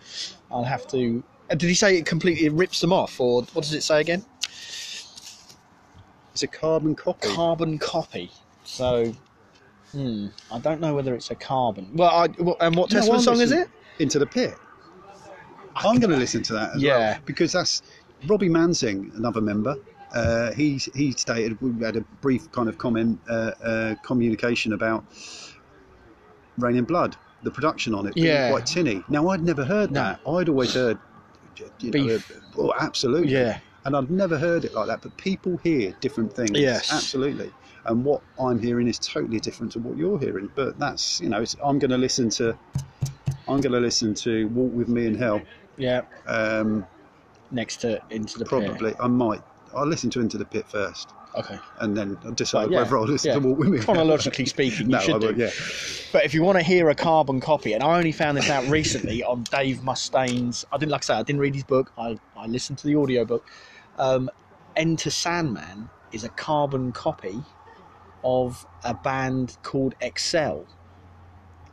I'll 0.52 0.64
have 0.64 0.88
to. 0.88 1.24
Did 1.50 1.62
he 1.64 1.74
say 1.74 1.98
it 1.98 2.06
completely 2.06 2.50
rips 2.50 2.82
them 2.82 2.92
off, 2.92 3.20
or 3.20 3.44
what 3.54 3.64
does 3.64 3.74
it 3.74 3.82
say 3.84 4.02
again? 4.02 4.24
It's 6.34 6.44
a 6.44 6.48
carbon 6.48 6.96
copy. 6.96 7.28
Carbon 7.30 7.80
copy. 7.80 8.32
So, 8.64 9.14
hmm, 9.92 10.28
I 10.52 10.60
don't 10.60 10.82
know 10.82 10.94
whether 10.94 11.16
it's 11.16 11.32
a 11.32 11.36
carbon. 11.36 11.90
Well, 11.96 12.10
I, 12.10 12.28
well 12.40 12.58
and 12.60 12.76
what 12.76 12.92
No, 12.92 12.98
Testament 13.00 13.24
song 13.24 13.40
is 13.42 13.52
it? 13.52 13.70
Into 14.00 14.20
the 14.20 14.26
pit. 14.26 14.56
I'm 15.76 16.00
going 16.00 16.12
to 16.12 16.18
listen 16.18 16.44
to 16.44 16.54
that 16.54 16.76
as 16.76 16.82
Yeah. 16.82 16.98
well 16.98 17.20
because 17.26 17.52
that's 17.52 17.82
Robbie 18.28 18.50
Mansing, 18.50 19.16
another 19.16 19.42
member. 19.42 19.76
Uh, 20.14 20.52
he 20.54 20.80
he 20.96 21.12
stated 21.12 21.60
we 21.62 21.84
had 21.84 21.96
a 21.96 22.02
brief 22.22 22.52
kind 22.52 22.70
of 22.70 22.78
comment 22.78 23.20
uh, 23.30 23.52
uh, 23.64 23.96
communication 24.04 24.74
about 24.74 25.04
Reign 26.58 26.78
in 26.78 26.86
Blood, 26.86 27.16
the 27.44 27.52
production 27.52 27.94
on 27.94 28.08
it 28.08 28.16
being 28.16 28.28
Yeah. 28.28 28.50
quite 28.50 28.66
tinny. 28.66 29.04
Now 29.10 29.30
I'd 29.30 29.44
never 29.44 29.64
heard 29.66 29.92
No. 29.92 30.02
that. 30.02 30.20
I'd 30.28 30.50
always 30.50 30.74
heard 30.74 30.98
you 31.80 31.92
know, 31.92 32.20
oh, 32.58 32.74
absolutely. 32.80 33.34
Yeah. 33.34 33.60
And 33.86 33.96
I've 33.96 34.10
never 34.10 34.38
heard 34.38 34.66
it 34.66 34.74
like 34.74 34.88
that. 34.88 35.02
But 35.02 35.16
people 35.18 35.58
hear 35.58 35.96
different 36.02 36.34
things. 36.34 36.52
Yes. 36.52 36.92
absolutely. 36.92 37.52
And 37.86 38.04
what 38.04 38.22
I'm 38.38 38.60
hearing 38.60 38.88
is 38.88 39.00
totally 39.00 39.40
different 39.40 39.72
to 39.74 39.80
what 39.80 39.98
you're 39.98 40.20
hearing. 40.20 40.52
But 40.56 40.78
that's 40.78 41.22
you 41.22 41.30
know, 41.30 41.42
it's, 41.42 41.56
I'm 41.64 41.80
going 41.80 41.92
to 41.92 41.98
listen 41.98 42.30
to. 42.32 42.58
I'm 43.48 43.62
going 43.62 43.72
to 43.72 43.80
listen 43.80 44.14
to 44.16 44.48
Walk 44.50 44.74
with 44.74 44.90
Me 44.90 45.06
in 45.06 45.16
Hell. 45.16 45.42
Yeah. 45.78 46.02
Um, 46.26 46.86
Next 47.50 47.78
to 47.78 48.02
into 48.10 48.40
the 48.40 48.46
pit. 48.46 48.50
Probably, 48.50 48.94
I 49.00 49.08
might. 49.08 49.42
I'll 49.74 49.88
listen 49.88 50.10
to 50.12 50.20
Into 50.20 50.38
the 50.38 50.46
Pit 50.46 50.66
first, 50.68 51.14
Okay. 51.38 51.60
and 51.80 51.96
then 51.96 52.18
I'll 52.26 52.32
decide 52.32 52.64
Well, 52.64 52.72
yeah, 52.72 52.80
whether 52.80 52.98
I'll 52.98 53.06
listen 53.06 53.30
yeah. 53.30 53.34
to 53.36 53.40
Walk 53.48 53.60
With 53.60 53.70
Me. 53.70 53.80
Chronologically 53.80 54.46
speaking, 54.46 54.88
you 54.88 54.92
no, 54.98 55.00
should 55.00 55.24
I 55.24 55.32
do. 55.32 55.36
yeah. 55.38 55.50
But 56.12 56.26
if 56.26 56.34
you 56.34 56.42
want 56.44 56.58
to 56.58 56.64
hear 56.64 56.90
a 56.90 56.96
carbon 56.96 57.40
copy, 57.40 57.74
and 57.74 57.84
I 57.84 57.98
only 57.98 58.12
found 58.12 58.38
this 58.38 58.50
out 58.50 58.66
recently 58.68 59.24
on 59.24 59.44
Dave 59.44 59.84
Mustaine's, 59.84 60.66
I 60.72 60.78
didn't 60.78 60.92
like 60.92 61.04
I 61.04 61.06
say 61.06 61.14
I 61.14 61.24
didn't 61.24 61.42
read 61.42 61.54
his 61.54 61.64
book. 61.64 61.92
I, 61.98 62.18
I 62.36 62.48
listened 62.48 62.80
to 62.80 62.88
the 62.88 62.96
audiobook. 62.96 63.48
Um, 63.98 64.30
Enter 64.76 65.10
Sandman 65.10 65.90
is 66.12 66.24
a 66.24 66.30
carbon 66.30 66.92
copy 66.92 67.42
of 68.24 68.66
a 68.84 68.94
band 68.94 69.58
called 69.64 69.96
Excel. 70.02 70.66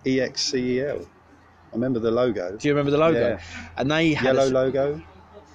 E 0.06 0.18
EXCEL. 0.20 1.06
I 1.06 1.74
remember 1.74 1.98
the 1.98 2.10
logo. 2.10 2.56
Do 2.56 2.68
you 2.68 2.74
remember 2.74 2.90
the 2.90 2.98
logo? 2.98 3.30
Yeah. 3.30 3.40
And 3.76 3.90
they 3.90 4.12
had 4.14 4.36
Yellow 4.36 4.48
a, 4.48 4.50
logo. 4.50 5.02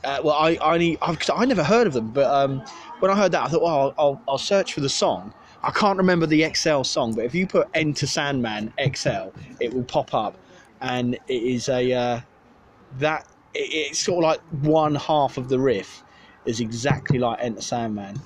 Uh, 0.03 0.21
well, 0.23 0.35
I 0.35 0.57
I, 0.61 1.17
I 1.35 1.45
never 1.45 1.63
heard 1.63 1.87
of 1.87 1.93
them, 1.93 2.09
but 2.11 2.25
um, 2.25 2.63
when 2.99 3.11
I 3.11 3.15
heard 3.15 3.31
that, 3.33 3.43
I 3.43 3.47
thought, 3.47 3.61
well, 3.61 3.77
I'll, 3.77 3.93
I'll, 3.97 4.21
I'll 4.29 4.37
search 4.37 4.73
for 4.73 4.81
the 4.81 4.89
song. 4.89 5.33
I 5.61 5.71
can't 5.71 5.97
remember 5.97 6.25
the 6.25 6.43
Excel 6.43 6.83
song, 6.83 7.13
but 7.13 7.25
if 7.25 7.35
you 7.35 7.45
put 7.45 7.67
Enter 7.73 8.07
Sandman 8.07 8.73
Excel, 8.77 9.33
it 9.59 9.73
will 9.73 9.83
pop 9.83 10.13
up, 10.13 10.37
and 10.81 11.15
it 11.15 11.43
is 11.43 11.67
a 11.67 11.91
uh, 11.93 12.21
that 12.99 13.27
it, 13.53 13.73
it's 13.73 13.99
sort 13.99 14.23
of 14.23 14.29
like 14.29 14.39
one 14.63 14.95
half 14.95 15.37
of 15.37 15.49
the 15.49 15.59
riff 15.59 16.03
is 16.45 16.61
exactly 16.61 17.19
like 17.19 17.39
Enter 17.41 17.61
Sandman. 17.61 18.19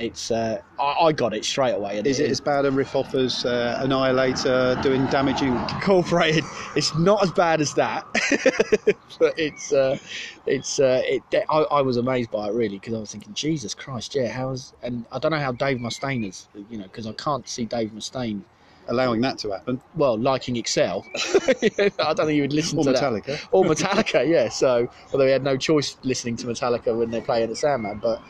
It's 0.00 0.30
uh, 0.30 0.60
I, 0.78 0.94
I 1.06 1.12
got 1.12 1.34
it 1.34 1.44
straight 1.44 1.72
away. 1.74 2.00
Is 2.04 2.20
it 2.20 2.30
as 2.30 2.40
bad 2.40 2.64
a 2.64 2.70
riff 2.70 2.96
off 2.96 3.14
as 3.14 3.44
uh, 3.44 3.78
Annihilator 3.82 4.78
doing 4.82 5.06
damaging? 5.06 5.52
incorporated. 5.54 6.44
It's 6.76 6.94
not 6.96 7.22
as 7.22 7.32
bad 7.32 7.60
as 7.60 7.74
that, 7.74 8.06
but 9.18 9.34
it's 9.38 9.72
uh, 9.72 9.98
it's 10.46 10.78
uh, 10.80 11.02
it. 11.04 11.22
I, 11.50 11.58
I 11.62 11.80
was 11.82 11.96
amazed 11.96 12.30
by 12.30 12.46
it 12.48 12.54
really 12.54 12.78
because 12.78 12.94
I 12.94 12.98
was 12.98 13.10
thinking, 13.12 13.34
Jesus 13.34 13.74
Christ, 13.74 14.14
yeah, 14.14 14.28
how's 14.28 14.72
and 14.82 15.04
I 15.12 15.18
don't 15.18 15.32
know 15.32 15.38
how 15.38 15.52
Dave 15.52 15.78
Mustaine 15.78 16.26
is, 16.26 16.48
you 16.70 16.78
know, 16.78 16.84
because 16.84 17.06
I 17.06 17.12
can't 17.12 17.48
see 17.48 17.64
Dave 17.64 17.90
Mustaine. 17.90 18.42
Allowing 18.88 19.20
that 19.20 19.38
to 19.38 19.50
happen, 19.50 19.80
Well, 19.94 20.18
liking 20.18 20.56
Excel, 20.56 21.06
I 21.14 21.90
don't 22.14 22.26
think 22.26 22.32
you 22.32 22.42
would 22.42 22.52
listen 22.52 22.78
or 22.78 22.84
to 22.84 22.92
that. 22.92 23.02
Metallica. 23.02 23.40
Or 23.52 23.64
Metallica, 23.64 24.26
yeah. 24.28 24.48
So, 24.48 24.88
although 25.12 25.26
he 25.26 25.30
had 25.32 25.44
no 25.44 25.56
choice 25.56 25.96
listening 26.02 26.36
to 26.38 26.46
Metallica 26.48 26.96
when 26.96 27.10
they 27.10 27.20
play 27.20 27.42
in 27.44 27.50
the 27.50 27.56
Sandman, 27.56 27.98
but 28.02 28.20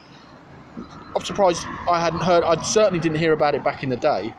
I'm 1.14 1.22
surprised 1.22 1.64
I 1.88 2.00
hadn't 2.00 2.20
heard. 2.20 2.44
I 2.44 2.60
certainly 2.62 3.00
didn't 3.00 3.18
hear 3.18 3.32
about 3.32 3.54
it 3.54 3.64
back 3.64 3.82
in 3.82 3.88
the 3.88 3.96
day. 3.96 4.34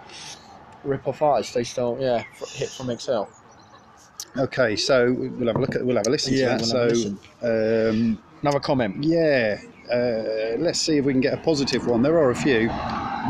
Rip 0.84 1.08
off 1.08 1.22
artists, 1.22 1.54
they 1.54 1.64
stole, 1.64 1.98
yeah, 2.00 2.24
hit 2.54 2.70
from 2.70 2.90
Excel. 2.90 3.30
Okay, 4.38 4.76
so 4.76 5.12
we'll 5.12 5.48
have 5.48 5.58
a 5.58 5.60
look 5.60 5.76
at. 5.76 5.86
We'll 5.86 5.98
have 5.98 6.08
a 6.08 6.10
listen 6.10 6.34
Yeah, 6.34 6.58
to 6.58 6.66
that. 6.66 6.76
we'll 7.42 7.90
so, 7.90 7.90
um, 7.90 8.24
Another 8.42 8.60
comment. 8.60 9.04
yeah, 9.04 9.60
uh, 9.92 10.58
let's 10.58 10.80
see 10.80 10.98
if 10.98 11.06
we 11.06 11.12
can 11.14 11.22
get 11.22 11.34
a 11.34 11.38
positive 11.38 11.86
one. 11.86 12.02
There 12.02 12.18
are 12.18 12.32
a 12.32 12.36
few. 12.36 12.70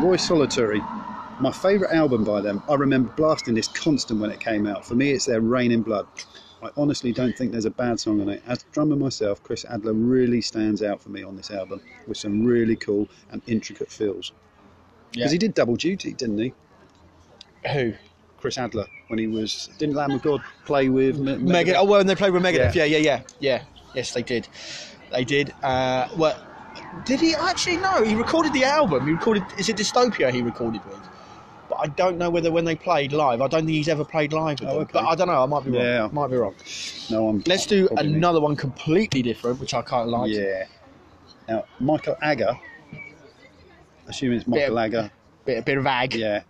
Roy 0.02 0.16
Solitary, 0.16 0.80
my 1.40 1.50
favourite 1.52 1.92
album 1.94 2.24
by 2.24 2.40
them. 2.40 2.62
I 2.68 2.74
remember 2.74 3.12
blasting 3.16 3.54
this 3.54 3.68
constant 3.68 4.20
when 4.20 4.30
it 4.30 4.40
came 4.40 4.66
out. 4.66 4.86
For 4.86 4.94
me, 4.94 5.10
it's 5.10 5.26
their 5.26 5.40
Reign 5.40 5.72
in 5.72 5.82
Blood. 5.82 6.06
I 6.62 6.70
honestly 6.76 7.12
don't 7.12 7.36
think 7.36 7.50
there's 7.50 7.64
a 7.64 7.70
bad 7.70 7.98
song 7.98 8.20
on 8.20 8.28
it. 8.28 8.42
As 8.46 8.62
a 8.62 8.72
drummer 8.72 8.94
myself, 8.94 9.42
Chris 9.42 9.64
Adler 9.68 9.94
really 9.94 10.40
stands 10.40 10.82
out 10.82 11.00
for 11.00 11.08
me 11.08 11.22
on 11.22 11.36
this 11.36 11.50
album 11.50 11.80
with 12.06 12.16
some 12.16 12.44
really 12.44 12.76
cool 12.76 13.08
and 13.32 13.42
intricate 13.48 13.90
fills. 13.90 14.32
Yeah. 15.12 15.20
Because 15.20 15.32
he 15.32 15.38
did 15.38 15.54
double 15.54 15.76
duty, 15.76 16.12
didn't 16.12 16.38
he? 16.38 16.52
Who? 17.72 17.94
Chris 18.38 18.58
Adler 18.58 18.86
when 19.08 19.18
he 19.18 19.26
was 19.26 19.70
didn't 19.78 19.94
Lamb 19.94 20.12
of 20.12 20.22
God 20.22 20.42
play 20.64 20.88
with 20.88 21.18
Me- 21.18 21.34
Megadeth. 21.34 21.74
Oh, 21.76 21.84
well, 21.84 21.98
when 21.98 22.06
they 22.06 22.14
played 22.14 22.32
with 22.32 22.42
Megadeth. 22.42 22.74
Yeah. 22.74 22.84
Yeah, 22.84 22.96
yeah, 22.96 22.98
yeah, 22.98 23.22
yeah. 23.40 23.64
Yes, 23.94 24.12
they 24.12 24.22
did. 24.22 24.48
They 25.12 25.24
did. 25.24 25.52
Uh, 25.62 26.08
well, 26.16 26.40
did 27.04 27.20
he 27.20 27.34
actually? 27.34 27.76
No, 27.76 28.02
he 28.02 28.14
recorded 28.14 28.52
the 28.52 28.64
album. 28.64 29.06
He 29.06 29.12
recorded. 29.12 29.44
Is 29.58 29.68
it 29.68 29.76
Dystopia? 29.76 30.32
He 30.32 30.42
recorded 30.42 30.84
with. 30.86 30.98
But 31.72 31.80
I 31.80 31.86
don't 31.94 32.18
know 32.18 32.28
whether 32.28 32.52
when 32.52 32.64
they 32.66 32.74
played 32.74 33.12
live. 33.12 33.40
I 33.40 33.48
don't 33.48 33.60
think 33.64 33.70
he's 33.76 33.88
ever 33.88 34.04
played 34.04 34.32
live 34.34 34.60
with 34.60 34.68
Oh, 34.68 34.72
them. 34.74 34.82
okay. 34.82 34.90
But 34.92 35.04
I 35.06 35.14
don't 35.14 35.28
know. 35.28 35.42
I 35.42 35.46
might 35.46 35.64
be 35.64 35.70
wrong. 35.70 35.80
Yeah. 35.82 36.08
Might 36.12 36.28
be 36.30 36.36
wrong. 36.36 36.54
No, 37.10 37.28
I'm. 37.28 37.42
Let's 37.46 37.64
do 37.66 37.86
probably 37.88 38.08
me. 38.08 38.14
another 38.16 38.40
one 38.40 38.56
completely 38.56 39.22
different, 39.22 39.58
which 39.58 39.72
I 39.72 39.80
kind 39.82 40.02
of 40.02 40.08
like. 40.08 40.30
Yeah. 40.32 40.64
Now 41.48 41.64
Michael 41.80 42.16
Agger. 42.20 42.54
Assuming 44.06 44.38
it's 44.38 44.46
Michael 44.46 44.74
Bit- 44.76 44.82
Agger. 44.84 45.10
Bit, 45.44 45.58
a 45.58 45.62
bit 45.62 45.78
of 45.78 45.86
ag. 45.86 46.14
Yeah. 46.14 46.42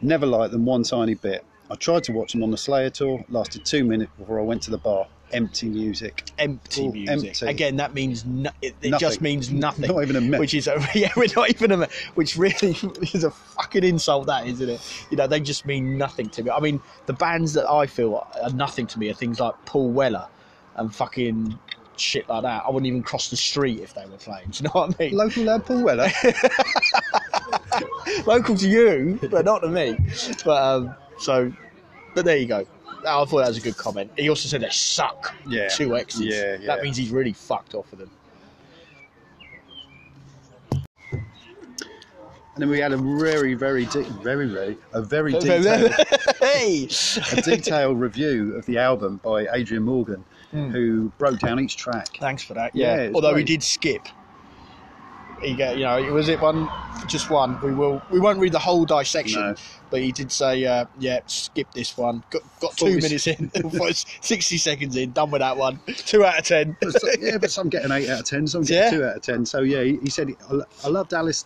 Never 0.00 0.24
liked 0.26 0.52
them 0.52 0.64
one 0.64 0.84
tiny 0.84 1.14
bit. 1.14 1.44
I 1.70 1.74
tried 1.74 2.04
to 2.04 2.12
watch 2.12 2.32
them 2.32 2.42
on 2.42 2.50
the 2.50 2.56
Slayer 2.56 2.88
tour. 2.88 3.22
Lasted 3.28 3.64
two 3.66 3.84
minutes 3.84 4.10
before 4.18 4.38
I 4.38 4.42
went 4.42 4.62
to 4.62 4.70
the 4.70 4.78
bar. 4.78 5.06
Empty 5.32 5.68
music. 5.68 6.30
Empty 6.38 6.88
music. 6.88 7.28
empty. 7.28 7.46
Again, 7.46 7.76
that 7.76 7.94
means 7.94 8.24
no, 8.24 8.50
it, 8.60 8.74
it 8.82 8.98
just 8.98 9.20
means 9.20 9.50
nothing. 9.50 9.88
Not 9.88 10.02
even 10.02 10.34
a 10.34 10.38
Which 10.38 10.54
is 10.54 10.66
a, 10.66 10.84
yeah, 10.94 11.12
we're 11.16 11.28
not 11.34 11.50
even 11.50 11.72
a 11.72 11.88
which 12.14 12.36
really 12.36 12.76
is 13.14 13.24
a 13.24 13.30
fucking 13.30 13.84
insult. 13.84 14.26
That 14.26 14.46
isn't 14.46 14.68
it? 14.68 15.06
You 15.10 15.16
know, 15.16 15.26
they 15.26 15.40
just 15.40 15.66
mean 15.66 15.96
nothing 15.96 16.28
to 16.30 16.42
me. 16.42 16.50
I 16.50 16.60
mean, 16.60 16.80
the 17.06 17.12
bands 17.12 17.54
that 17.54 17.68
I 17.68 17.86
feel 17.86 18.26
are 18.42 18.50
nothing 18.50 18.86
to 18.88 18.98
me 18.98 19.10
are 19.10 19.14
things 19.14 19.40
like 19.40 19.54
Paul 19.64 19.90
Weller 19.90 20.26
and 20.76 20.94
fucking 20.94 21.58
shit 21.96 22.28
like 22.28 22.42
that. 22.42 22.64
I 22.66 22.70
wouldn't 22.70 22.86
even 22.86 23.02
cross 23.02 23.30
the 23.30 23.36
street 23.36 23.80
if 23.80 23.94
they 23.94 24.04
were 24.06 24.16
playing. 24.16 24.48
Do 24.50 24.58
you 24.58 24.64
know 24.64 24.70
what 24.72 24.94
I 24.98 25.04
mean? 25.04 25.16
Local 25.16 25.44
lad 25.44 25.64
Paul 25.66 25.82
Weller. 25.82 26.10
Local 28.26 28.56
to 28.56 28.68
you, 28.68 29.18
but 29.30 29.44
not 29.44 29.60
to 29.60 29.68
me. 29.68 29.96
But 30.44 30.62
um, 30.62 30.94
so, 31.18 31.52
but 32.14 32.24
there 32.24 32.36
you 32.36 32.46
go. 32.46 32.66
I 33.06 33.24
thought 33.24 33.38
that 33.38 33.48
was 33.48 33.58
a 33.58 33.60
good 33.60 33.76
comment. 33.76 34.10
He 34.16 34.28
also 34.28 34.48
said 34.48 34.60
they 34.60 34.70
suck. 34.70 35.34
Yeah. 35.46 35.68
Two 35.68 35.96
X's. 35.96 36.20
Yeah, 36.20 36.56
yeah. 36.60 36.66
That 36.66 36.82
means 36.82 36.96
he's 36.96 37.10
really 37.10 37.32
fucked 37.32 37.74
off 37.74 37.90
with 37.90 38.00
them. 38.00 38.10
and 42.54 42.60
then 42.62 42.68
we 42.68 42.78
had 42.78 42.92
a 42.92 42.96
very, 42.98 43.54
very, 43.54 43.86
de- 43.86 44.02
very, 44.22 44.46
very, 44.46 44.76
a 44.92 45.00
very 45.00 45.32
detailed, 45.40 45.92
hey! 46.40 46.86
a 47.32 47.40
detailed 47.42 47.98
review 47.98 48.54
of 48.56 48.66
the 48.66 48.76
album 48.78 49.18
by 49.24 49.46
Adrian 49.52 49.82
Morgan, 49.84 50.22
hmm. 50.50 50.68
who 50.68 51.10
broke 51.16 51.38
down 51.38 51.58
each 51.60 51.76
track. 51.78 52.08
Thanks 52.20 52.42
for 52.42 52.52
that. 52.54 52.74
Yeah, 52.76 52.94
Yeah. 52.96 53.02
it's 53.04 53.14
Although 53.14 53.28
he 53.30 53.34
great. 53.36 53.46
did 53.46 53.62
skip. 53.62 54.06
He 55.42 55.54
get, 55.54 55.76
you 55.76 55.84
know, 55.84 56.00
was 56.12 56.28
it 56.28 56.40
one, 56.40 56.68
just 57.08 57.28
one? 57.30 57.60
We 57.62 57.72
will, 57.74 58.00
we 58.10 58.20
won't 58.20 58.38
read 58.38 58.52
the 58.52 58.58
whole 58.60 58.84
dissection, 58.84 59.40
No. 59.40 59.54
but 59.90 60.00
he 60.00 60.12
did 60.12 60.30
say, 60.30 60.64
uh, 60.64 60.84
yeah, 60.98 61.20
skip 61.26 61.70
this 61.72 61.96
one. 61.96 62.22
Got, 62.30 62.42
got 62.60 62.76
two 62.76 62.96
minutes 62.96 63.26
in, 63.26 63.50
sixty 64.20 64.56
seconds 64.56 64.96
in, 64.96 65.10
done 65.12 65.30
with 65.32 65.40
that 65.40 65.56
one. 65.56 65.80
Two 65.96 66.24
out 66.24 66.38
of 66.38 66.44
ten. 66.44 66.76
But 66.80 66.92
some- 66.92 67.10
yeah, 67.20 67.38
but 67.38 67.50
some 67.50 67.68
get 67.68 67.84
an 67.84 67.92
eight 67.92 68.08
out 68.08 68.20
of 68.20 68.26
ten, 68.26 68.46
some 68.46 68.62
get 68.62 68.70
Yeah. 68.92 68.98
two 68.98 69.04
out 69.04 69.16
of 69.16 69.22
ten. 69.22 69.44
So 69.44 69.60
yeah, 69.62 69.82
he, 69.82 69.98
he 70.02 70.10
said 70.10 70.30
I, 70.50 70.60
I 70.84 70.88
loved 70.88 71.12
Alice, 71.12 71.44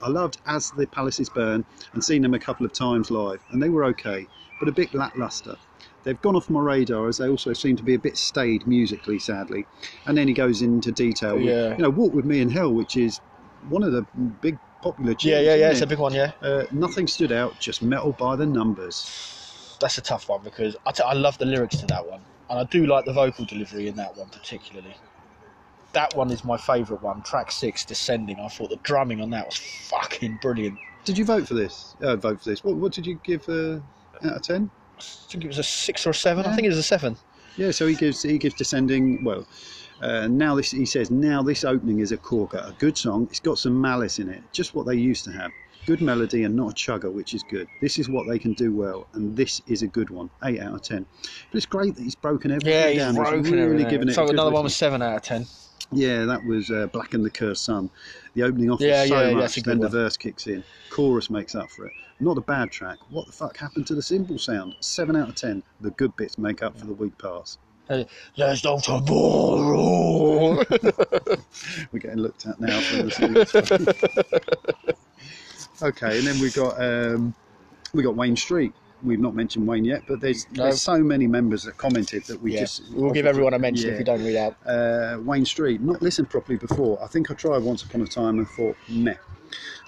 I 0.00 0.08
loved 0.08 0.38
As 0.46 0.70
the 0.72 0.86
Palaces 0.86 1.28
Burn, 1.28 1.64
and 1.94 2.04
seen 2.04 2.22
them 2.22 2.34
a 2.34 2.38
couple 2.38 2.64
of 2.64 2.72
times 2.72 3.10
live, 3.10 3.40
and 3.50 3.60
they 3.62 3.68
were 3.70 3.84
okay, 3.86 4.26
but 4.60 4.68
a 4.68 4.72
bit 4.72 4.94
lackluster. 4.94 5.56
They've 6.04 6.20
gone 6.20 6.34
off 6.34 6.50
my 6.50 6.58
radar 6.60 7.06
as 7.08 7.18
they 7.18 7.28
also 7.28 7.52
seem 7.52 7.76
to 7.76 7.82
be 7.84 7.94
a 7.94 7.98
bit 7.98 8.16
staid 8.16 8.66
musically, 8.66 9.20
sadly. 9.20 9.66
And 10.06 10.18
then 10.18 10.26
he 10.26 10.34
goes 10.34 10.60
into 10.60 10.90
detail. 10.90 11.36
with, 11.36 11.44
Yeah. 11.44 11.70
you 11.76 11.78
know, 11.78 11.90
Walk 11.90 12.12
with 12.12 12.24
Me 12.24 12.40
in 12.40 12.50
Hell, 12.50 12.72
which 12.72 12.96
is 12.96 13.20
one 13.68 13.82
of 13.82 13.92
the 13.92 14.02
big 14.40 14.58
popular 14.82 15.14
tunes. 15.14 15.24
yeah, 15.24 15.40
yeah, 15.40 15.54
yeah. 15.54 15.70
It's 15.70 15.80
a 15.80 15.86
big 15.86 15.98
one. 15.98 16.12
Yeah. 16.12 16.32
Uh, 16.42 16.64
nothing 16.72 17.06
stood 17.06 17.32
out, 17.32 17.58
just 17.60 17.82
metal 17.82 18.12
by 18.12 18.36
the 18.36 18.46
numbers. 18.46 19.76
That's 19.80 19.98
a 19.98 20.02
tough 20.02 20.28
one 20.28 20.42
because 20.42 20.76
I, 20.86 20.92
t- 20.92 21.02
I 21.02 21.12
love 21.12 21.38
the 21.38 21.44
lyrics 21.44 21.76
to 21.78 21.86
that 21.86 22.06
one, 22.06 22.22
and 22.50 22.58
I 22.58 22.64
do 22.64 22.86
like 22.86 23.04
the 23.04 23.12
vocal 23.12 23.44
delivery 23.44 23.88
in 23.88 23.96
that 23.96 24.16
one 24.16 24.28
particularly. 24.28 24.94
That 25.92 26.14
one 26.16 26.30
is 26.30 26.44
my 26.44 26.56
favourite 26.56 27.02
one. 27.02 27.22
Track 27.22 27.52
six, 27.52 27.84
Descending. 27.84 28.40
I 28.40 28.48
thought 28.48 28.70
the 28.70 28.76
drumming 28.76 29.20
on 29.20 29.30
that 29.30 29.46
was 29.46 29.56
fucking 29.56 30.38
brilliant. 30.40 30.78
Did 31.04 31.18
you 31.18 31.24
vote 31.24 31.46
for 31.46 31.54
this? 31.54 31.96
Uh, 32.00 32.16
vote 32.16 32.40
for 32.40 32.48
this. 32.48 32.64
What, 32.64 32.76
what 32.76 32.92
did 32.92 33.06
you 33.06 33.18
give 33.24 33.46
uh, 33.48 33.80
out 34.24 34.36
of 34.36 34.42
ten? 34.42 34.70
I 34.98 35.02
think 35.02 35.44
it 35.44 35.48
was 35.48 35.58
a 35.58 35.62
six 35.64 36.06
or 36.06 36.10
a 36.10 36.14
seven. 36.14 36.46
I 36.46 36.54
think 36.54 36.64
it 36.66 36.70
was 36.70 36.78
a 36.78 36.82
seven. 36.82 37.16
Yeah, 37.56 37.70
so 37.72 37.86
he 37.86 37.94
gives 37.94 38.22
he 38.22 38.38
gives 38.38 38.54
descending. 38.54 39.22
Well, 39.24 39.46
uh, 40.02 40.28
now 40.28 40.54
this 40.54 40.70
he 40.72 40.84
says 40.84 41.10
now 41.10 41.42
this 41.42 41.64
opening 41.64 42.00
is 42.00 42.12
a 42.12 42.16
corker, 42.16 42.58
a 42.58 42.72
good 42.78 42.98
song. 42.98 43.26
It's 43.30 43.40
got 43.40 43.58
some 43.58 43.80
malice 43.80 44.18
in 44.18 44.28
it, 44.28 44.42
just 44.52 44.74
what 44.74 44.86
they 44.86 44.96
used 44.96 45.24
to 45.24 45.32
have. 45.32 45.50
Good 45.84 46.00
melody 46.00 46.44
and 46.44 46.54
not 46.54 46.70
a 46.70 46.74
chugger, 46.74 47.12
which 47.12 47.34
is 47.34 47.42
good. 47.42 47.66
This 47.80 47.98
is 47.98 48.08
what 48.08 48.28
they 48.28 48.38
can 48.38 48.52
do 48.52 48.72
well, 48.72 49.08
and 49.14 49.36
this 49.36 49.60
is 49.66 49.82
a 49.82 49.88
good 49.88 50.10
one. 50.10 50.30
Eight 50.44 50.60
out 50.60 50.74
of 50.74 50.82
ten. 50.82 51.04
But 51.50 51.56
it's 51.56 51.66
great 51.66 51.96
that 51.96 52.02
he's 52.02 52.14
broken 52.14 52.52
everything 52.52 52.72
Yeah, 52.72 52.88
he's 52.90 52.98
down. 52.98 53.14
broken 53.16 53.42
really 53.42 53.62
everything. 53.62 53.88
giving 53.90 54.08
it. 54.08 54.14
So 54.14 54.28
another 54.28 54.52
one 54.52 54.62
was 54.64 54.76
seven 54.76 55.02
out 55.02 55.16
of 55.16 55.22
ten. 55.22 55.46
Yeah, 55.90 56.24
that 56.24 56.44
was 56.44 56.70
uh, 56.70 56.86
Blacken 56.86 57.22
the 57.22 57.30
Cursed 57.30 57.64
Sun. 57.64 57.90
The 58.34 58.44
opening 58.44 58.70
off 58.70 58.80
Yeah, 58.80 59.04
so 59.06 59.28
yeah, 59.28 59.34
much, 59.34 59.56
then 59.56 59.78
one. 59.78 59.80
the 59.80 59.88
verse 59.90 60.16
kicks 60.16 60.46
in. 60.46 60.62
Chorus 60.90 61.28
makes 61.30 61.54
up 61.54 61.70
for 61.70 61.84
it. 61.86 61.92
Not 62.20 62.38
a 62.38 62.42
bad 62.42 62.70
track. 62.70 62.98
What 63.10 63.26
the 63.26 63.32
fuck 63.32 63.56
happened 63.56 63.86
to 63.88 63.94
the 63.96 64.02
cymbal 64.02 64.38
sound? 64.38 64.74
Seven 64.80 65.16
out 65.16 65.28
of 65.30 65.34
ten. 65.34 65.62
The 65.80 65.90
good 65.90 66.14
bits 66.16 66.38
make 66.38 66.62
up 66.62 66.78
for 66.78 66.86
the 66.86 66.94
weak 66.94 67.18
parts. 67.18 67.58
There's 68.36 68.64
no 68.64 68.78
tomorrow. 68.78 70.56
We're 71.92 71.98
getting 72.00 72.18
looked 72.18 72.46
at 72.46 72.60
now 72.60 72.80
from 72.80 73.08
the 73.08 73.46
seats. 73.46 75.02
okay, 75.82 76.18
and 76.18 76.26
then 76.26 76.38
we've 76.40 76.54
got 76.54 76.80
um, 76.82 77.34
we 77.92 78.02
got 78.02 78.16
Wayne 78.16 78.36
Street. 78.36 78.72
We've 79.02 79.18
not 79.20 79.34
mentioned 79.34 79.66
Wayne 79.66 79.84
yet, 79.84 80.02
but 80.06 80.20
there's 80.20 80.46
No. 80.52 80.64
there's 80.64 80.80
so 80.80 80.98
many 81.02 81.26
members 81.26 81.64
that 81.64 81.76
commented 81.76 82.24
that 82.26 82.40
we 82.40 82.52
yeah. 82.54 82.60
just 82.60 82.82
we'll 82.92 83.10
give 83.10 83.26
everyone 83.26 83.52
a 83.54 83.58
mention 83.58 83.88
Yeah. 83.88 83.94
if 83.94 83.98
you 83.98 84.04
don't 84.04 84.24
read 84.24 84.36
out. 84.36 84.56
uh, 84.64 85.18
Wayne 85.20 85.44
Street. 85.44 85.80
Not 85.80 86.00
listened 86.02 86.30
properly 86.30 86.56
before. 86.58 87.02
I 87.02 87.08
think 87.08 87.30
I 87.30 87.34
tried 87.34 87.62
once 87.62 87.82
upon 87.82 88.02
a 88.02 88.06
time 88.06 88.38
and 88.38 88.48
thought 88.48 88.76
meh. 88.88 89.14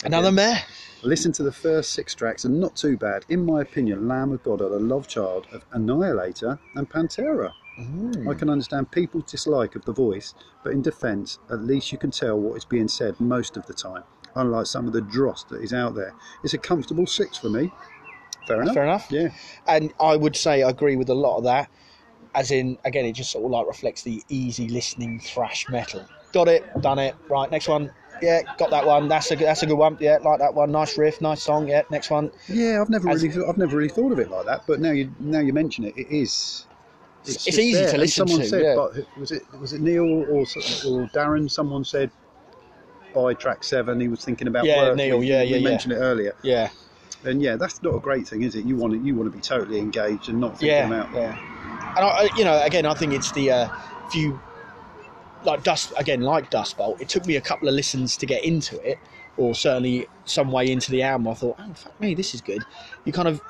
Another 0.05 0.33
meh. 0.33 0.59
Listen 1.03 1.33
to 1.33 1.43
the 1.43 1.53
first 1.53 1.93
six 1.93 2.15
tracks 2.15 2.45
and 2.45 2.59
not 2.59 2.77
too 2.77 2.97
bad. 2.97 3.25
In 3.29 3.45
my 3.47 3.61
opinion, 3.61 4.09
Lamb 4.09 4.33
of 4.33 4.43
God 4.43 4.61
are 4.63 4.71
the 4.71 4.81
love 4.81 5.07
child 5.07 5.47
of 5.53 5.63
Annihilator 5.73 6.59
and 6.75 6.89
Pantera. 6.91 7.53
Mm. 7.79 8.31
I 8.31 8.35
can 8.35 8.49
understand 8.49 8.91
people's 8.91 9.31
dislike 9.31 9.75
of 9.75 9.85
the 9.85 9.93
voice, 9.93 10.35
but 10.62 10.72
in 10.72 10.83
defence, 10.83 11.39
at 11.51 11.61
least 11.61 11.91
you 11.93 11.99
can 11.99 12.11
tell 12.11 12.39
what 12.39 12.57
is 12.57 12.64
being 12.64 12.89
said 12.89 13.18
most 13.20 13.57
of 13.57 13.66
the 13.66 13.75
time. 13.75 14.05
Unlike 14.37 14.66
some 14.66 14.87
of 14.87 14.93
the 14.93 15.01
dross 15.01 15.45
that 15.45 15.62
is 15.62 15.72
out 15.72 15.95
there, 15.95 16.14
it's 16.43 16.55
a 16.55 16.59
comfortable 16.59 17.07
six 17.07 17.37
for 17.37 17.49
me. 17.49 17.70
Fair 18.47 18.62
enough. 18.62 18.75
Fair 18.75 18.85
enough. 18.85 19.07
Yeah, 19.11 19.29
And 19.66 19.93
I 20.01 20.16
would 20.16 20.37
say 20.37 20.62
I 20.62 20.68
agree 20.70 20.97
with 20.97 21.09
a 21.09 21.14
lot 21.14 21.39
of 21.39 21.45
that. 21.45 21.70
As 22.35 22.51
in, 22.51 22.79
again, 22.85 23.05
it 23.05 23.12
just 23.12 23.31
sort 23.31 23.45
of 23.45 23.51
like 23.53 23.66
reflects 23.66 24.03
the 24.03 24.22
easy 24.29 24.68
listening 24.68 25.20
thrash 25.20 25.68
metal. 25.68 26.05
Got 26.33 26.49
it, 26.49 26.64
done 26.81 26.99
it. 26.99 27.14
Right, 27.29 27.49
next 27.51 27.68
one. 27.68 27.93
Yeah, 28.20 28.43
got 28.59 28.70
that 28.70 28.87
one. 28.87 29.09
That's 29.09 29.31
a 29.31 29.37
good, 29.37 29.47
that's 29.47 29.62
a 29.62 29.66
good 29.66 29.79
one. 29.79 29.97
Yeah, 30.01 30.18
like 30.22 30.41
that 30.41 30.53
one. 30.55 30.72
Nice 30.72 30.99
riff, 30.99 31.20
nice 31.20 31.43
song. 31.43 31.68
Yeah, 31.68 31.83
next 31.91 32.11
one. 32.11 32.31
yeah. 32.49 32.81
I've 32.81 32.91
never 32.91 33.09
As- 33.09 33.22
really, 33.22 33.47
I've 33.49 33.59
never 33.59 33.77
really 33.77 33.89
thought 33.89 34.12
of 34.12 34.18
it 34.18 34.31
like 34.31 34.47
that. 34.47 34.64
But 34.66 34.81
now 34.81 34.91
you, 34.91 35.12
now 35.20 35.41
you 35.41 35.53
mention 35.53 35.85
it, 35.85 35.97
it 35.97 36.09
is. 36.09 36.66
It's 37.27 37.45
just 37.45 37.59
easy 37.59 37.72
there. 37.72 37.87
to 37.89 37.93
And 37.95 38.01
listen 38.03 38.27
someone 38.29 38.41
to, 38.43 38.49
Said, 38.49 38.62
yeah. 38.62 38.75
but 38.75 39.18
was 39.18 39.33
it 39.33 39.43
was 39.61 39.72
it 39.72 39.81
Neil 39.81 40.05
or 40.05 40.41
or 40.41 41.09
Darren? 41.14 41.51
Someone 41.51 41.85
said 41.85 42.11
by 43.14 43.33
track 43.35 43.62
seven 43.64 44.01
he 44.01 44.09
was 44.09 44.25
thinking 44.25 44.49
about 44.49 44.64
Yeah, 44.64 44.89
work. 44.89 44.97
Neil, 44.97 45.18
We- 45.18 45.29
yeah, 45.29 45.43
we 45.43 45.49
yeah, 45.51 45.57
yeah. 45.57 45.68
mentioned 45.68 45.93
it 45.93 45.97
earlier. 45.99 46.35
Yeah, 46.43 46.68
And 47.25 47.41
yeah, 47.41 47.57
that's 47.57 47.83
not 47.83 47.95
a 47.95 48.01
great 48.01 48.27
thing, 48.27 48.43
is 48.43 48.55
it? 48.57 48.64
You 48.64 48.77
want 48.77 48.93
to, 48.93 48.99
you 48.99 49.14
want 49.14 49.31
to 49.31 49.37
be 49.37 49.41
totally 49.41 49.79
engaged 49.79 50.29
and 50.29 50.41
not 50.41 50.53
thinking 50.59 50.68
yeah, 50.68 50.87
about. 50.87 51.14
yeah. 51.14 51.95
And 51.97 52.05
I, 52.05 52.29
you 52.37 52.45
know, 52.45 52.61
again, 52.62 52.87
I 52.87 52.95
think 52.95 53.12
it's 53.12 53.31
the 53.33 53.51
uh, 53.53 53.68
you 54.14 54.41
like 55.45 55.62
dust 55.62 55.93
again, 55.97 56.22
like 56.22 56.51
Dust 56.51 56.77
Bolt. 56.77 57.01
It 57.01 57.09
took 57.09 57.27
me 57.27 57.37
a 57.37 57.41
couple 57.41 57.68
of 57.68 57.75
listens 57.75 58.16
to 58.16 58.27
get 58.27 58.45
into 58.45 58.81
it, 58.89 58.99
or 59.37 59.55
certainly 59.55 60.07
some 60.25 60.51
way 60.51 60.70
into 60.70 60.91
the 60.91 61.03
album. 61.03 61.29
I 61.29 61.35
thought, 61.35 61.57
oh 61.59 61.72
fuck 61.75 61.99
me, 62.01 62.14
this 62.14 62.35
is 62.35 62.41
good. 62.41 62.64
You 63.05 63.12
kind 63.12 63.29
of 63.29 63.41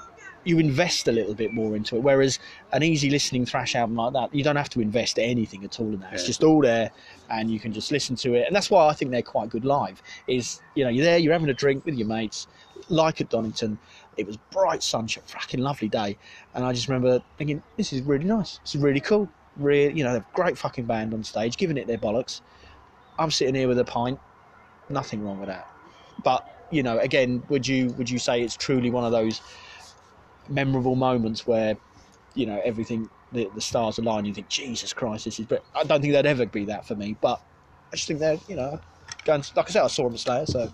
you 0.44 0.58
invest 0.58 1.08
a 1.08 1.12
little 1.12 1.34
bit 1.34 1.52
more 1.52 1.74
into 1.74 1.96
it. 1.96 2.02
Whereas 2.02 2.38
an 2.72 2.82
easy 2.82 3.10
listening 3.10 3.46
thrash 3.46 3.74
album 3.74 3.96
like 3.96 4.12
that, 4.12 4.34
you 4.34 4.44
don't 4.44 4.56
have 4.56 4.68
to 4.70 4.80
invest 4.80 5.18
anything 5.18 5.64
at 5.64 5.80
all 5.80 5.88
in 5.88 6.00
that. 6.00 6.12
It's 6.12 6.24
just 6.24 6.44
all 6.44 6.60
there, 6.60 6.90
and 7.30 7.50
you 7.50 7.58
can 7.58 7.72
just 7.72 7.90
listen 7.90 8.16
to 8.16 8.34
it. 8.34 8.46
And 8.46 8.54
that's 8.54 8.70
why 8.70 8.86
I 8.86 8.92
think 8.92 9.10
they're 9.10 9.22
quite 9.22 9.48
good 9.48 9.64
live. 9.64 10.02
Is 10.26 10.60
you 10.74 10.84
know 10.84 10.90
you're 10.90 11.04
there, 11.04 11.18
you're 11.18 11.32
having 11.32 11.48
a 11.48 11.54
drink 11.54 11.84
with 11.84 11.94
your 11.94 12.06
mates, 12.06 12.46
like 12.88 13.20
at 13.20 13.30
Donington. 13.30 13.78
It 14.16 14.26
was 14.26 14.36
bright 14.52 14.82
sunshine, 14.82 15.24
fucking 15.26 15.60
lovely 15.60 15.88
day, 15.88 16.16
and 16.54 16.64
I 16.64 16.72
just 16.72 16.88
remember 16.88 17.22
thinking, 17.36 17.62
this 17.76 17.92
is 17.92 18.02
really 18.02 18.24
nice. 18.24 18.58
This 18.58 18.76
is 18.76 18.80
really 18.80 19.00
cool. 19.00 19.28
Really, 19.56 19.96
you 19.96 20.04
know, 20.04 20.12
they're 20.12 20.20
a 20.20 20.34
great 20.34 20.58
fucking 20.58 20.84
band 20.84 21.14
on 21.14 21.24
stage, 21.24 21.56
giving 21.56 21.76
it 21.76 21.86
their 21.86 21.98
bollocks. 21.98 22.40
I'm 23.18 23.30
sitting 23.30 23.54
here 23.54 23.68
with 23.68 23.78
a 23.78 23.84
pint. 23.84 24.18
Nothing 24.88 25.24
wrong 25.24 25.38
with 25.40 25.48
that. 25.48 25.68
But 26.22 26.48
you 26.70 26.82
know, 26.82 26.98
again, 26.98 27.42
would 27.48 27.66
you 27.66 27.88
would 27.98 28.10
you 28.10 28.18
say 28.18 28.42
it's 28.42 28.56
truly 28.56 28.90
one 28.90 29.04
of 29.04 29.12
those 29.12 29.40
memorable 30.48 30.94
moments 30.96 31.46
where 31.46 31.76
you 32.34 32.46
know 32.46 32.60
everything 32.64 33.08
the, 33.32 33.48
the 33.54 33.60
stars 33.60 33.98
align? 33.98 34.24
You 34.24 34.34
think 34.34 34.48
Jesus 34.48 34.92
Christ, 34.92 35.24
this 35.24 35.38
is. 35.40 35.46
But 35.46 35.64
I 35.74 35.84
don't 35.84 36.00
think 36.00 36.12
there'd 36.12 36.26
ever 36.26 36.46
be 36.46 36.64
that 36.66 36.86
for 36.86 36.94
me. 36.94 37.16
But 37.20 37.40
I 37.92 37.96
just 37.96 38.08
think 38.08 38.20
they're 38.20 38.38
you 38.48 38.56
know 38.56 38.80
going 39.24 39.42
like 39.56 39.68
I 39.68 39.72
said, 39.72 39.82
I 39.84 39.88
saw 39.88 40.08
them 40.08 40.16
Slayer, 40.18 40.46
so. 40.46 40.70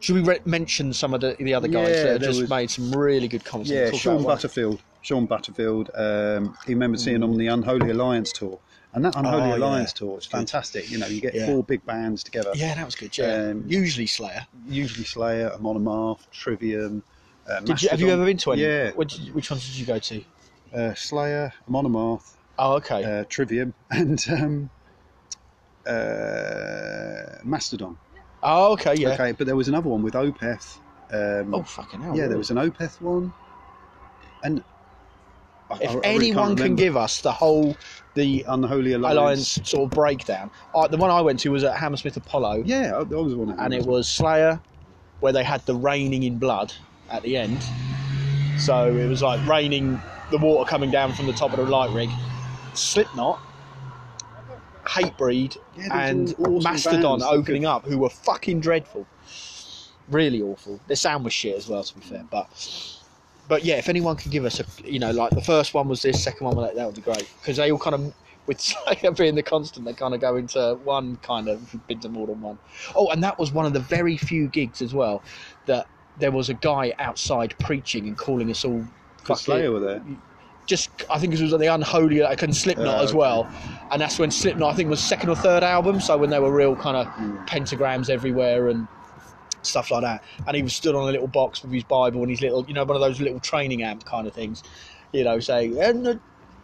Should 0.00 0.14
we 0.14 0.22
re- 0.22 0.38
mention 0.44 0.92
some 0.92 1.12
of 1.12 1.20
the, 1.20 1.34
the 1.40 1.54
other 1.54 1.66
guys 1.66 1.88
Yeah, 1.88 2.12
that 2.12 2.20
just 2.22 2.40
was- 2.40 2.48
made 2.50 2.70
some 2.70 2.92
really 2.92 3.26
good 3.26 3.44
comments? 3.44 3.70
Yeah, 3.70 3.90
Sean. 3.90 4.22
Butterfield. 4.22 4.80
Sean 5.02 5.26
Butterfield. 5.26 5.90
Um, 5.94 6.56
he 6.66 6.74
remembered 6.74 7.00
seeing 7.00 7.16
him 7.16 7.24
on 7.24 7.36
the 7.36 7.48
Unholy 7.48 7.90
Alliance 7.90 8.30
tour, 8.32 8.60
and 8.92 9.04
that 9.04 9.16
Unholy 9.16 9.42
Oh, 9.42 9.46
yeah. 9.48 9.56
Alliance 9.56 9.92
tour 9.92 10.16
is 10.18 10.26
fantastic. 10.26 10.88
You 10.90 10.98
know, 10.98 11.06
you 11.08 11.20
get 11.20 11.34
Yeah. 11.34 11.46
four 11.46 11.64
big 11.64 11.84
bands 11.84 12.22
together. 12.22 12.52
Yeah, 12.54 12.74
that 12.76 12.84
was 12.84 12.94
good. 12.94 13.16
Yeah, 13.18 13.50
Um, 13.50 13.64
usually 13.66 14.06
Slayer. 14.06 14.46
Usually 14.68 15.04
Slayer, 15.04 15.50
Amon 15.54 15.76
Amarth, 15.84 16.20
Trivium. 16.30 17.02
Uh, 17.48 17.60
Did 17.60 17.82
you, 17.82 17.88
have 17.88 18.00
you 18.00 18.10
ever 18.10 18.24
been 18.24 18.36
to 18.38 18.52
any? 18.52 18.62
Yeah, 18.62 18.90
Which, 18.90 19.16
which 19.32 19.50
ones 19.50 19.64
did 19.66 19.76
you 19.76 19.86
go 19.86 19.98
to? 19.98 20.22
uh, 20.74 20.94
Slayer, 20.94 21.52
Amon 21.66 21.86
Amarth, 21.86 22.34
Oh, 22.58 22.74
okay. 22.74 23.02
uh, 23.04 23.24
Trivium, 23.28 23.72
and 23.90 24.22
um, 24.30 24.70
uh, 25.86 27.38
Mastodon. 27.44 27.96
oh, 28.42 28.72
okay. 28.72 28.94
Yeah. 28.96 29.10
Okay, 29.10 29.32
but 29.32 29.46
there 29.46 29.56
was 29.56 29.68
another 29.68 29.88
one 29.88 30.02
with 30.02 30.14
Opeth. 30.14 30.78
Um, 31.10 31.54
Oh, 31.54 31.62
fucking 31.62 32.00
hell. 32.02 32.14
yeah, 32.14 32.22
really? 32.22 32.28
there 32.30 32.38
was 32.38 32.50
an 32.50 32.58
Opeth 32.58 33.00
one, 33.00 33.32
and 34.44 34.62
I- 35.70 35.78
If 35.80 35.90
I- 35.90 35.94
I 35.94 36.00
anyone 36.02 36.54
can 36.56 36.76
give 36.76 36.96
us 36.96 37.20
the 37.22 37.32
whole 37.32 37.76
the 38.14 38.44
Unholy 38.48 38.92
Alliance. 38.92 39.16
Alliance 39.18 39.70
sort 39.70 39.84
of 39.84 39.90
breakdown, 39.90 40.50
the 40.90 40.96
one 40.98 41.10
I 41.10 41.20
went 41.22 41.40
to 41.40 41.50
was 41.50 41.64
at 41.64 41.76
Hammersmith 41.78 42.16
Apollo, 42.16 42.64
Yeah, 42.66 42.92
I, 42.94 42.98
I 42.98 43.02
was 43.04 43.34
one. 43.34 43.58
and 43.58 43.72
it 43.72 43.86
was 43.86 44.06
Slayer, 44.08 44.60
where 45.20 45.32
they 45.32 45.44
had 45.44 45.64
the 45.66 45.74
raining 45.74 46.24
in 46.24 46.38
blood 46.38 46.74
at 47.10 47.22
the 47.22 47.36
end. 47.36 47.62
So 48.58 48.94
it 48.94 49.08
was 49.08 49.22
like 49.22 49.46
raining, 49.46 50.00
the 50.30 50.38
water 50.38 50.68
coming 50.68 50.90
down 50.90 51.12
from 51.14 51.26
the 51.26 51.32
top 51.32 51.52
of 51.52 51.58
the 51.58 51.64
light 51.64 51.90
rig. 51.92 52.10
Slipknot, 52.74 53.40
Hatebreed, 54.84 55.56
Yeah, 55.76 56.08
and 56.08 56.34
awesome 56.38 56.62
Mastodon 56.62 57.22
opening 57.22 57.66
up, 57.66 57.84
who 57.84 57.98
were 57.98 58.10
fucking 58.10 58.60
dreadful, 58.60 59.06
really 60.08 60.42
awful. 60.42 60.80
Their 60.86 60.96
sound 60.96 61.24
was 61.24 61.32
shit 61.32 61.56
as 61.56 61.68
well, 61.68 61.82
to 61.82 61.94
be 61.94 62.00
fair. 62.00 62.24
But 62.30 62.48
but 63.48 63.64
yeah, 63.64 63.76
if 63.76 63.88
anyone 63.88 64.16
can 64.16 64.30
give 64.30 64.44
us 64.44 64.60
a, 64.60 64.66
you 64.84 64.98
know, 64.98 65.10
like 65.10 65.30
the 65.30 65.42
first 65.42 65.74
one 65.74 65.88
was 65.88 66.02
this, 66.02 66.22
second 66.22 66.46
one 66.46 66.56
was 66.56 66.68
that, 66.68 66.76
that 66.76 66.86
would 66.86 66.94
be 66.94 67.00
great 67.00 67.28
because 67.40 67.56
they 67.56 67.70
all 67.70 67.78
kind 67.78 67.94
of. 67.94 68.14
With 68.46 68.60
Slayer 68.62 69.10
being 69.10 69.34
the 69.34 69.42
constant, 69.42 69.84
they 69.84 69.92
kind 69.92 70.14
of 70.14 70.22
go 70.22 70.36
into 70.36 70.78
one 70.82 71.16
kind 71.16 71.48
of 71.48 71.86
been 71.86 72.00
to 72.00 72.08
more 72.08 72.26
than 72.26 72.40
one. 72.40 72.58
Oh, 72.96 73.10
and 73.10 73.22
that 73.22 73.38
was 73.38 73.52
one 73.52 73.66
of 73.66 73.74
the 73.74 73.80
very 73.80 74.16
few 74.16 74.48
gigs 74.48 74.80
as 74.80 74.94
well 74.94 75.22
that 75.66 75.86
there 76.18 76.30
was 76.30 76.48
a 76.48 76.54
guy 76.54 76.92
outside 76.98 77.54
preaching 77.58 78.06
and 78.08 78.16
calling 78.16 78.50
us 78.50 78.64
all 78.64 78.84
Because 79.18 79.42
fucking- 79.42 79.60
Slayer 79.60 79.72
were 79.72 79.80
there. 79.80 80.02
just 80.66 80.90
I 81.10 81.18
think 81.18 81.32
it 81.34 81.40
was 81.40 81.52
on 81.54 81.60
the 81.60 81.66
Unholy 81.66 82.24
I 82.24 82.34
can 82.34 82.52
Slipknot 82.52 83.00
Uh, 83.00 83.02
as 83.02 83.14
well, 83.14 83.48
and 83.90 84.00
that's 84.00 84.18
when 84.18 84.30
Slipknot 84.30 84.72
I 84.72 84.76
think 84.76 84.90
was 84.90 85.00
second 85.00 85.30
or 85.30 85.36
third 85.36 85.62
album, 85.62 86.00
so 86.00 86.16
when 86.18 86.30
they 86.30 86.38
were 86.40 86.52
real 86.52 86.76
kind 86.76 86.96
of 86.96 87.06
Mm. 87.06 87.46
pentagrams 87.46 88.10
everywhere 88.10 88.68
and 88.68 88.86
stuff 89.62 89.90
like 89.90 90.02
that. 90.02 90.22
And 90.46 90.56
he 90.56 90.62
was 90.62 90.74
stood 90.74 90.94
on 90.94 91.08
a 91.08 91.12
little 91.12 91.26
box 91.26 91.62
with 91.62 91.72
his 91.72 91.84
Bible 91.84 92.20
and 92.22 92.30
his 92.30 92.40
little, 92.40 92.64
you 92.66 92.74
know, 92.74 92.84
one 92.84 92.96
of 92.96 93.02
those 93.02 93.20
little 93.20 93.40
training 93.40 93.82
amp 93.82 94.04
kind 94.04 94.26
of 94.26 94.32
things, 94.32 94.62
you 95.12 95.24
know, 95.24 95.40
saying 95.40 95.78
and 95.80 96.06
uh, 96.06 96.14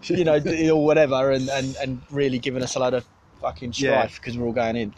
you 0.07 0.25
know 0.25 0.39
or 0.77 0.85
whatever, 0.85 1.31
and, 1.33 1.49
and 1.49 1.77
and 1.77 2.03
really 2.11 2.39
giving 2.39 2.63
us 2.63 2.77
a 2.77 2.79
load 2.81 2.95
of 2.95 3.07
fucking 3.41 3.73
strife 3.73 4.21
because 4.21 4.37
we're 4.39 4.47
all 4.47 4.53
going 4.53 4.77
in. 4.77 4.95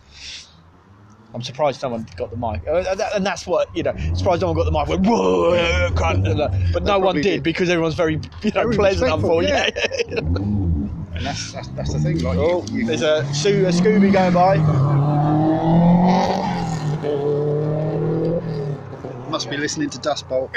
I'm 1.36 1.42
surprised 1.42 1.80
someone 1.80 2.06
got 2.16 2.30
the 2.30 2.36
mic, 2.38 2.62
Uh, 2.66 2.96
and 3.14 3.26
that's 3.26 3.46
what 3.46 3.68
you 3.76 3.82
know. 3.82 3.94
Surprised 4.14 4.40
no 4.40 4.46
one 4.52 4.56
got 4.56 4.64
the 4.64 4.72
mic. 4.72 4.88
Went, 4.88 5.06
"Whoa," 5.06 5.90
kind 5.94 6.26
of, 6.26 6.72
but 6.72 6.82
no 6.82 6.98
one 6.98 7.16
did 7.16 7.22
did. 7.24 7.42
because 7.42 7.68
everyone's 7.68 7.94
very 7.94 8.14
you 8.14 8.50
know 8.54 8.62
Very 8.62 8.74
pleasant. 8.74 9.12
I'm 9.12 9.20
for 9.20 9.42
yeah. 9.42 9.68
yeah. 10.08 10.20
And 11.16 11.24
that's, 11.24 11.52
that's 11.52 11.68
that's 11.68 11.92
the 11.94 11.98
thing. 11.98 12.22
Like, 12.22 12.38
Oh, 12.38 12.62
you, 12.68 12.80
you, 12.80 12.86
there's 12.86 13.00
a, 13.02 13.20
a 13.20 13.72
Scooby 13.72 14.12
going 14.12 14.34
by. 14.34 15.25
Must 19.36 19.50
be 19.50 19.56
listening 19.58 19.90
to 19.90 19.98
Dust 19.98 20.26
Bolt. 20.30 20.50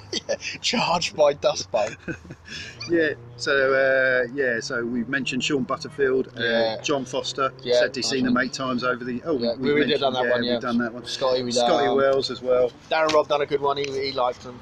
Charged 0.62 1.14
by 1.14 1.34
Dust 1.34 1.70
Bolt. 1.70 1.94
yeah. 2.90 3.10
So 3.36 3.74
uh, 3.74 4.32
yeah. 4.32 4.60
So 4.60 4.82
we've 4.82 5.10
mentioned 5.10 5.44
Sean 5.44 5.62
Butterfield, 5.64 6.32
Yeah. 6.34 6.76
uh, 6.78 6.82
John 6.82 7.04
Foster. 7.04 7.52
Yeah, 7.62 7.80
said 7.80 7.94
he's 7.94 8.08
seen 8.08 8.24
them 8.24 8.38
eight 8.38 8.54
times 8.54 8.82
over 8.82 9.04
the. 9.04 9.22
Oh, 9.26 9.36
Yeah, 9.38 9.56
we, 9.56 9.74
we, 9.74 9.80
we 9.80 9.84
did 9.84 10.00
done 10.00 10.14
that 10.14 10.30
one. 10.30 10.42
Yeah, 10.42 10.52
we've 10.52 10.62
done 10.62 10.78
that 10.78 10.94
one. 10.94 11.04
Scotty, 11.04 11.42
we 11.42 11.52
Scotty 11.52 11.84
done. 11.84 11.96
Wells 11.96 12.30
as 12.30 12.40
well. 12.40 12.72
Darren 12.90 13.12
Rob 13.12 13.28
done 13.28 13.42
a 13.42 13.46
good 13.46 13.60
one. 13.60 13.76
He, 13.76 13.84
he 13.84 14.12
liked 14.12 14.40
them. 14.42 14.58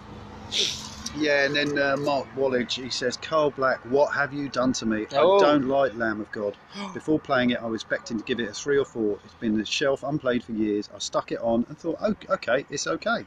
Yeah, 1.17 1.45
and 1.45 1.55
then 1.55 1.79
uh, 1.79 1.97
Mark 1.99 2.27
Wallage, 2.35 2.83
he 2.83 2.89
says, 2.91 3.17
Carl 3.17 3.51
Black, 3.51 3.79
what 3.91 4.15
have 4.15 4.33
you 4.33 4.49
done 4.49 4.73
to 4.75 4.87
me? 4.87 5.07
Oh. 5.13 5.37
I 5.37 5.41
don't 5.41 5.69
like 5.69 5.95
Lamb 5.95 6.21
of 6.21 6.31
God. 6.33 6.57
Before 6.95 7.19
playing 7.19 7.51
it, 7.51 7.61
I 7.61 7.67
was 7.67 7.83
expecting 7.83 8.19
to 8.19 8.25
give 8.25 8.41
it 8.41 8.49
a 8.49 8.53
three 8.53 8.79
or 8.79 8.85
four. 8.85 9.19
It's 9.25 9.35
been 9.35 9.53
on 9.53 9.59
the 9.59 9.67
shelf 9.67 10.03
unplayed 10.03 10.43
for 10.43 10.53
years. 10.53 10.89
I 10.95 10.99
stuck 10.99 11.31
it 11.33 11.41
on 11.41 11.67
and 11.69 11.79
thought, 11.79 11.99
oh, 12.01 12.15
okay, 12.31 12.65
it's 12.71 12.87
okay. 12.87 13.27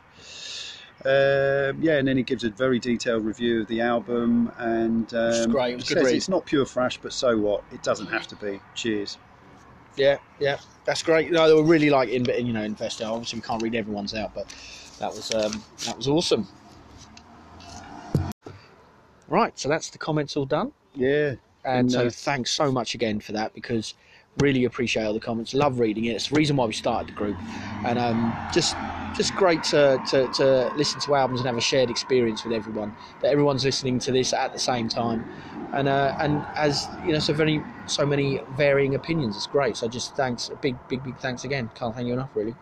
Um, 1.04 1.82
yeah, 1.82 1.98
and 1.98 2.08
then 2.08 2.18
he 2.18 2.24
gives 2.24 2.44
a 2.44 2.50
very 2.50 2.80
detailed 2.80 3.24
review 3.26 3.62
of 3.62 3.68
the 3.68 3.82
album, 3.82 4.52
and 4.58 5.14
um, 5.14 5.52
great. 5.52 5.74
It 5.74 5.76
was 5.76 5.88
he 5.88 5.94
good 5.94 6.02
says 6.02 6.06
read. 6.06 6.16
it's 6.16 6.30
not 6.30 6.46
pure 6.46 6.66
thrash, 6.66 6.98
but 6.98 7.14
so 7.14 7.38
what? 7.38 7.64
It 7.72 7.84
doesn't 7.84 8.08
have 8.08 8.26
to 8.28 8.36
be. 8.38 8.60
Cheers. 8.74 9.20
Yeah, 9.98 10.18
yeah, 10.40 10.58
that's 10.86 11.04
great. 11.04 11.32
No, 11.32 11.48
they 11.48 11.54
were 11.54 11.64
really 11.64 11.90
like 11.90 12.10
in, 12.10 12.26
you 12.46 12.54
know, 12.54 12.64
investor. 12.64 13.06
Obviously, 13.06 13.40
we 13.40 13.44
can't 13.44 13.62
read 13.62 13.76
everyone's 13.76 14.16
out, 14.16 14.34
but 14.34 14.48
that 15.00 15.12
was 15.12 15.34
um, 15.36 15.62
that 15.86 15.98
was 15.98 16.08
awesome. 16.08 16.48
Right, 19.28 19.58
so 19.58 19.70
that's 19.70 19.90
the 19.90 19.98
comments 19.98 20.38
all 20.38 20.46
done, 20.46 20.72
Yeah, 20.94 21.36
and 21.64 21.92
so 21.92 22.08
uh, 22.08 22.10
thanks 22.10 22.52
so 22.52 22.72
much 22.72 22.94
again 22.94 23.20
for 23.20 23.32
that 23.34 23.54
because 23.54 23.96
really 24.38 24.66
appreciate 24.66 25.06
all 25.06 25.14
the 25.14 25.20
comments. 25.20 25.54
Love 25.54 25.80
reading 25.80 26.06
it. 26.06 26.12
It's 26.12 26.30
the 26.30 26.36
reason 26.36 26.58
why 26.58 26.66
we 26.66 26.74
started 26.74 27.10
the 27.10 27.14
group, 27.18 27.38
and 27.86 27.98
um, 27.98 28.34
just 28.54 28.76
just 29.16 29.34
great 29.36 29.64
to, 29.64 29.98
to, 30.10 30.28
to 30.28 30.74
listen 30.76 31.00
to 31.00 31.16
albums 31.16 31.40
and 31.40 31.48
have 31.48 31.58
a 31.58 31.62
shared 31.62 31.90
experience 31.90 32.44
with 32.44 32.54
everyone. 32.54 32.96
That 33.22 33.32
everyone's 33.32 33.64
listening 33.64 33.98
to 34.00 34.12
this 34.12 34.34
at 34.34 34.54
the 34.54 34.60
same 34.60 34.90
time, 34.90 35.26
and 35.74 35.88
uh, 35.88 36.16
and 36.20 36.46
as 36.56 36.88
you 37.06 37.14
know, 37.14 37.20
so 37.20 37.34
very 37.34 37.64
so 37.88 38.06
many 38.06 38.42
varying 38.50 38.94
opinions. 38.96 39.36
It's 39.38 39.48
great. 39.48 39.78
So 39.78 39.88
just 39.88 40.16
thanks, 40.16 40.50
a 40.50 40.56
big 40.56 40.78
big 40.88 41.04
big 41.04 41.18
thanks 41.18 41.44
again. 41.46 41.72
Can't 41.76 41.96
thank 41.96 42.08
you 42.08 42.14
enough, 42.14 42.32
really. 42.36 42.56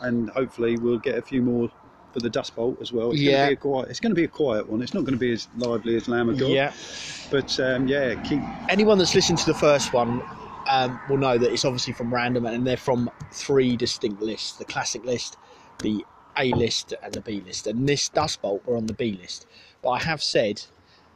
and 0.00 0.30
hopefully 0.30 0.76
we'll 0.76 0.98
get 0.98 1.16
a 1.18 1.22
few 1.22 1.42
more 1.42 1.70
for 2.14 2.20
the 2.20 2.30
Dust 2.30 2.56
Bolt 2.56 2.78
as 2.80 2.92
well. 2.92 3.12
It's 3.12 3.20
Yeah. 3.20 3.32
going 3.32 3.42
to 3.42 3.48
be 3.48 3.54
a 3.54 3.56
quiet. 3.56 3.90
It's 3.90 4.00
going 4.00 4.12
to 4.12 4.16
be 4.16 4.24
a 4.24 4.28
quiet 4.28 4.70
one. 4.70 4.82
It's 4.82 4.94
not 4.94 5.04
going 5.04 5.14
to 5.14 5.20
be 5.20 5.32
as 5.32 5.48
lively 5.58 5.96
as 5.96 6.08
Lamb 6.08 6.30
of 6.30 6.38
God. 6.38 6.50
Yeah. 6.50 6.72
But 7.30 7.60
um, 7.60 7.88
yeah, 7.88 8.14
keep 8.24 8.42
anyone 8.70 8.98
that's 8.98 9.14
listened 9.14 9.38
to 9.40 9.46
the 9.46 9.54
first 9.54 9.92
one 9.92 10.22
um, 10.66 11.00
will 11.08 11.18
know 11.18 11.38
that 11.38 11.52
it's 11.52 11.64
obviously 11.64 11.92
from 11.92 12.14
random 12.14 12.46
and 12.46 12.66
they're 12.66 12.76
from 12.76 13.10
three 13.30 13.76
distinct 13.76 14.22
lists 14.22 14.56
the 14.56 14.64
classic 14.64 15.04
list 15.04 15.36
the 15.82 16.06
a 16.38 16.52
list 16.54 16.94
and 17.02 17.14
the 17.14 17.20
b 17.20 17.42
list 17.46 17.66
and 17.66 17.88
this 17.88 18.08
dust 18.08 18.40
bolt 18.42 18.64
were 18.66 18.76
on 18.76 18.86
the 18.86 18.94
b 18.94 19.18
list 19.20 19.46
but 19.82 19.90
i 19.90 19.98
have 20.00 20.22
said 20.22 20.62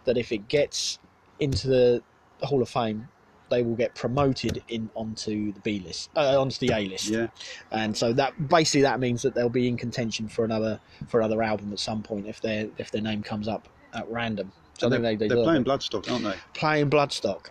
that 0.05 0.19
if 0.19 0.33
it 0.33 0.49
gets 0.49 0.99
into 1.41 1.69
the 1.69 2.03
hall 2.43 2.63
of 2.63 2.69
fame 2.69 3.09
they 3.51 3.63
will 3.63 3.77
get 3.77 3.95
promoted 3.95 4.63
in 4.69 4.91
onto 4.95 5.53
the 5.53 5.61
b 5.61 5.81
list 5.81 6.11
uh, 6.17 6.41
onto 6.41 6.59
the 6.59 6.73
a 6.73 6.87
list 6.89 7.09
yeah. 7.09 7.29
and 7.71 7.97
so 7.97 8.13
that 8.13 8.49
basically 8.49 8.83
that 8.83 9.01
means 9.01 9.23
that 9.23 9.35
they'll 9.35 9.49
be 9.49 9.69
in 9.69 9.77
contention 9.77 10.29
for 10.29 10.45
another 10.45 10.81
for 11.09 11.21
another 11.21 11.43
album 11.43 11.73
at 11.73 11.79
some 11.79 12.03
point 12.03 12.27
if 12.27 12.41
their 12.41 12.69
if 12.79 12.91
their 12.91 13.03
name 13.03 13.23
comes 13.23 13.49
up 13.49 13.69
at 13.95 14.09
random 14.11 14.53
so 14.79 14.87
I 14.87 14.95
And 14.95 15.05
think 15.05 15.19
they're, 15.21 15.29
they, 15.29 15.29
they 15.29 15.35
they're 15.35 15.45
playing. 15.45 15.65
Bloodstock, 15.65 16.11
aren't 16.11 16.25
they? 16.25 16.35
playing 16.55 16.91
bloodstock 16.91 17.47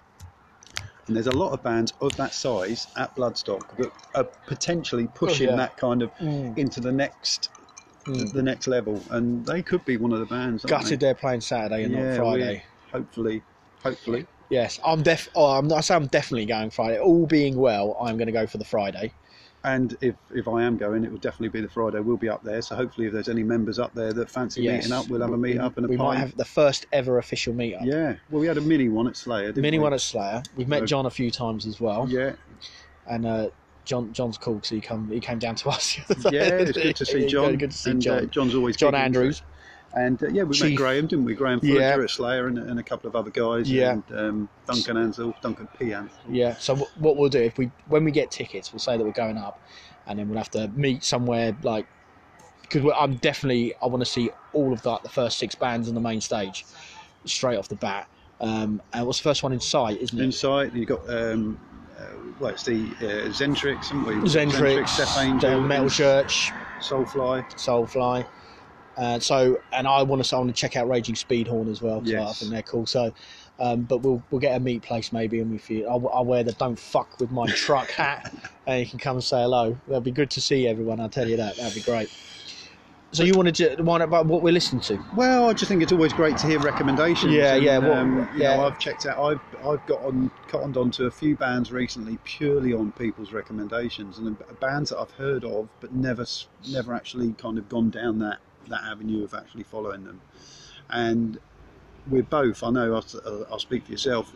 And 1.07 1.15
there's 1.15 1.27
a 1.27 1.31
lot 1.31 1.51
of 1.53 1.63
bands 1.63 1.93
of 2.01 2.15
that 2.17 2.33
size 2.33 2.87
at 2.97 3.15
Bloodstock 3.15 3.75
that 3.77 3.91
are 4.13 4.25
potentially 4.45 5.07
pushing 5.07 5.47
Oh, 5.47 5.51
yeah. 5.51 5.57
that 5.57 5.77
kind 5.77 6.01
of 6.01 6.13
Mm. 6.19 6.57
into 6.57 6.79
the 6.81 6.91
next 6.91 7.49
Mm. 8.05 8.31
the 8.31 8.41
next 8.43 8.67
level, 8.67 9.01
and 9.09 9.45
they 9.45 9.61
could 9.61 9.83
be 9.83 9.97
one 9.97 10.13
of 10.13 10.19
the 10.19 10.25
bands. 10.25 10.63
gutted 10.63 10.99
they? 11.01 11.07
they're 11.07 11.15
playing 11.15 11.41
Saturday 11.41 11.83
and 11.83 11.93
Yeah, 11.93 12.07
not 12.11 12.15
Friday. 12.17 12.63
Hopefully, 12.93 13.43
hopefully. 13.83 14.25
Yes, 14.49 14.79
I'm 14.85 15.03
def. 15.03 15.27
Oh, 15.35 15.57
I'm 15.57 15.67
not, 15.67 15.77
I 15.79 15.81
say 15.81 15.95
I'm 15.95 16.07
definitely 16.07 16.45
going 16.45 16.69
Friday. 16.69 16.99
All 16.99 17.25
being 17.25 17.57
well, 17.57 17.97
I'm 18.01 18.17
going 18.17 18.27
to 18.27 18.31
go 18.33 18.47
for 18.47 18.57
the 18.57 18.65
Friday. 18.65 19.11
And 19.63 19.97
if, 19.99 20.15
if 20.33 20.47
I 20.47 20.63
am 20.63 20.77
going, 20.77 21.03
it 21.03 21.11
will 21.11 21.17
definitely 21.17 21.49
be 21.49 21.59
the 21.59 21.67
Friday. 21.67 21.99
We'll 21.99 22.15
be 22.15 22.29
up 22.29 22.43
there, 22.43 22.61
so 22.61 22.75
hopefully, 22.75 23.07
if 23.07 23.13
there's 23.13 23.27
any 23.27 23.43
members 23.43 23.79
up 23.79 23.93
there 23.93 24.13
that 24.13 24.29
fancy 24.29 24.61
Yes, 24.61 24.83
meeting 24.83 24.91
up, 24.93 25.09
we'll 25.09 25.19
have 25.21 25.33
a 25.33 25.37
meet 25.37 25.57
up 25.59 25.75
and 25.75 25.85
a 25.85 25.89
we 25.89 25.97
pint. 25.97 26.07
might 26.09 26.19
have 26.19 26.37
the 26.37 26.45
first 26.45 26.85
ever 26.93 27.17
official 27.17 27.53
meet 27.53 27.73
up. 27.75 27.81
Yeah, 27.83 28.15
well, 28.29 28.39
we 28.39 28.47
had 28.47 28.57
a 28.57 28.61
mini 28.61 28.87
one 28.87 29.07
at 29.07 29.17
Slayer, 29.17 29.47
didn't 29.47 29.63
Mini 29.63 29.79
we? 29.79 29.83
one 29.83 29.93
at 29.93 29.99
Slayer. 29.99 30.43
We've 30.55 30.69
met 30.69 30.81
So- 30.81 30.85
John 30.85 31.05
a 31.07 31.09
few 31.09 31.29
times 31.31 31.65
as 31.65 31.81
well, 31.81 32.07
Yeah, 32.07 32.33
and 33.07 33.25
uh, 33.25 33.49
John 33.83 34.13
John's 34.13 34.37
cool 34.37 34.55
because 34.55 34.69
he 34.69 34.79
come 34.79 35.09
he 35.11 35.19
came 35.19 35.39
down 35.39 35.55
to 35.55 35.69
us. 35.69 35.97
The 36.07 36.13
other 36.15 36.29
day. 36.31 36.37
yeah, 36.37 36.53
it's 36.59 36.71
good 36.77 36.95
to 36.95 37.05
see 37.05 37.25
John. 37.25 37.57
Good 37.57 37.71
to 37.71 37.77
see 37.77 37.91
and, 37.91 38.01
John. 38.01 38.17
Uh, 38.19 38.25
John's 38.27 38.55
always 38.55 38.77
John 38.77 38.95
Andrews. 38.95 39.41
And 39.97 40.21
uh, 40.21 40.27
yeah, 40.27 40.43
we 40.43 40.55
Chief. 40.55 40.69
met 40.71 40.75
Graham, 40.75 41.07
didn't 41.07 41.25
we? 41.25 41.33
Graham 41.33 41.59
Yeah. 41.63 41.95
Fletcher 41.95 42.07
Slayer 42.07 42.47
and, 42.47 42.57
and 42.59 42.79
a 42.79 42.83
couple 42.83 43.07
of 43.07 43.15
other 43.15 43.31
guys. 43.31 43.69
Yeah. 43.69 43.93
And 43.93 44.03
um, 44.11 44.49
Duncan 44.67 44.97
Ansel, 44.97 45.33
Duncan 45.41 45.67
P. 45.79 45.93
Ansel. 45.93 46.17
Yeah. 46.29 46.55
So 46.57 46.75
w- 46.75 46.91
what 46.99 47.17
we'll 47.17 47.29
do 47.29 47.41
if 47.41 47.57
we 47.57 47.71
when 47.87 48.03
we 48.03 48.11
get 48.11 48.29
tickets, 48.29 48.71
we'll 48.71 48.79
say 48.79 48.95
that 48.97 49.03
we're 49.03 49.11
going 49.11 49.37
up, 49.37 49.59
and 50.05 50.19
then 50.19 50.29
we'll 50.29 50.37
have 50.37 50.51
to 50.51 50.67
meet 50.69 51.03
somewhere 51.03 51.55
like 51.63 51.87
because 52.61 52.91
I'm 52.95 53.15
definitely 53.15 53.73
I 53.81 53.87
want 53.87 54.01
to 54.01 54.09
see 54.09 54.29
all 54.53 54.71
of 54.71 54.81
that 54.83 55.03
the 55.03 55.09
first 55.09 55.39
six 55.39 55.55
bands 55.55 55.87
on 55.89 55.95
the 55.95 56.01
main 56.01 56.21
stage 56.21 56.65
straight 57.25 57.57
off 57.57 57.67
the 57.67 57.75
bat. 57.75 58.07
Um, 58.39 58.81
and 58.93 59.05
what's 59.05 59.19
the 59.19 59.23
first 59.23 59.41
one 59.41 59.51
in 59.51 59.59
sight, 59.59 59.99
isn't 59.99 60.19
it? 60.19 60.23
Inside, 60.23 60.75
you've 60.75 60.87
got, 60.87 61.09
um, 61.09 61.59
uh, 61.97 62.03
well, 62.39 62.51
it's 62.51 62.63
the 62.63 62.75
uh, 63.01 63.29
Xentrix, 63.29 63.89
haven't 63.89 64.05
we? 64.05 64.13
Xentrix, 64.29 64.95
Death 64.95 65.17
Angel, 65.17 65.59
Metal 65.59 65.89
Church, 65.89 66.51
Soulfly. 66.79 67.43
Soulfly. 67.55 68.27
Uh, 68.97 69.19
so, 69.19 69.61
and 69.71 69.87
I 69.87 70.01
want 70.01 70.23
to, 70.23 70.35
I 70.35 70.39
want 70.39 70.49
to 70.49 70.59
check 70.59 70.75
out 70.75 70.89
Raging 70.89 71.15
Speedhorn 71.15 71.69
as 71.69 71.81
well. 71.81 72.03
So 72.03 72.19
I 72.19 72.33
think 72.33 72.51
they're 72.51 72.63
cool. 72.63 72.87
So, 72.87 73.13
um, 73.59 73.83
but 73.83 73.99
we'll 73.99 74.23
we'll 74.31 74.41
get 74.41 74.55
a 74.55 74.59
meet 74.59 74.81
place 74.81 75.11
maybe, 75.11 75.39
and 75.39 75.51
we 75.51 75.59
feel 75.59 75.89
I'll, 75.89 76.09
I'll 76.09 76.25
wear 76.25 76.43
the 76.43 76.53
"Don't 76.53 76.77
fuck 76.77 77.19
with 77.19 77.31
my 77.31 77.47
truck" 77.55 77.89
hat, 77.91 78.33
and 78.65 78.79
you 78.79 78.87
can 78.87 78.97
come 78.99 79.17
and 79.17 79.23
say 79.23 79.41
hello. 79.41 79.77
That'd 79.87 80.03
be 80.03 80.11
good 80.11 80.31
to 80.31 80.41
see 80.41 80.67
everyone. 80.67 80.99
I'll 80.99 81.09
tell 81.09 81.27
you 81.27 81.37
that. 81.37 81.57
That'd 81.57 81.75
be 81.75 81.81
great. 81.81 82.09
So 83.11 83.23
you 83.23 83.33
wanted 83.35 83.55
to 83.55 83.81
wind 83.81 84.03
up 84.03 84.09
about 84.09 84.25
what 84.25 84.41
we're 84.41 84.51
listening 84.51 84.81
to? 84.81 84.99
Well, 85.15 85.49
I 85.49 85.53
just 85.53 85.69
think 85.69 85.81
it's 85.81 85.93
always 85.93 86.11
great 86.11 86.37
to 86.39 86.47
hear 86.47 86.59
recommendations. 86.59 87.31
Yeah, 87.33 87.55
and, 87.55 87.63
yeah, 87.63 87.77
well, 87.77 87.93
um, 87.93 88.29
you 88.33 88.41
yeah. 88.41 88.57
know, 88.57 88.65
I've 88.65 88.79
checked 88.79 89.05
out. 89.05 89.17
I've 89.17 89.65
I've 89.65 89.85
got 89.85 90.01
on 90.01 90.29
cottoned 90.47 90.75
on 90.75 90.91
to 90.91 91.05
a 91.05 91.11
few 91.11 91.35
bands 91.35 91.71
recently 91.71 92.17
purely 92.25 92.73
on 92.73 92.91
people's 92.93 93.31
recommendations 93.31 94.17
and 94.17 94.35
bands 94.59 94.89
that 94.89 94.99
I've 94.99 95.11
heard 95.11 95.45
of, 95.45 95.69
but 95.79 95.93
never 95.93 96.25
never 96.69 96.93
actually 96.93 97.33
kind 97.33 97.57
of 97.57 97.69
gone 97.69 97.91
down 97.91 98.19
that 98.19 98.39
that 98.69 98.83
avenue 98.83 99.23
of 99.23 99.33
actually 99.33 99.63
following 99.63 100.03
them. 100.03 100.21
And 100.89 101.37
we're 102.09 102.23
both. 102.23 102.63
I 102.63 102.69
know. 102.71 102.95
I'll, 102.95 103.05
uh, 103.25 103.43
I'll 103.51 103.59
speak 103.59 103.85
for 103.85 103.91
yourself 103.91 104.33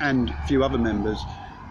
and 0.00 0.30
a 0.30 0.46
few 0.46 0.64
other 0.64 0.78
members. 0.78 1.24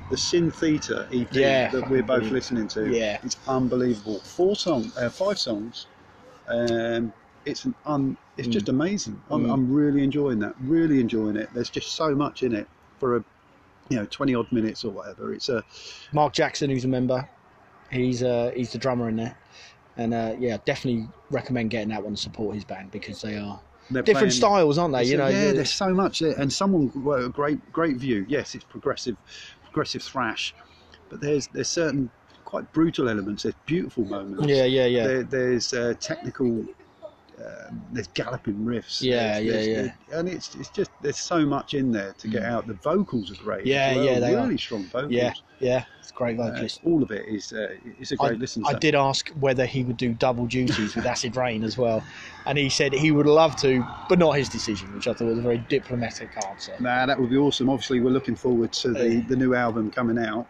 The 0.09 0.17
Sin 0.17 0.51
Theta 0.51 1.07
EP 1.13 1.27
Yeah, 1.33 1.69
that 1.69 1.89
we're 1.89 2.03
both 2.03 2.19
fucking- 2.23 2.33
listening 2.33 2.67
to. 2.69 2.89
Yeah. 2.89 3.19
It's 3.23 3.37
unbelievable. 3.47 4.19
Four 4.19 4.55
song, 4.55 4.91
uh, 4.97 5.09
five 5.09 5.39
songs. 5.39 5.87
Um, 6.47 7.13
it's 7.45 7.65
an 7.65 7.73
un, 7.85 8.17
it's 8.37 8.47
just 8.47 8.69
amazing. 8.69 9.21
I'm, 9.29 9.45
Mm. 9.45 9.53
I'm 9.53 9.73
really 9.73 10.03
enjoying 10.03 10.39
that. 10.39 10.53
Really 10.61 10.99
enjoying 10.99 11.37
it. 11.37 11.49
There's 11.53 11.69
just 11.69 11.93
so 11.93 12.13
much 12.13 12.43
in 12.43 12.53
it 12.53 12.67
for 12.99 13.15
a, 13.17 13.23
you 13.89 13.97
know, 13.97 14.05
twenty 14.11 14.35
odd 14.35 14.51
minutes 14.51 14.83
or 14.85 14.91
whatever. 14.91 15.33
It's 15.33 15.49
a 15.49 15.63
Mark 16.13 16.33
Jackson, 16.33 16.69
who's 16.69 16.85
a 16.85 16.89
member, 16.89 17.27
he's 17.89 18.21
uh, 18.21 18.51
he's 18.55 18.71
the 18.73 18.77
drummer 18.77 19.07
in 19.09 19.15
there, 19.15 19.37
and 19.97 20.13
uh, 20.13 20.35
yeah, 20.39 20.57
definitely 20.65 21.07
recommend 21.29 21.69
getting 21.69 21.89
that 21.89 22.03
one 22.03 22.15
to 22.15 22.21
support 22.21 22.55
his 22.55 22.63
band 22.63 22.91
because 22.91 23.21
they 23.21 23.37
are 23.37 23.59
they're 23.89 24.01
different 24.03 24.29
playing- 24.29 24.31
styles, 24.31 24.77
aren't 24.77 24.93
they? 24.93 25.03
You 25.03 25.17
know, 25.17 25.27
yeah, 25.27 25.47
the- 25.47 25.53
there's 25.53 25.73
so 25.73 25.93
much 25.93 26.21
and 26.21 26.51
someone 26.51 26.91
well, 26.95 27.25
a 27.25 27.29
great 27.29 27.71
great 27.71 27.97
view. 27.97 28.25
Yes, 28.27 28.55
it's 28.55 28.63
progressive, 28.63 29.17
progressive 29.63 30.01
thrash, 30.03 30.53
but 31.09 31.21
there's 31.21 31.47
there's 31.47 31.69
certain 31.69 32.09
quite 32.45 32.71
brutal 32.73 33.07
elements. 33.09 33.43
There's 33.43 33.55
beautiful 33.65 34.05
moments. 34.05 34.45
yeah, 34.47 34.65
yeah, 34.65 34.85
yeah. 34.85 35.07
There, 35.07 35.23
there's 35.23 35.73
uh, 35.73 35.93
technical. 35.99 36.65
Um, 37.43 37.81
there's 37.91 38.07
galloping 38.07 38.55
riffs. 38.65 39.01
Yeah, 39.01 39.39
There's- 39.39 39.45
yeah, 39.45 39.51
there's- 39.51 39.91
yeah. 40.09 40.17
And 40.19 40.29
it's 40.29 40.55
it's 40.55 40.69
just 40.69 40.91
there's 41.01 41.17
so 41.17 41.45
much 41.45 41.73
in 41.73 41.91
there 41.91 42.13
to 42.19 42.27
get 42.27 42.43
out. 42.43 42.67
The 42.67 42.73
vocals 42.75 43.31
are 43.31 43.35
great. 43.43 43.65
Yeah, 43.65 43.95
well, 43.95 44.05
yeah, 44.05 44.19
they 44.19 44.35
are. 44.35 44.43
really 44.43 44.57
strong 44.57 44.83
vocals. 44.83 45.11
Yeah, 45.11 45.33
yeah, 45.59 45.85
it's 45.99 46.11
great 46.11 46.37
Uh, 46.39 46.67
all 46.83 47.01
of 47.01 47.11
it 47.11 47.25
is 47.27 47.53
uh, 47.53 47.69
it's 47.99 48.11
a 48.11 48.15
I, 48.21 48.27
great 48.29 48.39
listen. 48.39 48.63
I 48.65 48.73
did 48.73 48.93
ask 48.95 49.29
whether 49.39 49.65
he 49.65 49.83
would 49.83 49.97
do 49.97 50.13
double 50.13 50.45
duties 50.45 50.95
with 50.95 51.05
Acid 51.05 51.35
Reign 51.35 51.63
as 51.63 51.77
well, 51.77 52.03
and 52.45 52.57
he 52.57 52.69
said 52.69 52.93
he 52.93 53.11
would 53.11 53.25
love 53.25 53.55
to, 53.57 53.83
but 54.09 54.19
not 54.19 54.33
his 54.33 54.49
decision, 54.49 54.93
which 54.93 55.07
I 55.07 55.13
thought 55.13 55.25
was 55.25 55.39
a 55.39 55.41
very 55.41 55.59
diplomatic 55.69 56.29
answer. 56.47 56.75
Nah, 56.79 57.05
that 57.05 57.19
would 57.19 57.29
be 57.29 57.37
awesome. 57.37 57.69
Obviously, 57.69 58.01
we're 58.01 58.09
looking 58.11 58.35
forward 58.35 58.73
to 58.73 58.89
the, 58.91 59.19
Uh, 59.19 59.27
the 59.27 59.35
new 59.35 59.55
album 59.55 59.89
coming 59.91 60.17
out. 60.19 60.45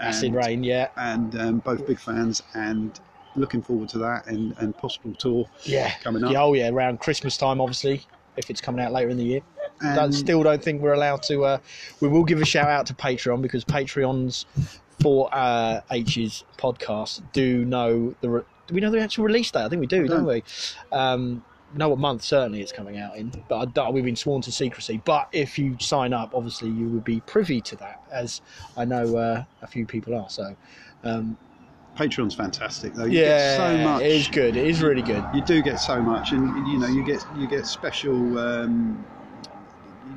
Acid 0.00 0.28
and- 0.28 0.36
Rain, 0.36 0.64
yeah, 0.64 0.88
and 0.96 1.38
um, 1.38 1.58
both 1.58 1.86
big 1.86 2.00
fans 2.00 2.42
and 2.54 2.98
looking 3.36 3.62
forward 3.62 3.88
to 3.90 3.98
that 3.98 4.26
and, 4.26 4.54
and 4.58 4.76
possible 4.76 5.14
tour 5.14 5.48
yeah, 5.64 5.94
coming 6.02 6.24
up. 6.24 6.32
yeah, 6.32 6.42
oh 6.42 6.52
yeah, 6.52 6.68
around 6.68 7.00
Christmas 7.00 7.36
time, 7.36 7.60
obviously, 7.60 8.04
if 8.36 8.50
it's 8.50 8.60
coming 8.60 8.84
out 8.84 8.92
later 8.92 9.08
in 9.08 9.16
the 9.16 9.24
year. 9.24 9.40
And 9.80 9.96
Don't, 9.96 10.12
still 10.12 10.42
don't 10.44 10.62
think 10.62 10.80
we're 10.80 10.92
allowed 10.92 11.24
to. 11.24 11.44
Uh, 11.44 11.58
we 12.00 12.06
will 12.06 12.24
give 12.24 12.40
a 12.40 12.44
shout 12.44 12.68
out 12.68 12.86
to 12.86 12.94
Patreon 12.94 13.42
because 13.42 13.64
Patreons 13.64 14.44
for 15.00 15.28
uh, 15.32 15.80
H's 15.90 16.44
podcast 16.56 17.22
do 17.32 17.64
know 17.64 18.14
the. 18.20 18.30
Re- 18.30 18.42
do 18.68 18.74
we 18.74 18.80
know 18.80 18.90
the 18.90 19.00
actual 19.00 19.24
release 19.24 19.50
date? 19.50 19.64
I 19.64 19.68
think 19.68 19.80
we 19.80 19.88
do, 19.88 20.06
don't 20.06 20.24
don't. 20.24 20.26
we? 20.26 20.42
Um, 20.92 21.44
know 21.74 21.88
what 21.88 21.98
month 21.98 22.22
certainly 22.22 22.60
it's 22.60 22.72
coming 22.72 22.98
out 22.98 23.16
in, 23.16 23.32
but 23.48 23.78
I 23.78 23.90
we've 23.90 24.04
been 24.04 24.16
sworn 24.16 24.42
to 24.42 24.52
secrecy. 24.52 25.00
But 25.04 25.28
if 25.32 25.58
you 25.58 25.76
sign 25.80 26.12
up, 26.12 26.34
obviously 26.34 26.70
you 26.70 26.88
would 26.88 27.04
be 27.04 27.20
privy 27.20 27.60
to 27.62 27.76
that, 27.76 28.02
as 28.10 28.40
I 28.76 28.84
know 28.84 29.16
uh, 29.16 29.44
a 29.62 29.66
few 29.66 29.86
people 29.86 30.14
are. 30.14 30.28
So, 30.28 30.54
um, 31.04 31.36
Patreon's 31.96 32.34
fantastic 32.34 32.94
though. 32.94 33.04
You 33.04 33.20
yeah, 33.20 33.26
get 33.38 33.56
so 33.56 33.84
much. 33.84 34.02
it 34.02 34.10
is 34.12 34.28
good. 34.28 34.56
It 34.56 34.66
is 34.66 34.82
really 34.82 35.02
good. 35.02 35.24
You 35.34 35.42
do 35.42 35.62
get 35.62 35.78
so 35.78 36.00
much, 36.00 36.32
and 36.32 36.66
you 36.68 36.78
know 36.78 36.86
you 36.86 37.04
get 37.04 37.24
you 37.36 37.46
get 37.46 37.66
special. 37.66 38.38
Um, 38.38 39.04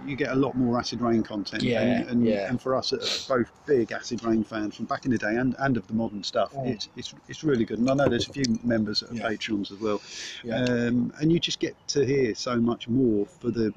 you 0.05 0.15
get 0.15 0.31
a 0.31 0.35
lot 0.35 0.55
more 0.55 0.77
Acid 0.77 1.01
Reign 1.01 1.23
content. 1.23 1.63
Yeah, 1.63 1.81
and, 1.81 2.09
and, 2.09 2.25
yeah. 2.25 2.47
and 2.47 2.61
for 2.61 2.75
us, 2.75 2.91
both 3.27 3.51
big 3.65 3.91
Acid 3.91 4.23
Reign 4.23 4.43
fans 4.43 4.75
from 4.75 4.85
back 4.85 5.05
in 5.05 5.11
the 5.11 5.17
day 5.17 5.35
and, 5.35 5.55
and 5.59 5.77
of 5.77 5.87
the 5.87 5.93
modern 5.95 6.23
stuff, 6.23 6.53
Mm. 6.53 6.67
it's, 6.73 6.89
it's 6.95 7.13
it's 7.27 7.43
really 7.43 7.65
good. 7.65 7.79
And 7.79 7.89
I 7.89 7.95
know 7.95 8.07
there's 8.07 8.29
a 8.29 8.31
few 8.33 8.43
members 8.63 8.99
that 8.99 9.11
are 9.11 9.15
Yeah. 9.15 9.27
patrons 9.29 9.71
as 9.71 9.79
well, 9.79 10.01
Yeah. 10.43 10.63
um, 10.63 11.11
and 11.19 11.31
you 11.31 11.39
just 11.39 11.59
get 11.59 11.75
to 11.89 12.05
hear 12.05 12.35
so 12.35 12.55
much 12.57 12.87
more 12.87 13.25
for 13.25 13.49
the. 13.51 13.73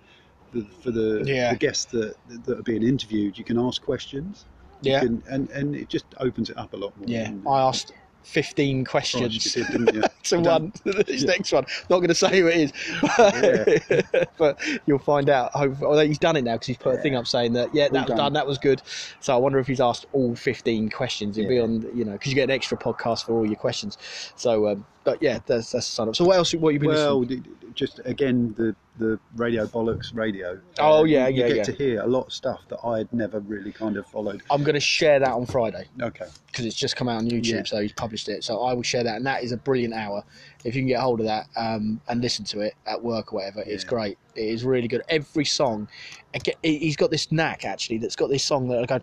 the 0.52 0.64
for 0.82 0.90
the, 0.90 1.22
Yeah. 1.26 1.52
the 1.52 1.58
guests 1.58 1.86
that 1.92 2.14
that 2.44 2.58
are 2.58 2.62
being 2.62 2.82
interviewed, 2.82 3.36
you 3.38 3.44
can 3.44 3.58
ask 3.58 3.82
questions, 3.82 4.44
Yeah, 4.82 5.00
can, 5.00 5.22
and 5.28 5.50
and 5.50 5.74
it 5.74 5.88
just 5.88 6.06
opens 6.18 6.50
it 6.50 6.56
up 6.58 6.72
a 6.72 6.76
lot 6.76 6.96
more. 6.96 7.08
yeah. 7.08 7.32
I 7.48 7.60
asked 7.60 7.92
fifteen 8.22 8.84
questions. 8.84 9.56
you 9.56 9.64
did, 9.64 9.72
didn't 9.72 9.94
you? 9.94 10.02
to 10.24 10.40
one 10.40 10.72
this 10.84 11.24
next 11.24 11.52
one. 11.52 11.64
Not 11.88 11.98
going 11.98 12.08
to 12.08 12.14
say 12.14 12.40
who 12.40 12.46
it 12.46 12.56
is, 12.56 14.22
but 14.38 14.60
you'll 14.86 14.98
find 14.98 15.28
out. 15.30 15.52
Hope, 15.52 15.82
although 15.82 16.06
he's 16.06 16.18
done 16.18 16.36
it 16.36 16.42
now 16.42 16.54
because 16.54 16.66
he's 16.66 16.76
put 16.76 16.94
a 16.94 16.98
thing 16.98 17.16
up 17.16 17.26
saying 17.26 17.54
that 17.54 17.74
yeah, 17.74 17.88
that 17.88 18.08
was 18.08 18.16
done. 18.16 18.32
that 18.34 18.46
was 18.46 18.58
good. 18.58 18.82
So 19.20 19.34
I 19.34 19.36
wonder 19.36 19.58
if 19.58 19.66
he's 19.66 19.80
asked 19.80 20.06
all 20.12 20.34
fifteen 20.36 20.90
questions. 20.90 21.38
It'll 21.38 21.48
be 21.48 21.58
on, 21.58 21.88
you 21.96 22.04
know, 22.04 22.12
because 22.12 22.30
you 22.30 22.34
get 22.34 22.44
an 22.44 22.50
extra 22.50 22.76
podcast 22.76 23.24
for 23.24 23.32
all 23.32 23.46
your 23.46 23.56
questions. 23.56 23.98
So, 24.36 24.68
um, 24.68 24.86
but 25.08 25.22
yeah, 25.22 25.38
that's 25.46 25.72
that's 25.72 25.86
sign 25.86 26.08
up. 26.08 26.16
So 26.16 26.24
what 26.24 26.36
else? 26.36 26.52
What 26.54 26.74
you 26.74 26.80
been 26.80 26.90
Well, 26.90 27.20
listening? 27.20 27.46
just 27.74 28.00
again 28.04 28.54
the 28.58 28.74
the 28.98 29.18
radio 29.36 29.64
bollocks 29.66 30.12
radio. 30.14 30.60
Oh, 30.80 31.04
yeah, 31.04 31.28
you 31.28 31.42
yeah, 31.42 31.48
get 31.48 31.56
yeah. 31.58 31.62
to 31.62 31.72
hear 31.72 32.00
a 32.02 32.06
lot 32.06 32.26
of 32.26 32.32
stuff 32.32 32.60
that 32.68 32.78
I 32.84 32.98
had 32.98 33.12
never 33.12 33.38
really 33.40 33.70
kind 33.72 33.96
of 33.96 34.06
followed. 34.08 34.42
I'm 34.50 34.64
going 34.64 34.74
to 34.74 34.80
share 34.80 35.20
that 35.20 35.30
on 35.30 35.46
Friday 35.46 35.86
Okay, 36.02 36.26
because 36.48 36.64
it's 36.66 36.74
just 36.74 36.96
come 36.96 37.08
out 37.08 37.18
on 37.18 37.28
YouTube, 37.30 37.46
Yeah. 37.52 37.62
so 37.64 37.80
he's 37.80 37.92
published 37.92 38.28
it. 38.28 38.42
So 38.42 38.60
I 38.62 38.72
will 38.74 38.82
share 38.82 39.04
that, 39.04 39.16
and 39.16 39.24
that 39.26 39.44
is 39.44 39.52
a 39.52 39.56
brilliant 39.56 39.94
hour. 39.94 40.24
If 40.64 40.74
you 40.74 40.80
can 40.82 40.88
get 40.88 40.98
hold 41.00 41.20
of 41.20 41.26
that 41.26 41.46
um, 41.56 42.00
and 42.08 42.20
listen 42.20 42.44
to 42.46 42.60
it 42.60 42.74
at 42.86 43.00
work 43.02 43.32
or 43.32 43.36
whatever, 43.36 43.62
it's 43.64 43.84
great. 43.84 44.18
It 44.34 44.46
is 44.48 44.64
really 44.64 44.88
good. 44.88 45.02
Every 45.08 45.44
song, 45.44 45.88
and 46.34 46.42
get- 46.42 46.58
he- 46.64 46.78
he's 46.78 46.96
got 46.96 47.10
this 47.12 47.30
knack 47.30 47.64
actually. 47.64 47.98
That's 47.98 48.16
got 48.16 48.28
this 48.30 48.42
song 48.44 48.66
that 48.68 48.82
are 48.82 48.86
going, 48.86 49.02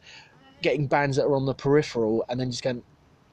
getting 0.61 0.85
bands 0.87 1.15
that 1.15 1.23
are 1.23 1.35
on 1.35 1.45
the 1.45 1.53
peripheral, 1.55 2.25
and 2.27 2.37
then 2.37 2.51
just 2.51 2.63
going, 2.63 2.83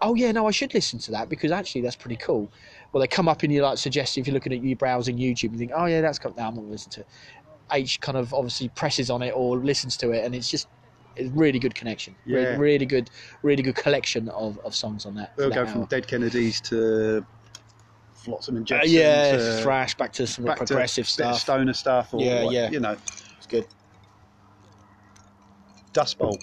oh 0.02 0.14
yeah, 0.14 0.32
no, 0.32 0.46
I 0.46 0.50
should 0.50 0.74
listen 0.74 0.98
to 1.00 1.10
that 1.12 1.28
because 1.28 1.50
actually 1.50 1.80
that's 1.80 1.96
pretty 1.96 2.16
cool. 2.16 2.50
Well, 2.92 3.00
they 3.00 3.06
come 3.06 3.28
up 3.28 3.42
in 3.44 3.50
your 3.50 3.64
like 3.64 3.78
suggestion 3.78 4.20
if 4.20 4.26
you're 4.26 4.34
looking 4.34 4.52
at 4.52 4.62
you 4.62 4.76
browsing 4.76 5.16
YouTube 5.16 5.50
and 5.50 5.58
think, 5.58 5.72
oh 5.74 5.86
yeah, 5.86 6.00
that's 6.02 6.18
come. 6.18 6.34
No, 6.36 6.42
I'm 6.42 6.54
not 6.54 6.60
going 6.60 6.66
to 6.66 6.72
listen 6.72 6.90
to 6.92 7.00
it. 7.00 7.06
H 7.72 8.00
kind 8.00 8.18
of 8.18 8.34
obviously 8.34 8.68
presses 8.68 9.08
on 9.08 9.22
it 9.22 9.32
or 9.34 9.56
listens 9.56 9.96
to 9.98 10.10
it, 10.10 10.24
and 10.24 10.34
it's 10.34 10.50
just. 10.50 10.68
It's 11.14 11.28
really 11.32 11.58
good 11.58 11.74
connection. 11.74 12.16
Really, 12.24 12.42
Yeah. 12.42 12.56
really 12.56 12.86
good, 12.86 13.10
really 13.42 13.62
good 13.62 13.74
collection 13.74 14.30
of, 14.30 14.58
of 14.60 14.74
songs 14.74 15.04
on 15.04 15.14
that. 15.16 15.34
we'll 15.36 15.50
that 15.50 15.54
go 15.54 15.66
from. 15.66 15.84
Dead 15.84 16.08
Kennedys 16.08 16.58
to 16.62 17.22
Flotsam 18.14 18.56
and 18.56 18.72
Uh, 18.72 18.80
yeah, 18.84 19.32
to 19.32 19.60
thrash 19.62 19.94
back 19.94 20.14
to 20.14 20.26
some 20.26 20.46
back 20.46 20.56
to 20.60 20.64
progressive 20.64 21.02
of 21.04 21.08
stuff. 21.10 21.38
stoner 21.38 21.74
stuff. 21.74 22.14
Or 22.14 22.22
Yeah, 22.22 22.48
yeah. 22.48 22.70
You 22.70 22.80
know, 22.80 22.96
It's 23.36 23.46
good. 23.46 23.66
Dust 25.92 26.16
Bolt. 26.16 26.38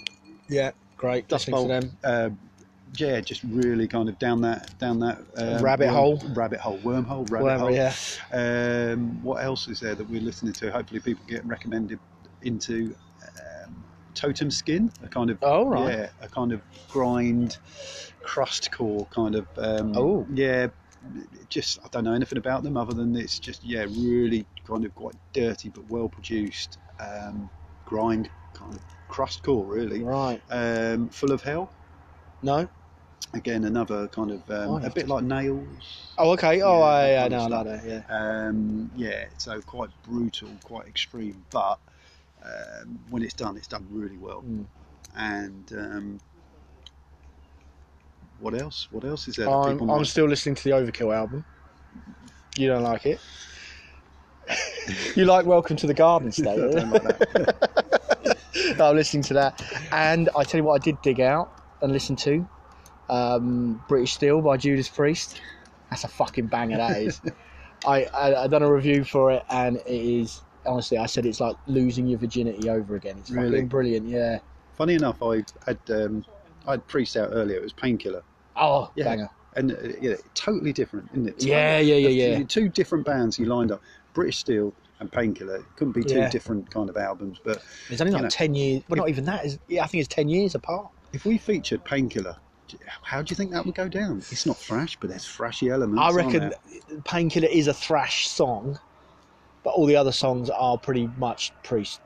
Yeah, 0.48 0.70
great. 0.96 1.26
Dust 1.26 1.50
Bolt. 1.50 1.68
to 1.68 1.80
them. 1.80 1.98
Uh, 2.04 2.30
yeah, 2.96 3.20
just 3.20 3.42
really 3.44 3.86
kind 3.86 4.08
of 4.08 4.18
down 4.18 4.40
that 4.42 4.76
down 4.78 4.98
that 5.00 5.18
um, 5.36 5.62
Rabbit 5.62 5.86
worm- 5.86 5.94
hole. 5.94 6.22
rabbit 6.34 6.60
hole, 6.60 6.78
wormhole, 6.78 7.30
rabbit 7.30 7.44
Whatever, 7.44 7.64
hole. 7.64 7.72
yeah. 7.72 7.92
Um, 8.32 9.22
what 9.22 9.42
else 9.44 9.68
is 9.68 9.80
there 9.80 9.94
that 9.94 10.08
we're 10.08 10.20
listening 10.20 10.52
to? 10.54 10.70
Hopefully, 10.72 11.00
people 11.00 11.24
get 11.28 11.44
recommended 11.46 11.98
into 12.42 12.94
um, 13.38 13.84
Totem 14.14 14.50
Skin, 14.50 14.90
a 15.04 15.08
kind 15.08 15.30
of 15.30 15.38
Oh, 15.42 15.66
right. 15.66 15.94
yeah, 15.98 16.08
a 16.20 16.28
kind 16.28 16.52
of 16.52 16.60
grind, 16.88 17.58
crust 18.22 18.72
core 18.72 19.06
kind 19.10 19.34
of. 19.34 19.46
Um, 19.56 19.92
Oh. 19.96 20.26
yeah. 20.34 20.68
Just 21.48 21.78
I 21.82 21.88
don't 21.88 22.04
know 22.04 22.12
anything 22.12 22.36
about 22.36 22.62
them 22.62 22.76
other 22.76 22.92
than 22.92 23.16
it's 23.16 23.38
just 23.38 23.64
yeah 23.64 23.86
really 23.88 24.44
kind 24.66 24.84
of 24.84 24.94
quite 24.94 25.14
dirty 25.32 25.70
but 25.70 25.88
well 25.88 26.10
produced 26.10 26.76
um, 27.00 27.48
grind 27.86 28.28
kind 28.52 28.74
of 28.74 28.80
crust 29.08 29.42
core 29.42 29.64
really 29.64 30.02
Right. 30.02 30.42
um, 30.50 31.08
full 31.08 31.32
of 31.32 31.42
hell 31.42 31.72
No. 32.42 32.68
Again 33.32 33.64
another 33.64 34.08
kind 34.08 34.30
of 34.30 34.50
um, 34.50 34.82
a 34.84 34.90
bit 34.90 35.08
like 35.08 35.24
nails 35.24 36.14
Oh, 36.18 36.32
okay. 36.32 36.60
Oh, 36.60 36.80
Yeah, 36.80 36.84
I, 36.84 37.24
I 37.24 37.28
know. 37.28 37.38
I 37.44 37.48
know 37.48 37.64
that. 37.64 37.84
Yeah. 37.84 38.02
um, 38.48 38.90
yeah 38.96 39.26
so 39.38 39.60
quite 39.62 39.90
brutal 40.02 40.48
quite 40.64 40.86
extreme 40.86 41.44
but 41.50 41.78
um, 42.44 42.98
when 43.10 43.22
it's 43.22 43.34
done 43.34 43.56
it's 43.56 43.66
done 43.68 43.86
really 43.90 44.18
well 44.18 44.42
Mm. 44.42 44.66
and 45.16 45.72
um, 45.72 46.20
what 48.38 48.54
else 48.54 48.88
what 48.90 49.04
else 49.04 49.28
is 49.28 49.36
there 49.36 49.46
that 49.46 49.52
I'm, 49.52 49.72
people 49.72 49.90
I'm 49.90 50.04
still 50.04 50.26
listening 50.26 50.54
to 50.56 50.64
the 50.64 50.70
Overkill 50.70 51.14
album. 51.14 51.44
You 52.56 52.68
don't 52.68 52.82
like 52.82 53.06
it? 53.06 53.20
you 55.16 55.24
like 55.24 55.46
Welcome 55.46 55.76
to 55.76 55.86
the 55.86 55.94
Garden 55.94 56.32
State? 56.40 56.58
like. 56.58 57.20
I'm 58.80 58.96
listening 58.96 59.22
to 59.24 59.34
that, 59.34 59.62
and 59.92 60.28
I 60.36 60.42
tell 60.44 60.58
you 60.58 60.64
what, 60.64 60.80
I 60.80 60.84
did 60.84 61.00
dig 61.02 61.20
out 61.20 61.52
and 61.82 61.92
listen 61.92 62.16
to 62.16 62.46
um, 63.10 63.82
British 63.88 64.14
Steel 64.14 64.40
by 64.40 64.56
Judas 64.56 64.88
Priest. 64.88 65.40
That's 65.90 66.04
a 66.04 66.08
fucking 66.08 66.46
banger. 66.46 66.76
That 66.78 66.96
is. 67.02 67.20
I, 67.86 68.04
I 68.14 68.44
I 68.44 68.46
done 68.46 68.62
a 68.62 68.72
review 68.72 69.04
for 69.04 69.32
it, 69.32 69.42
and 69.50 69.76
it 69.78 69.86
is 69.88 70.42
honestly, 70.66 70.98
I 70.98 71.06
said 71.06 71.24
it's 71.26 71.40
like 71.40 71.56
losing 71.66 72.06
your 72.06 72.18
virginity 72.18 72.68
over 72.68 72.94
again. 72.96 73.16
It's 73.18 73.30
Really? 73.30 73.50
fucking 73.52 73.68
brilliant. 73.68 74.06
Yeah. 74.06 74.38
funny 74.76 74.94
enough 74.94 75.22
I 75.22 75.42
had 75.66 75.78
um, 75.88 76.24
I 76.66 76.72
had 76.72 76.86
Priest 76.86 77.16
out 77.16 77.30
earlier 77.32 77.56
it 77.56 77.62
was 77.62 77.72
Painkiller 77.72 78.22
Oh, 78.56 78.90
Yeah. 78.94 79.04
banger. 79.04 79.30
and 79.56 79.72
uh, 79.72 79.76
yeah, 80.00 80.14
totally 80.34 80.72
different, 80.74 81.08
isn't 81.12 81.28
it? 81.28 81.42
Yeah, 81.42 81.78
yeah, 81.78 81.94
yeah, 81.96 82.08
The- 82.08 82.14
yeah. 82.14 82.38
the 82.38 82.44
Two 82.44 82.68
different 82.68 83.06
bands 83.06 83.38
you 83.38 83.46
lined 83.46 83.72
up, 83.72 83.80
British 84.12 84.36
Steel 84.38 84.74
and 85.00 85.10
Painkiller. 85.10 85.56
It 85.56 85.64
couldn't 85.76 85.92
be 85.94 86.04
two 86.04 86.16
Yeah. 86.18 86.28
different 86.28 86.70
kind 86.70 86.90
of 86.90 86.96
albums. 86.98 87.40
But 87.42 87.62
It's 87.88 88.02
only 88.02 88.12
like 88.12 88.22
know, 88.24 88.28
ten 88.28 88.54
years. 88.54 88.82
Well, 88.88 88.98
not 88.98 89.08
even 89.08 89.24
that. 89.24 89.46
Is 89.46 89.58
yeah, 89.68 89.82
I 89.82 89.86
think 89.86 90.00
it's 90.04 90.14
ten 90.14 90.28
years 90.28 90.54
apart. 90.54 90.88
if 91.14 91.24
we 91.24 91.38
featured 91.38 91.82
Painkiller, 91.84 92.36
how 93.02 93.22
do 93.22 93.30
you 93.32 93.36
think 93.36 93.50
that 93.52 93.64
would 93.66 93.74
go 93.74 93.88
down? 93.88 94.18
It's 94.30 94.46
not 94.46 94.56
thrash, 94.58 94.96
but 95.00 95.10
there's 95.10 95.24
thrashy 95.26 95.70
elements. 95.70 96.00
I 96.02 96.10
reckon? 96.12 96.52
Painkiller 97.04 97.48
is 97.48 97.66
a 97.66 97.74
thrash 97.74 98.28
song, 98.28 98.78
but 99.62 99.70
all 99.70 99.86
the 99.86 99.96
other 99.96 100.12
songs 100.12 100.50
are 100.50 100.78
pretty 100.78 101.08
much 101.18 101.52
Priest. 101.62 102.00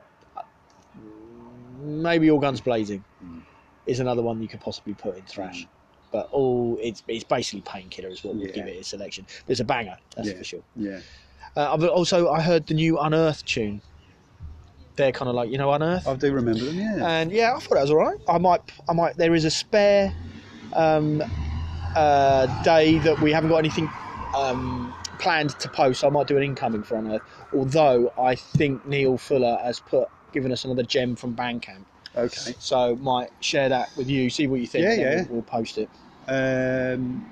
Maybe 1.81 2.31
All 2.31 2.39
Guns 2.39 2.61
Blazing 2.61 3.03
Mm. 3.23 3.41
is 3.85 3.99
another 3.99 4.21
one 4.21 4.41
you 4.41 4.47
could 4.47 4.59
possibly 4.61 4.93
put 4.93 5.17
in 5.17 5.23
thrash. 5.25 5.67
But 6.11 6.29
all 6.31 6.77
it's 6.81 7.03
it's 7.07 7.23
basically 7.23 7.61
Painkiller 7.61 8.09
is 8.09 8.23
what 8.23 8.35
would 8.35 8.47
Yeah. 8.49 8.53
give 8.55 8.67
it 8.67 8.79
a 8.79 8.83
selection. 8.83 9.27
There's 9.45 9.59
a 9.59 9.65
banger, 9.65 9.97
that's 10.15 10.29
Yeah. 10.29 10.37
for 10.37 10.43
sure. 10.43 10.61
Yeah, 10.75 10.99
Uh, 11.55 11.77
but 11.77 11.89
also, 11.89 12.29
I 12.29 12.41
heard 12.41 12.65
the 12.67 12.73
new 12.73 12.97
Unearth 12.99 13.43
tune. 13.45 13.81
They're 14.95 15.11
kind 15.11 15.29
of 15.29 15.35
like 15.35 15.49
you 15.49 15.57
know 15.57 15.71
Unearth, 15.73 16.07
I 16.07 16.15
do 16.15 16.31
remember 16.31 16.65
them. 16.65 16.75
Yeah, 16.79 17.05
and 17.07 17.31
yeah, 17.31 17.53
I 17.55 17.59
thought 17.59 17.75
that 17.75 17.81
was 17.81 17.91
all 17.91 17.97
right. 17.97 18.17
I 18.27 18.37
might, 18.37 18.61
I 18.89 18.93
might. 18.93 19.17
There 19.17 19.35
is 19.35 19.45
a 19.45 19.51
spare 19.51 20.13
um, 20.75 21.23
uh, 21.95 22.63
day 22.63 22.97
that 22.99 23.19
we 23.21 23.31
haven't 23.31 23.49
got 23.49 23.57
anything 23.57 23.89
um, 24.35 24.93
planned 25.19 25.51
to 25.59 25.69
post. 25.69 26.01
So 26.01 26.07
I 26.07 26.09
might 26.09 26.27
do 26.27 26.37
an 26.37 26.43
incoming 26.43 26.83
for 26.83 26.95
Unearth. 26.95 27.21
Although 27.53 28.13
I 28.19 28.35
think 28.35 28.85
Neil 28.85 29.17
Fuller 29.17 29.57
has 29.63 29.79
put 29.79 30.09
given 30.31 30.51
us 30.51 30.65
another 30.65 30.83
gem 30.83 31.15
from 31.15 31.35
Bandcamp, 31.35 31.85
okay. 32.15 32.53
so 32.59 32.95
might 32.97 33.31
share 33.39 33.69
that 33.69 33.89
with 33.97 34.09
you. 34.09 34.29
See 34.29 34.47
what 34.47 34.59
you 34.59 34.67
think. 34.67 34.83
Yeah, 34.83 34.93
yeah. 34.93 35.15
We'll, 35.15 35.35
we'll 35.35 35.41
post 35.43 35.77
it. 35.77 35.89
Um, 36.27 37.31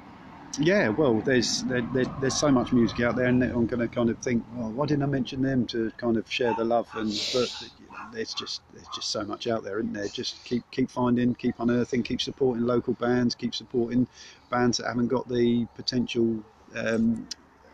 yeah, 0.59 0.89
well, 0.89 1.19
there's 1.21 1.63
there, 1.63 1.81
there, 1.93 2.05
there's 2.19 2.35
so 2.35 2.51
much 2.51 2.71
music 2.71 2.99
out 3.01 3.15
there, 3.15 3.25
and 3.25 3.43
I'm 3.43 3.65
going 3.65 3.79
to 3.79 3.87
kind 3.87 4.09
of 4.09 4.19
think, 4.19 4.43
well, 4.53 4.71
why 4.71 4.85
didn't 4.85 5.03
I 5.03 5.07
mention 5.07 5.41
them 5.41 5.65
to 5.67 5.91
kind 5.97 6.15
of 6.15 6.31
share 6.31 6.53
the 6.53 6.63
love? 6.63 6.87
And 6.93 7.09
but 7.33 7.69
there's 8.11 8.33
just 8.33 8.61
there's 8.73 8.87
just 8.89 9.09
so 9.09 9.23
much 9.23 9.47
out 9.47 9.63
there, 9.63 9.79
isn't 9.79 9.93
there? 9.93 10.07
Just 10.07 10.43
keep 10.45 10.63
keep 10.71 10.89
finding, 10.89 11.33
keep 11.35 11.55
unearthing, 11.59 12.03
keep 12.03 12.21
supporting 12.21 12.65
local 12.65 12.93
bands, 12.93 13.35
keep 13.35 13.55
supporting 13.55 14.07
bands 14.49 14.77
that 14.77 14.87
haven't 14.87 15.07
got 15.07 15.27
the 15.27 15.65
potential 15.75 16.43
um, 16.75 17.27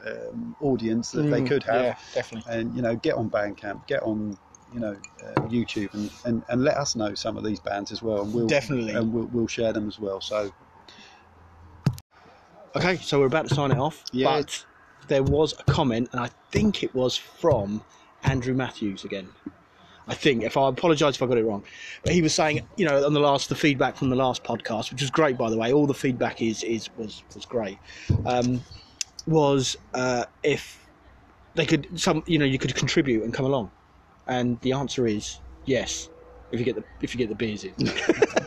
um, 0.05 0.55
audience 0.61 1.11
that 1.11 1.29
they 1.29 1.41
Mm, 1.41 1.47
could 1.47 1.63
have 1.63 1.83
Yeah, 1.85 1.95
definitely. 2.13 2.53
and 2.53 2.73
you 2.75 2.81
know 2.81 2.95
get 2.95 3.15
on 3.15 3.29
Bandcamp, 3.29 3.85
get 3.87 4.01
on 4.03 4.37
you 4.73 4.79
know 4.79 4.95
uh, 5.25 5.41
YouTube, 5.47 5.93
and, 5.93 6.09
and, 6.25 6.43
and 6.49 6.63
let 6.63 6.77
us 6.77 6.95
know 6.95 7.13
some 7.15 7.37
of 7.37 7.43
these 7.43 7.59
bands 7.59 7.91
as 7.91 8.01
well, 8.01 8.21
and 8.21 8.33
we'll 8.33 8.47
Definitely. 8.47 8.93
and 8.93 9.11
we'll, 9.13 9.25
we'll 9.27 9.47
share 9.47 9.73
them 9.73 9.87
as 9.87 9.99
well. 9.99 10.21
So 10.21 10.51
Okay, 12.75 12.97
so 12.97 13.19
we're 13.19 13.25
about 13.25 13.47
to 13.49 13.55
sign 13.55 13.71
it 13.71 13.77
off. 13.79 14.03
Yeah. 14.11 14.37
But 14.37 14.63
there 15.07 15.23
was 15.23 15.53
a 15.59 15.63
comment, 15.63 16.09
and 16.11 16.21
I 16.21 16.29
think 16.51 16.83
it 16.83 16.93
was 16.93 17.17
from 17.17 17.81
Andrew 18.23 18.53
Matthews 18.53 19.03
again. 19.03 19.29
I 20.09 20.15
think, 20.15 20.43
if 20.43 20.57
I 20.57 20.67
apologise 20.67 21.15
if 21.15 21.21
I 21.21 21.27
got 21.27 21.37
it 21.37 21.45
wrong, 21.45 21.63
but 22.03 22.13
he 22.13 22.23
was 22.23 22.33
saying, 22.33 22.67
you 22.77 22.85
know, 22.85 23.05
on 23.05 23.13
the 23.13 23.19
last, 23.19 23.47
the 23.47 23.55
feedback 23.55 23.95
from 23.95 24.09
the 24.09 24.15
last 24.15 24.43
podcast, 24.43 24.91
which 24.91 25.01
was 25.01 25.11
great, 25.11 25.37
by 25.37 25.51
the 25.51 25.57
way. 25.57 25.71
All 25.71 25.85
the 25.85 25.93
feedback 25.93 26.41
is 26.41 26.63
is 26.63 26.89
was 26.97 27.23
was 27.35 27.45
great. 27.45 27.77
Um, 28.25 28.61
was 29.27 29.77
uh, 29.93 30.25
if 30.41 30.87
they 31.53 31.65
could, 31.65 31.87
some, 31.99 32.23
you 32.25 32.39
know, 32.39 32.45
you 32.45 32.57
could 32.57 32.73
contribute 32.73 33.23
and 33.23 33.31
come 33.31 33.45
along, 33.45 33.69
and 34.27 34.59
the 34.61 34.73
answer 34.73 35.05
is 35.05 35.39
yes, 35.65 36.09
if 36.51 36.59
you 36.59 36.65
get 36.65 36.75
the 36.75 36.83
if 37.01 37.13
you 37.13 37.19
get 37.19 37.29
the 37.29 37.35
beers 37.35 37.63
in. 37.63 37.75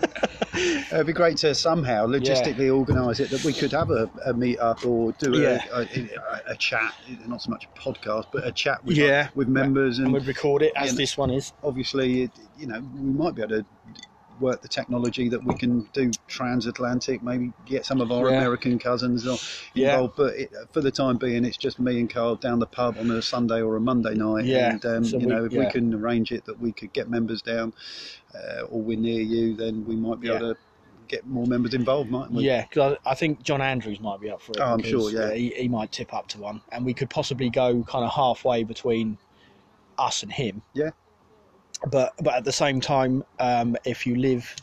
It'd 0.92 1.06
be 1.06 1.12
great 1.12 1.38
to 1.38 1.54
somehow 1.54 2.06
logistically 2.06 2.74
organise 2.74 3.20
it 3.20 3.30
that 3.30 3.42
we 3.44 3.52
could 3.52 3.72
have 3.72 3.90
a, 3.90 4.10
a 4.26 4.34
meet 4.34 4.58
up 4.58 4.84
or 4.84 5.12
do 5.12 5.34
a, 5.34 5.38
Yeah. 5.40 5.64
a, 5.72 5.80
a, 5.80 6.52
a 6.52 6.56
chat, 6.56 6.94
not 7.26 7.40
so 7.40 7.50
much 7.50 7.66
a 7.74 7.78
podcast, 7.80 8.26
but 8.32 8.46
a 8.46 8.52
chat 8.52 8.84
with, 8.84 8.96
Yeah. 8.96 9.28
with 9.34 9.48
members. 9.48 9.98
and 9.98 10.06
And 10.08 10.14
we'd 10.14 10.26
record 10.26 10.62
it 10.62 10.72
as 10.76 10.92
Yeah. 10.92 10.96
this 10.98 11.16
one 11.16 11.30
is. 11.30 11.52
obviously, 11.62 12.22
it, 12.24 12.30
you 12.56 12.66
know, 12.66 12.80
we 12.80 13.00
might 13.00 13.34
be 13.34 13.42
able 13.42 13.62
to 13.62 13.66
work 14.40 14.62
the 14.62 14.68
technology 14.68 15.28
that 15.28 15.42
we 15.44 15.54
can 15.54 15.82
do 15.92 16.10
transatlantic, 16.26 17.22
maybe 17.22 17.52
get 17.66 17.84
some 17.86 18.00
of 18.00 18.10
our 18.10 18.30
Yeah. 18.30 18.38
American 18.38 18.78
cousins 18.78 19.26
or- 19.26 19.38
Yeah. 19.74 19.92
involved. 19.94 20.14
But 20.16 20.34
it, 20.34 20.52
for 20.72 20.80
the 20.80 20.90
time 20.90 21.16
being, 21.16 21.44
it's 21.44 21.56
just 21.56 21.78
me 21.78 22.00
and 22.00 22.10
Carl 22.10 22.36
down 22.36 22.58
the 22.58 22.66
pub 22.66 22.96
on 22.98 23.10
a 23.10 23.22
Sunday 23.22 23.60
or 23.62 23.76
a 23.76 23.80
Monday 23.80 24.14
night. 24.14 24.44
Yeah. 24.44 24.70
And, 24.72 24.86
um, 24.86 25.04
So 25.04 25.18
you 25.18 25.26
we- 25.26 25.32
know, 25.32 25.44
if 25.44 25.52
we 25.52 25.66
can 25.70 25.94
arrange 25.94 26.32
it 26.32 26.44
that 26.46 26.60
we 26.60 26.72
could 26.72 26.92
get 26.92 27.08
members 27.08 27.42
down 27.42 27.72
uh, 28.34 28.62
or 28.62 28.80
we're 28.80 28.98
near 28.98 29.20
you, 29.20 29.54
then 29.54 29.84
we 29.86 29.94
might 29.96 30.18
be 30.20 30.28
able 30.30 30.54
to 30.54 30.56
get 31.08 31.26
more 31.26 31.46
members 31.46 31.74
involved, 31.74 32.10
mightn't 32.10 32.32
we? 32.32 32.44
Yeah, 32.44 32.62
because 32.62 32.96
I, 33.04 33.10
I 33.10 33.14
think 33.14 33.42
John 33.42 33.60
Andrews 33.60 34.00
might 34.00 34.20
be 34.20 34.30
up 34.30 34.40
for 34.40 34.52
it. 34.52 34.58
Oh, 34.60 34.64
I'm 34.72 34.82
sure, 34.82 35.10
yeah. 35.10 35.34
he, 35.34 35.50
he 35.50 35.68
might 35.68 35.92
tip 35.92 36.14
up 36.14 36.26
to 36.28 36.38
one, 36.40 36.62
and 36.72 36.86
we 36.86 36.94
could 36.94 37.10
possibly 37.10 37.50
go 37.50 37.82
kind 37.82 38.04
of 38.04 38.10
halfway 38.12 38.64
between 38.64 39.18
us 39.98 40.22
and 40.22 40.32
him. 40.32 40.62
Yeah. 40.72 40.90
But 41.90 42.14
but 42.22 42.34
at 42.34 42.44
the 42.44 42.52
same 42.52 42.80
time, 42.80 43.24
um, 43.38 43.76
if 43.84 44.06
you 44.06 44.16
live, 44.16 44.54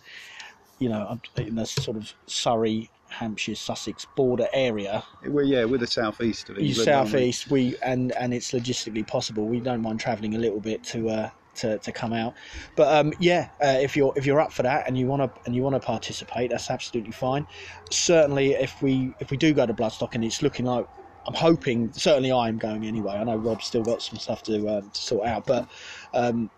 you 0.79 0.89
know, 0.89 1.19
in 1.37 1.55
the 1.55 1.65
sort 1.65 1.97
of 1.97 2.13
Surrey, 2.27 2.89
Hampshire, 3.09 3.55
Sussex 3.55 4.05
border 4.15 4.47
area, 4.53 5.03
We're, 5.25 5.43
yeah, 5.43 5.65
we're 5.65 5.79
the 5.79 5.87
southeast 5.87 6.49
of 6.49 6.57
England. 6.57 6.75
southeast, 6.77 7.51
we 7.51 7.75
and 7.83 8.11
and 8.13 8.33
it's 8.33 8.51
logistically 8.51 9.05
possible. 9.05 9.45
We 9.45 9.59
don't 9.59 9.81
mind 9.81 9.99
travelling 9.99 10.35
a 10.35 10.39
little 10.39 10.59
bit 10.59 10.83
to. 10.85 11.09
Uh, 11.09 11.29
to, 11.55 11.77
to 11.79 11.91
come 11.91 12.13
out, 12.13 12.35
but 12.77 12.87
um, 12.95 13.11
yeah, 13.19 13.49
uh, 13.61 13.75
if 13.81 13.97
you're 13.97 14.13
if 14.15 14.25
you're 14.25 14.39
up 14.39 14.53
for 14.53 14.63
that 14.63 14.87
and 14.87 14.97
you 14.97 15.07
want 15.07 15.21
to 15.21 15.41
and 15.45 15.53
you 15.53 15.61
want 15.61 15.75
to 15.75 15.79
participate, 15.81 16.51
that's 16.51 16.69
absolutely 16.69 17.11
fine. 17.11 17.45
Certainly, 17.91 18.53
if 18.53 18.81
we 18.81 19.13
if 19.19 19.29
we 19.29 19.35
do 19.35 19.53
go 19.53 19.65
to 19.65 19.73
Bloodstock 19.73 20.15
and 20.15 20.23
it's 20.23 20.41
looking 20.41 20.65
like 20.65 20.87
I'm 21.27 21.33
hoping, 21.33 21.91
certainly 21.93 22.31
I'm 22.31 22.57
going 22.57 22.85
anyway. 22.85 23.13
I 23.13 23.23
know 23.23 23.35
Rob's 23.35 23.65
still 23.65 23.83
got 23.83 24.01
some 24.01 24.17
stuff 24.17 24.41
to 24.43 24.67
um, 24.69 24.89
to 24.89 25.01
sort 25.01 25.27
out, 25.27 25.45
but 25.45 25.67
um, 26.13 26.49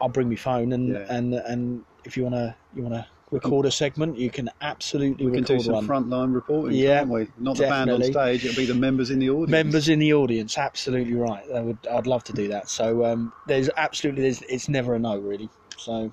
I'll 0.00 0.08
bring 0.08 0.28
my 0.28 0.36
phone 0.36 0.72
and 0.72 0.88
Yeah. 0.88 1.06
and 1.08 1.34
and 1.34 1.84
if 2.04 2.16
you 2.16 2.24
wanna 2.24 2.56
you 2.74 2.82
wanna 2.82 3.06
record 3.30 3.64
a 3.66 3.70
segment, 3.70 4.16
you 4.18 4.28
can 4.30 4.50
absolutely 4.60 5.26
We 5.26 5.32
can 5.32 5.44
do 5.44 5.60
some 5.60 5.74
one. 5.74 5.86
frontline 5.86 6.34
reporting, 6.34 6.76
Yeah, 6.76 6.98
can't 7.00 7.10
we? 7.10 7.28
Not 7.38 7.56
the 7.56 7.64
band 7.68 7.90
on 7.90 8.02
stage; 8.02 8.44
it'll 8.44 8.56
be 8.56 8.66
the 8.66 8.74
members 8.74 9.10
in 9.10 9.18
the 9.20 9.30
audience. 9.30 9.50
members 9.50 9.88
in 9.88 9.98
the 10.00 10.12
audience 10.14 10.58
absolutely 10.58 11.14
right 11.14 11.44
I 11.54 11.60
would 11.60 11.78
I'd 11.90 12.06
love 12.06 12.24
to 12.24 12.32
do 12.32 12.48
that 12.48 12.68
so 12.68 13.04
um, 13.04 13.32
there's 13.46 13.70
absolutely 13.76 14.22
there's 14.22 14.42
it's 14.42 14.68
never 14.68 14.94
a 14.94 14.98
no 14.98 15.16
really 15.18 15.48
so 15.76 16.10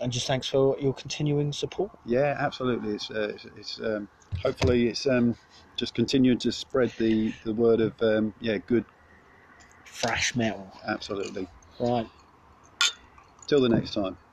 and 0.00 0.12
just 0.12 0.26
thanks 0.26 0.46
for 0.48 0.78
your 0.78 0.94
continuing 0.94 1.52
support 1.52 1.90
Yeah, 2.06 2.36
absolutely. 2.38 2.94
It's 2.94 3.10
uh, 3.10 3.32
it's, 3.34 3.46
it's 3.56 3.80
um, 3.80 4.08
hopefully 4.42 4.88
it's 4.88 5.06
um, 5.06 5.34
just 5.76 5.94
continuing 5.94 6.38
to 6.38 6.52
spread 6.52 6.92
the, 6.98 7.32
the 7.44 7.52
word 7.52 7.80
of 7.80 8.00
um, 8.02 8.32
yeah, 8.40 8.58
good. 8.58 8.84
thrash 9.86 10.34
metal 10.36 10.72
Absolutely. 10.86 11.46
right 11.78 12.06
Till 13.50 13.60
the 13.60 13.68
next 13.68 13.94
time. 13.94 14.29